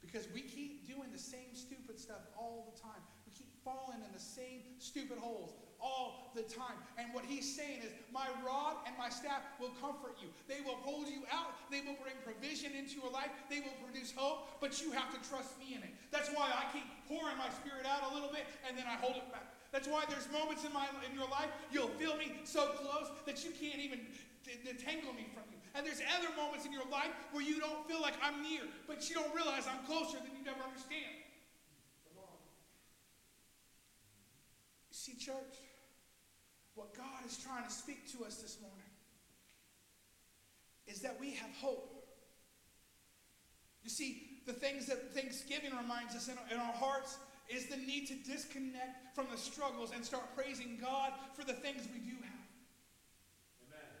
Because 0.00 0.28
we 0.34 0.42
keep 0.42 0.86
doing 0.86 1.08
the 1.12 1.18
same 1.18 1.54
stupid 1.54 1.98
stuff 1.98 2.20
all 2.36 2.72
the 2.74 2.80
time. 2.80 3.00
We 3.24 3.32
keep 3.32 3.48
falling 3.64 4.00
in 4.04 4.12
the 4.12 4.20
same 4.20 4.60
stupid 4.78 5.18
holes 5.18 5.52
all 5.82 6.30
the 6.38 6.46
time. 6.46 6.78
And 6.96 7.12
what 7.12 7.26
he's 7.26 7.44
saying 7.44 7.82
is, 7.82 7.90
My 8.14 8.30
rod 8.46 8.78
and 8.86 8.94
my 8.96 9.10
staff 9.10 9.42
will 9.58 9.74
comfort 9.82 10.22
you. 10.22 10.30
They 10.46 10.62
will 10.62 10.78
hold 10.80 11.10
you 11.10 11.26
out. 11.34 11.52
They 11.68 11.82
will 11.82 11.98
bring 11.98 12.14
provision 12.22 12.72
into 12.78 13.02
your 13.02 13.10
life. 13.10 13.34
They 13.50 13.60
will 13.60 13.74
produce 13.82 14.14
hope, 14.14 14.62
but 14.62 14.80
you 14.80 14.94
have 14.94 15.10
to 15.10 15.20
trust 15.28 15.58
me 15.58 15.74
in 15.74 15.82
it. 15.82 15.92
That's 16.14 16.30
why 16.30 16.48
I 16.54 16.70
keep 16.70 16.86
pouring 17.10 17.36
my 17.36 17.50
spirit 17.50 17.84
out 17.84 18.06
a 18.06 18.14
little 18.14 18.30
bit 18.30 18.46
and 18.64 18.78
then 18.78 18.86
I 18.86 18.94
hold 19.02 19.18
it 19.18 19.26
back. 19.34 19.50
That's 19.74 19.88
why 19.88 20.04
there's 20.08 20.30
moments 20.30 20.64
in 20.64 20.72
my 20.72 20.86
in 21.02 21.16
your 21.16 21.28
life 21.28 21.48
you'll 21.72 21.92
feel 21.96 22.16
me 22.16 22.40
so 22.44 22.76
close 22.76 23.08
that 23.26 23.42
you 23.42 23.50
can't 23.50 23.80
even 23.80 24.00
detangle 24.44 25.16
me 25.16 25.26
from 25.32 25.48
you. 25.50 25.58
And 25.74 25.86
there's 25.86 26.04
other 26.20 26.28
moments 26.36 26.66
in 26.68 26.72
your 26.72 26.84
life 26.92 27.10
where 27.32 27.42
you 27.42 27.58
don't 27.58 27.88
feel 27.88 28.00
like 28.00 28.14
I'm 28.22 28.42
near, 28.42 28.68
but 28.86 29.08
you 29.08 29.16
don't 29.16 29.34
realize 29.34 29.64
I'm 29.64 29.84
closer 29.88 30.20
than 30.20 30.36
you 30.36 30.44
ever 30.44 30.60
understand. 30.60 31.24
See, 35.02 35.16
church, 35.16 35.58
what 36.74 36.96
God 36.96 37.26
is 37.26 37.36
trying 37.36 37.64
to 37.64 37.70
speak 37.70 38.10
to 38.12 38.24
us 38.24 38.36
this 38.36 38.58
morning 38.60 38.78
is 40.86 41.00
that 41.00 41.18
we 41.20 41.32
have 41.32 41.50
hope. 41.60 42.04
You 43.82 43.90
see, 43.90 44.40
the 44.46 44.52
things 44.52 44.86
that 44.86 45.14
Thanksgiving 45.14 45.70
reminds 45.76 46.14
us 46.14 46.28
in, 46.28 46.36
in 46.50 46.58
our 46.58 46.72
hearts 46.72 47.18
is 47.48 47.66
the 47.66 47.76
need 47.76 48.06
to 48.08 48.14
disconnect 48.14 49.14
from 49.14 49.26
the 49.30 49.36
struggles 49.36 49.92
and 49.94 50.04
start 50.04 50.24
praising 50.34 50.78
God 50.80 51.12
for 51.34 51.44
the 51.44 51.52
things 51.52 51.86
we 51.92 52.00
do 52.00 52.16
have. 52.22 52.46
Amen. 53.68 53.92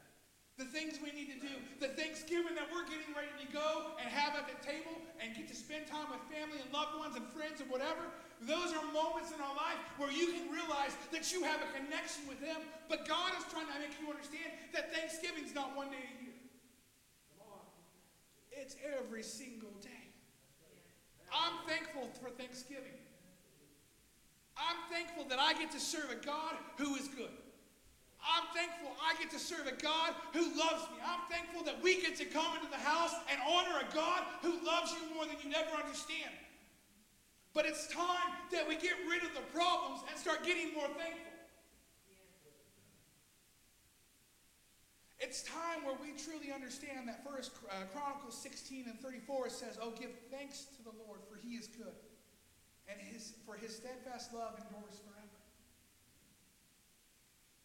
The 0.58 0.70
things 0.70 0.98
we 1.02 1.12
need 1.12 1.28
to 1.34 1.40
do, 1.40 1.54
the 1.80 1.92
Thanksgiving 1.94 2.54
that 2.54 2.70
we're 2.72 2.86
getting 2.86 3.12
ready 3.14 3.34
to 3.44 3.48
go 3.52 3.92
and 4.00 4.08
have 4.08 4.34
at 4.38 4.48
the 4.48 4.58
table 4.64 4.94
and 5.20 5.36
get 5.36 5.48
to 5.48 5.56
spend 5.56 5.86
time 5.86 6.06
with 6.10 6.22
family 6.30 6.62
and 6.62 6.70
loved 6.72 6.98
ones 6.98 7.14
and 7.16 7.26
friends 7.34 7.60
and 7.60 7.68
whatever, 7.68 8.08
those 8.46 8.74
are 8.74 8.84
moments 8.92 9.30
in 9.30 9.40
our 9.40 9.54
life 9.54 9.78
where 9.98 10.10
you 10.10 10.32
can 10.32 10.50
realize 10.50 10.96
that 11.12 11.32
you 11.32 11.42
have 11.44 11.60
a 11.62 11.68
connection 11.76 12.26
with 12.28 12.40
Him. 12.40 12.56
But 12.88 13.06
God 13.06 13.32
is 13.38 13.44
trying 13.52 13.66
to 13.66 13.78
make 13.78 13.94
you 14.00 14.10
understand 14.10 14.50
that 14.72 14.94
Thanksgiving's 14.94 15.54
not 15.54 15.76
one 15.76 15.88
day 15.88 16.02
a 16.02 16.22
year. 16.22 16.32
It's 18.52 18.76
every 18.96 19.22
single 19.22 19.74
day. 19.80 19.88
I'm 21.32 21.66
thankful 21.66 22.10
for 22.20 22.30
Thanksgiving. 22.30 22.94
I'm 24.56 24.76
thankful 24.92 25.24
that 25.30 25.40
I 25.40 25.54
get 25.54 25.72
to 25.72 25.80
serve 25.80 26.10
a 26.12 26.24
God 26.24 26.54
who 26.76 26.94
is 26.94 27.08
good. 27.08 27.32
I'm 28.22 28.46
thankful 28.54 28.94
I 29.02 29.18
get 29.18 29.32
to 29.32 29.38
serve 29.38 29.66
a 29.66 29.74
God 29.82 30.14
who 30.32 30.46
loves 30.54 30.86
me. 30.94 31.02
I'm 31.02 31.26
thankful 31.26 31.64
that 31.64 31.82
we 31.82 32.00
get 32.00 32.14
to 32.18 32.24
come 32.24 32.54
into 32.54 32.70
the 32.70 32.78
house 32.78 33.14
and 33.30 33.40
honor 33.42 33.82
a 33.82 33.94
God 33.94 34.22
who 34.42 34.54
loves 34.64 34.92
you 34.92 35.14
more 35.14 35.26
than 35.26 35.34
you 35.42 35.50
ever 35.56 35.74
understand. 35.74 36.30
But 37.54 37.66
it's 37.66 37.86
time 37.88 38.32
that 38.50 38.66
we 38.66 38.76
get 38.76 38.96
rid 39.08 39.22
of 39.22 39.34
the 39.34 39.44
problems 39.52 40.00
and 40.08 40.18
start 40.18 40.44
getting 40.44 40.72
more 40.74 40.88
thankful. 40.88 41.32
It's 45.22 45.42
time 45.44 45.84
where 45.84 45.94
we 46.02 46.18
truly 46.18 46.50
understand 46.52 47.06
that 47.06 47.22
First 47.22 47.52
uh, 47.70 47.86
Chronicles 47.94 48.36
16 48.42 48.86
and 48.88 48.98
34 48.98 49.50
says, 49.50 49.78
"Oh, 49.80 49.92
give 49.92 50.10
thanks 50.32 50.66
to 50.76 50.82
the 50.82 50.90
Lord, 51.06 51.20
for 51.30 51.36
He 51.36 51.54
is 51.54 51.68
good, 51.68 51.94
and 52.88 52.98
His 53.00 53.34
for 53.46 53.54
His 53.54 53.76
steadfast 53.76 54.34
love 54.34 54.58
endures 54.58 54.98
forever." 54.98 55.38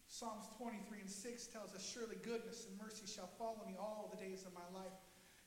Psalms 0.06 0.46
23 0.58 1.02
and 1.02 1.10
6 1.10 1.48
tells 1.48 1.74
us, 1.74 1.82
"Surely 1.82 2.18
goodness 2.22 2.68
and 2.68 2.78
mercy 2.78 3.08
shall 3.08 3.28
follow 3.40 3.66
me 3.66 3.76
all 3.80 4.14
the 4.14 4.24
days 4.24 4.46
of 4.46 4.54
my 4.54 4.68
life, 4.72 4.94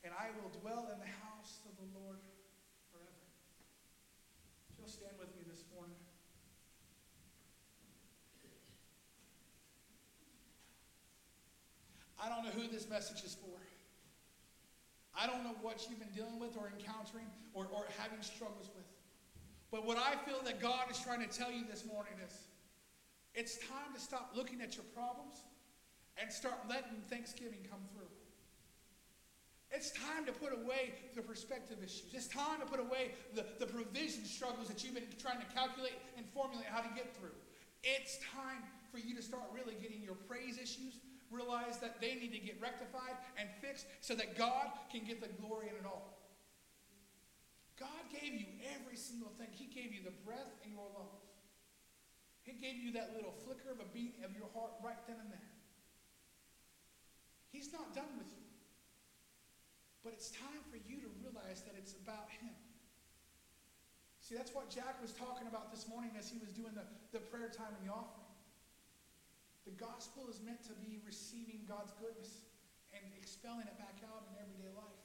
and 0.03 0.13
I 0.13 0.31
will 0.41 0.49
dwell 0.59 0.89
in 0.91 0.99
the 0.99 1.13
house 1.23 1.61
of 1.63 1.77
the 1.77 1.97
Lord 1.97 2.19
forever." 2.19 2.40
If 2.40 2.40
you'll 4.81 4.89
stand 4.89 5.13
with 5.19 5.29
me 5.37 5.45
this 5.45 5.61
morning. 5.77 5.93
I 12.17 12.29
don't 12.29 12.41
know 12.43 12.49
who 12.49 12.67
this 12.67 12.89
message 12.89 13.23
is 13.23 13.35
for. 13.35 13.61
I 15.13 15.27
don't 15.27 15.43
know 15.43 15.53
what 15.61 15.85
you've 15.87 15.99
been 15.99 16.15
dealing 16.15 16.39
with 16.39 16.57
or 16.57 16.73
encountering 16.73 17.29
or, 17.53 17.67
or 17.71 17.85
having 17.99 18.23
struggles 18.23 18.71
with. 18.73 18.85
But 19.69 19.85
what 19.85 19.99
I 19.99 20.15
feel 20.25 20.41
that 20.45 20.59
God 20.59 20.89
is 20.89 20.99
trying 20.99 21.21
to 21.21 21.29
tell 21.29 21.51
you 21.51 21.63
this 21.69 21.85
morning 21.85 22.13
is 22.25 22.33
it's 23.35 23.57
time 23.57 23.93
to 23.93 23.99
stop 24.01 24.31
looking 24.35 24.61
at 24.61 24.75
your 24.75 24.85
problems 24.95 25.45
and 26.17 26.31
start 26.31 26.55
letting 26.67 27.05
Thanksgiving 27.07 27.59
come 27.69 27.81
through. 27.93 28.00
It's 29.71 29.91
time 29.91 30.25
to 30.25 30.31
put 30.31 30.51
away 30.51 30.93
the 31.15 31.21
perspective 31.21 31.77
issues. 31.83 32.11
It's 32.13 32.27
time 32.27 32.59
to 32.59 32.65
put 32.65 32.79
away 32.79 33.11
the, 33.33 33.45
the 33.59 33.65
provision 33.65 34.25
struggles 34.25 34.67
that 34.67 34.83
you've 34.83 34.95
been 34.95 35.07
trying 35.21 35.39
to 35.39 35.47
calculate 35.55 35.95
and 36.17 36.25
formulate 36.33 36.67
how 36.67 36.81
to 36.81 36.89
get 36.93 37.15
through. 37.15 37.35
It's 37.83 38.19
time 38.35 38.63
for 38.91 38.99
you 38.99 39.15
to 39.15 39.21
start 39.21 39.43
really 39.55 39.75
getting 39.81 40.03
your 40.03 40.15
praise 40.27 40.57
issues 40.57 40.99
realize 41.31 41.79
that 41.79 41.99
they 42.03 42.15
need 42.15 42.35
to 42.35 42.43
get 42.43 42.59
rectified 42.61 43.15
and 43.39 43.47
fixed 43.63 43.87
so 44.01 44.13
that 44.13 44.37
God 44.37 44.67
can 44.91 45.07
get 45.07 45.23
the 45.23 45.31
glory 45.39 45.71
in 45.71 45.75
it 45.79 45.87
all. 45.87 46.19
God 47.79 48.03
gave 48.11 48.35
you 48.35 48.45
every 48.75 48.99
single 48.99 49.31
thing. 49.39 49.47
He 49.49 49.65
gave 49.65 49.95
you 49.95 50.03
the 50.03 50.13
breath 50.27 50.51
in 50.63 50.71
your 50.71 50.85
lungs. 50.93 51.23
He 52.43 52.53
gave 52.53 52.75
you 52.75 52.91
that 52.93 53.15
little 53.15 53.33
flicker 53.47 53.71
of 53.71 53.79
a 53.79 53.89
beat 53.93 54.19
of 54.25 54.35
your 54.35 54.51
heart 54.53 54.75
right 54.83 54.99
then 55.07 55.17
and 55.17 55.31
there. 55.31 55.49
He's 57.49 57.71
not 57.71 57.95
done 57.95 58.11
with 58.17 58.27
you. 58.27 58.40
But 60.01 60.13
it's 60.17 60.33
time 60.33 60.65
for 60.73 60.81
you 60.81 60.97
to 61.05 61.09
realize 61.21 61.61
that 61.69 61.77
it's 61.77 61.93
about 61.93 62.29
Him. 62.41 62.53
See, 64.21 64.37
that's 64.37 64.53
what 64.53 64.69
Jack 64.69 65.01
was 65.01 65.11
talking 65.11 65.49
about 65.49 65.73
this 65.73 65.89
morning 65.89 66.13
as 66.15 66.29
he 66.29 66.37
was 66.37 66.53
doing 66.53 66.71
the, 66.77 66.85
the 67.11 67.19
prayer 67.19 67.49
time 67.49 67.73
and 67.75 67.83
the 67.83 67.91
offering. 67.91 68.31
The 69.65 69.75
gospel 69.75 70.29
is 70.31 70.39
meant 70.39 70.63
to 70.69 70.75
be 70.79 71.03
receiving 71.03 71.67
God's 71.67 71.91
goodness 71.99 72.47
and 72.93 73.03
expelling 73.17 73.67
it 73.67 73.75
back 73.75 73.99
out 74.07 74.23
in 74.29 74.33
everyday 74.39 74.71
life. 74.71 75.03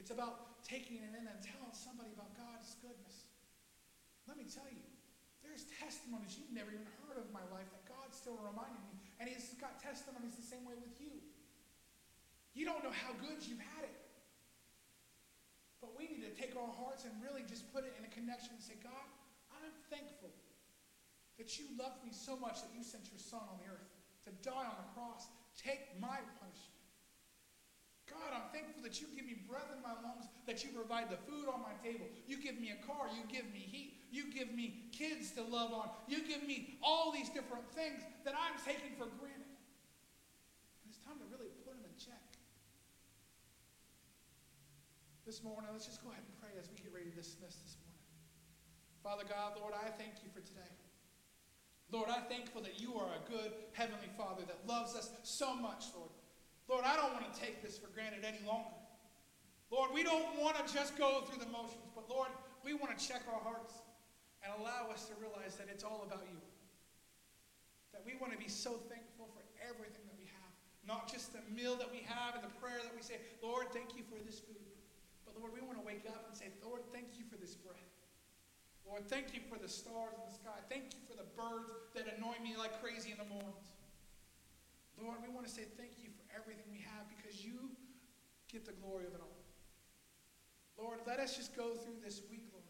It's 0.00 0.08
about 0.14 0.64
taking 0.64 1.02
it 1.02 1.12
in 1.12 1.28
and 1.28 1.38
telling 1.42 1.74
somebody 1.74 2.14
about 2.14 2.32
God's 2.38 2.72
goodness. 2.80 3.28
Let 4.24 4.40
me 4.40 4.46
tell 4.46 4.70
you, 4.72 4.86
there's 5.44 5.68
testimonies 5.76 6.40
you've 6.40 6.54
never 6.54 6.72
even 6.72 6.88
heard 7.04 7.20
of 7.20 7.28
in 7.28 7.34
my 7.36 7.44
life 7.52 7.68
that 7.68 7.84
God's 7.84 8.16
still 8.16 8.38
reminding 8.40 8.80
me. 8.88 8.96
And 9.18 9.28
He's 9.28 9.52
got 9.60 9.76
testimonies 9.76 10.40
the 10.40 10.46
same 10.46 10.64
way 10.64 10.78
with 10.78 10.96
you. 11.04 11.20
You 12.58 12.66
don't 12.66 12.82
know 12.82 12.90
how 12.90 13.14
good 13.22 13.38
you've 13.46 13.62
had 13.62 13.86
it. 13.86 13.94
But 15.78 15.94
we 15.94 16.10
need 16.10 16.26
to 16.26 16.34
take 16.34 16.58
our 16.58 16.74
hearts 16.74 17.06
and 17.06 17.14
really 17.22 17.46
just 17.46 17.70
put 17.70 17.86
it 17.86 17.94
in 17.94 18.02
a 18.02 18.10
connection 18.10 18.58
and 18.58 18.62
say, 18.62 18.74
God, 18.82 19.06
I'm 19.54 19.70
thankful 19.86 20.34
that 21.38 21.54
you 21.54 21.70
loved 21.78 22.02
me 22.02 22.10
so 22.10 22.34
much 22.34 22.58
that 22.66 22.74
you 22.74 22.82
sent 22.82 23.06
your 23.14 23.22
son 23.22 23.46
on 23.46 23.62
the 23.62 23.70
earth 23.70 23.86
to 24.26 24.34
die 24.42 24.66
on 24.66 24.74
the 24.74 24.90
cross, 24.98 25.30
take 25.54 25.86
my 26.02 26.18
punishment. 26.42 26.82
God, 28.10 28.34
I'm 28.34 28.50
thankful 28.50 28.82
that 28.82 28.98
you 28.98 29.06
give 29.14 29.22
me 29.22 29.38
breath 29.46 29.70
in 29.70 29.78
my 29.78 29.94
lungs, 30.02 30.26
that 30.50 30.66
you 30.66 30.74
provide 30.74 31.14
the 31.14 31.20
food 31.30 31.46
on 31.46 31.62
my 31.62 31.76
table. 31.78 32.10
You 32.26 32.42
give 32.42 32.58
me 32.58 32.74
a 32.74 32.80
car, 32.82 33.06
you 33.14 33.22
give 33.30 33.46
me 33.54 33.62
heat, 33.62 34.02
you 34.10 34.34
give 34.34 34.50
me 34.50 34.90
kids 34.90 35.30
to 35.38 35.46
love 35.46 35.70
on, 35.70 35.94
you 36.10 36.26
give 36.26 36.42
me 36.42 36.74
all 36.82 37.14
these 37.14 37.30
different 37.30 37.70
things 37.70 38.02
that 38.26 38.34
I'm 38.34 38.58
taking 38.66 38.98
for 38.98 39.06
granted. 39.22 39.46
And 40.82 40.90
it's 40.90 40.98
time 41.06 41.22
to 41.22 41.26
really 41.30 41.54
put 41.62 41.78
them 41.78 41.86
in 41.86 41.94
check. 41.94 42.18
This 45.28 45.44
morning, 45.44 45.68
let's 45.76 45.84
just 45.84 46.00
go 46.00 46.08
ahead 46.08 46.24
and 46.24 46.32
pray 46.40 46.56
as 46.56 46.72
we 46.72 46.80
get 46.80 46.88
ready 46.88 47.12
to 47.12 47.20
dismiss 47.20 47.60
this 47.60 47.76
morning. 47.84 48.00
Father 49.04 49.28
God, 49.28 49.60
Lord, 49.60 49.76
I 49.76 49.92
thank 50.00 50.24
you 50.24 50.32
for 50.32 50.40
today. 50.40 50.72
Lord, 51.92 52.08
I'm 52.08 52.24
thankful 52.32 52.64
that 52.64 52.80
you 52.80 52.96
are 52.96 53.12
a 53.12 53.20
good 53.28 53.52
Heavenly 53.76 54.08
Father 54.16 54.48
that 54.48 54.56
loves 54.64 54.96
us 54.96 55.12
so 55.28 55.52
much, 55.52 55.92
Lord. 55.92 56.08
Lord, 56.64 56.88
I 56.88 56.96
don't 56.96 57.12
want 57.12 57.28
to 57.28 57.36
take 57.36 57.60
this 57.60 57.76
for 57.76 57.92
granted 57.92 58.24
any 58.24 58.40
longer. 58.48 58.72
Lord, 59.68 59.92
we 59.92 60.00
don't 60.00 60.32
want 60.40 60.56
to 60.56 60.64
just 60.64 60.96
go 60.96 61.20
through 61.28 61.44
the 61.44 61.52
motions, 61.52 61.92
but 61.92 62.08
Lord, 62.08 62.32
we 62.64 62.72
want 62.72 62.96
to 62.96 63.00
check 63.04 63.20
our 63.28 63.44
hearts 63.44 63.76
and 64.40 64.48
allow 64.56 64.88
us 64.88 65.12
to 65.12 65.14
realize 65.20 65.60
that 65.60 65.68
it's 65.68 65.84
all 65.84 66.08
about 66.08 66.24
you. 66.24 66.40
That 67.92 68.00
we 68.00 68.16
want 68.16 68.32
to 68.32 68.40
be 68.40 68.48
so 68.48 68.80
thankful 68.88 69.28
for 69.36 69.44
everything 69.60 70.08
that 70.08 70.16
we 70.16 70.32
have. 70.40 70.52
Not 70.88 71.04
just 71.04 71.36
the 71.36 71.44
meal 71.52 71.76
that 71.76 71.92
we 71.92 72.00
have 72.08 72.32
and 72.32 72.40
the 72.48 72.56
prayer 72.64 72.80
that 72.80 72.96
we 72.96 73.04
say, 73.04 73.20
Lord, 73.44 73.68
thank 73.76 73.92
you 73.92 74.08
for 74.08 74.16
this 74.24 74.40
food. 74.40 74.67
Lord, 75.38 75.54
we 75.54 75.62
want 75.62 75.78
to 75.78 75.86
wake 75.86 76.04
up 76.10 76.26
and 76.26 76.34
say, 76.34 76.50
Lord, 76.60 76.82
thank 76.90 77.14
you 77.14 77.24
for 77.30 77.38
this 77.38 77.54
breath. 77.54 77.78
Lord, 78.82 79.06
thank 79.06 79.34
you 79.36 79.40
for 79.46 79.58
the 79.60 79.68
stars 79.68 80.18
in 80.18 80.24
the 80.26 80.34
sky. 80.34 80.58
Thank 80.66 80.96
you 80.96 81.00
for 81.06 81.14
the 81.14 81.28
birds 81.38 81.70
that 81.94 82.10
annoy 82.10 82.34
me 82.42 82.58
like 82.58 82.80
crazy 82.82 83.12
in 83.12 83.18
the 83.20 83.28
mornings. 83.28 83.70
Lord, 84.98 85.22
we 85.22 85.30
want 85.30 85.46
to 85.46 85.52
say 85.52 85.68
thank 85.78 86.00
you 86.02 86.10
for 86.10 86.24
everything 86.34 86.66
we 86.72 86.82
have 86.82 87.06
because 87.06 87.44
you 87.44 87.70
get 88.50 88.66
the 88.66 88.74
glory 88.82 89.06
of 89.06 89.14
it 89.14 89.22
all. 89.22 89.38
Lord, 90.80 90.98
let 91.06 91.20
us 91.20 91.36
just 91.36 91.54
go 91.54 91.74
through 91.74 92.00
this 92.02 92.22
week, 92.30 92.48
Lord, 92.50 92.66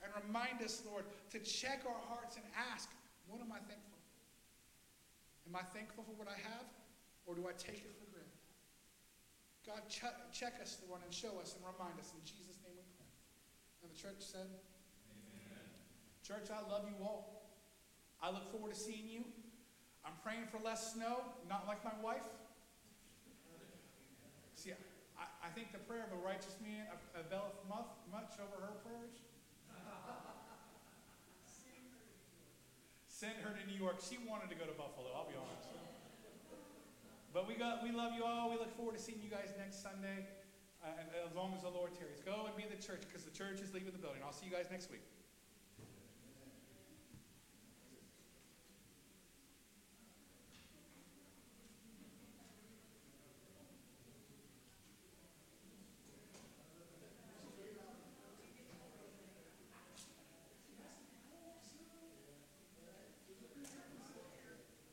and 0.00 0.08
remind 0.24 0.62
us, 0.62 0.80
Lord, 0.88 1.04
to 1.32 1.38
check 1.40 1.84
our 1.84 2.00
hearts 2.08 2.36
and 2.36 2.44
ask, 2.72 2.88
what 3.28 3.40
am 3.40 3.52
I 3.52 3.60
thankful 3.64 3.98
for? 4.00 5.50
Am 5.50 5.56
I 5.56 5.64
thankful 5.74 6.04
for 6.04 6.14
what 6.16 6.28
I 6.28 6.38
have, 6.38 6.68
or 7.26 7.34
do 7.34 7.48
I 7.48 7.52
take 7.58 7.82
it 7.82 7.92
for? 7.98 8.09
God, 9.70 9.86
ch- 9.86 10.18
check 10.34 10.58
us, 10.58 10.82
Lord, 10.88 11.02
and 11.06 11.14
show 11.14 11.38
us 11.38 11.54
and 11.54 11.62
remind 11.62 11.94
us. 12.02 12.10
In 12.10 12.22
Jesus' 12.26 12.58
name 12.66 12.74
we 12.74 12.82
pray. 12.98 13.06
And 13.82 13.94
the 13.94 13.98
church 13.98 14.18
said, 14.18 14.50
Church, 16.26 16.50
I 16.50 16.58
love 16.66 16.86
you 16.90 16.98
all. 17.02 17.54
I 18.22 18.30
look 18.30 18.50
forward 18.50 18.74
to 18.74 18.78
seeing 18.78 19.06
you. 19.06 19.22
I'm 20.04 20.18
praying 20.22 20.50
for 20.50 20.58
less 20.62 20.94
snow, 20.94 21.22
not 21.48 21.66
like 21.66 21.84
my 21.84 21.94
wife. 22.02 22.26
See, 24.54 24.74
I, 25.16 25.24
I 25.46 25.48
think 25.54 25.72
the 25.72 25.78
prayer 25.78 26.04
of 26.04 26.12
a 26.18 26.20
righteous 26.20 26.56
man 26.62 26.86
availeth 27.14 27.54
much 27.70 28.34
over 28.42 28.58
her 28.66 28.74
prayers. 28.82 29.22
Send 33.06 33.38
her 33.42 33.54
to 33.54 33.62
New 33.70 33.78
York. 33.78 34.02
She 34.02 34.18
wanted 34.26 34.50
to 34.50 34.56
go 34.56 34.66
to 34.66 34.74
Buffalo, 34.74 35.14
I'll 35.14 35.30
be 35.30 35.38
honest. 35.38 35.69
But 37.32 37.46
we, 37.46 37.54
got, 37.54 37.82
we 37.82 37.92
love 37.92 38.12
you 38.16 38.24
all. 38.24 38.50
We 38.50 38.56
look 38.56 38.74
forward 38.76 38.96
to 38.96 39.02
seeing 39.02 39.20
you 39.22 39.30
guys 39.30 39.54
next 39.56 39.82
Sunday, 39.82 40.26
uh, 40.82 40.88
as 41.26 41.34
long 41.36 41.54
as 41.54 41.62
the 41.62 41.70
Lord 41.70 41.94
tarries. 41.94 42.18
Go 42.26 42.46
and 42.46 42.56
be 42.56 42.64
in 42.64 42.70
the 42.70 42.82
church 42.82 43.02
because 43.06 43.22
the 43.22 43.30
church 43.30 43.60
is 43.62 43.72
leaving 43.72 43.92
the 43.92 44.02
building. 44.02 44.22
I'll 44.26 44.32
see 44.32 44.46
you 44.46 44.52
guys 44.52 44.66
next 44.70 44.90
week. 44.90 45.06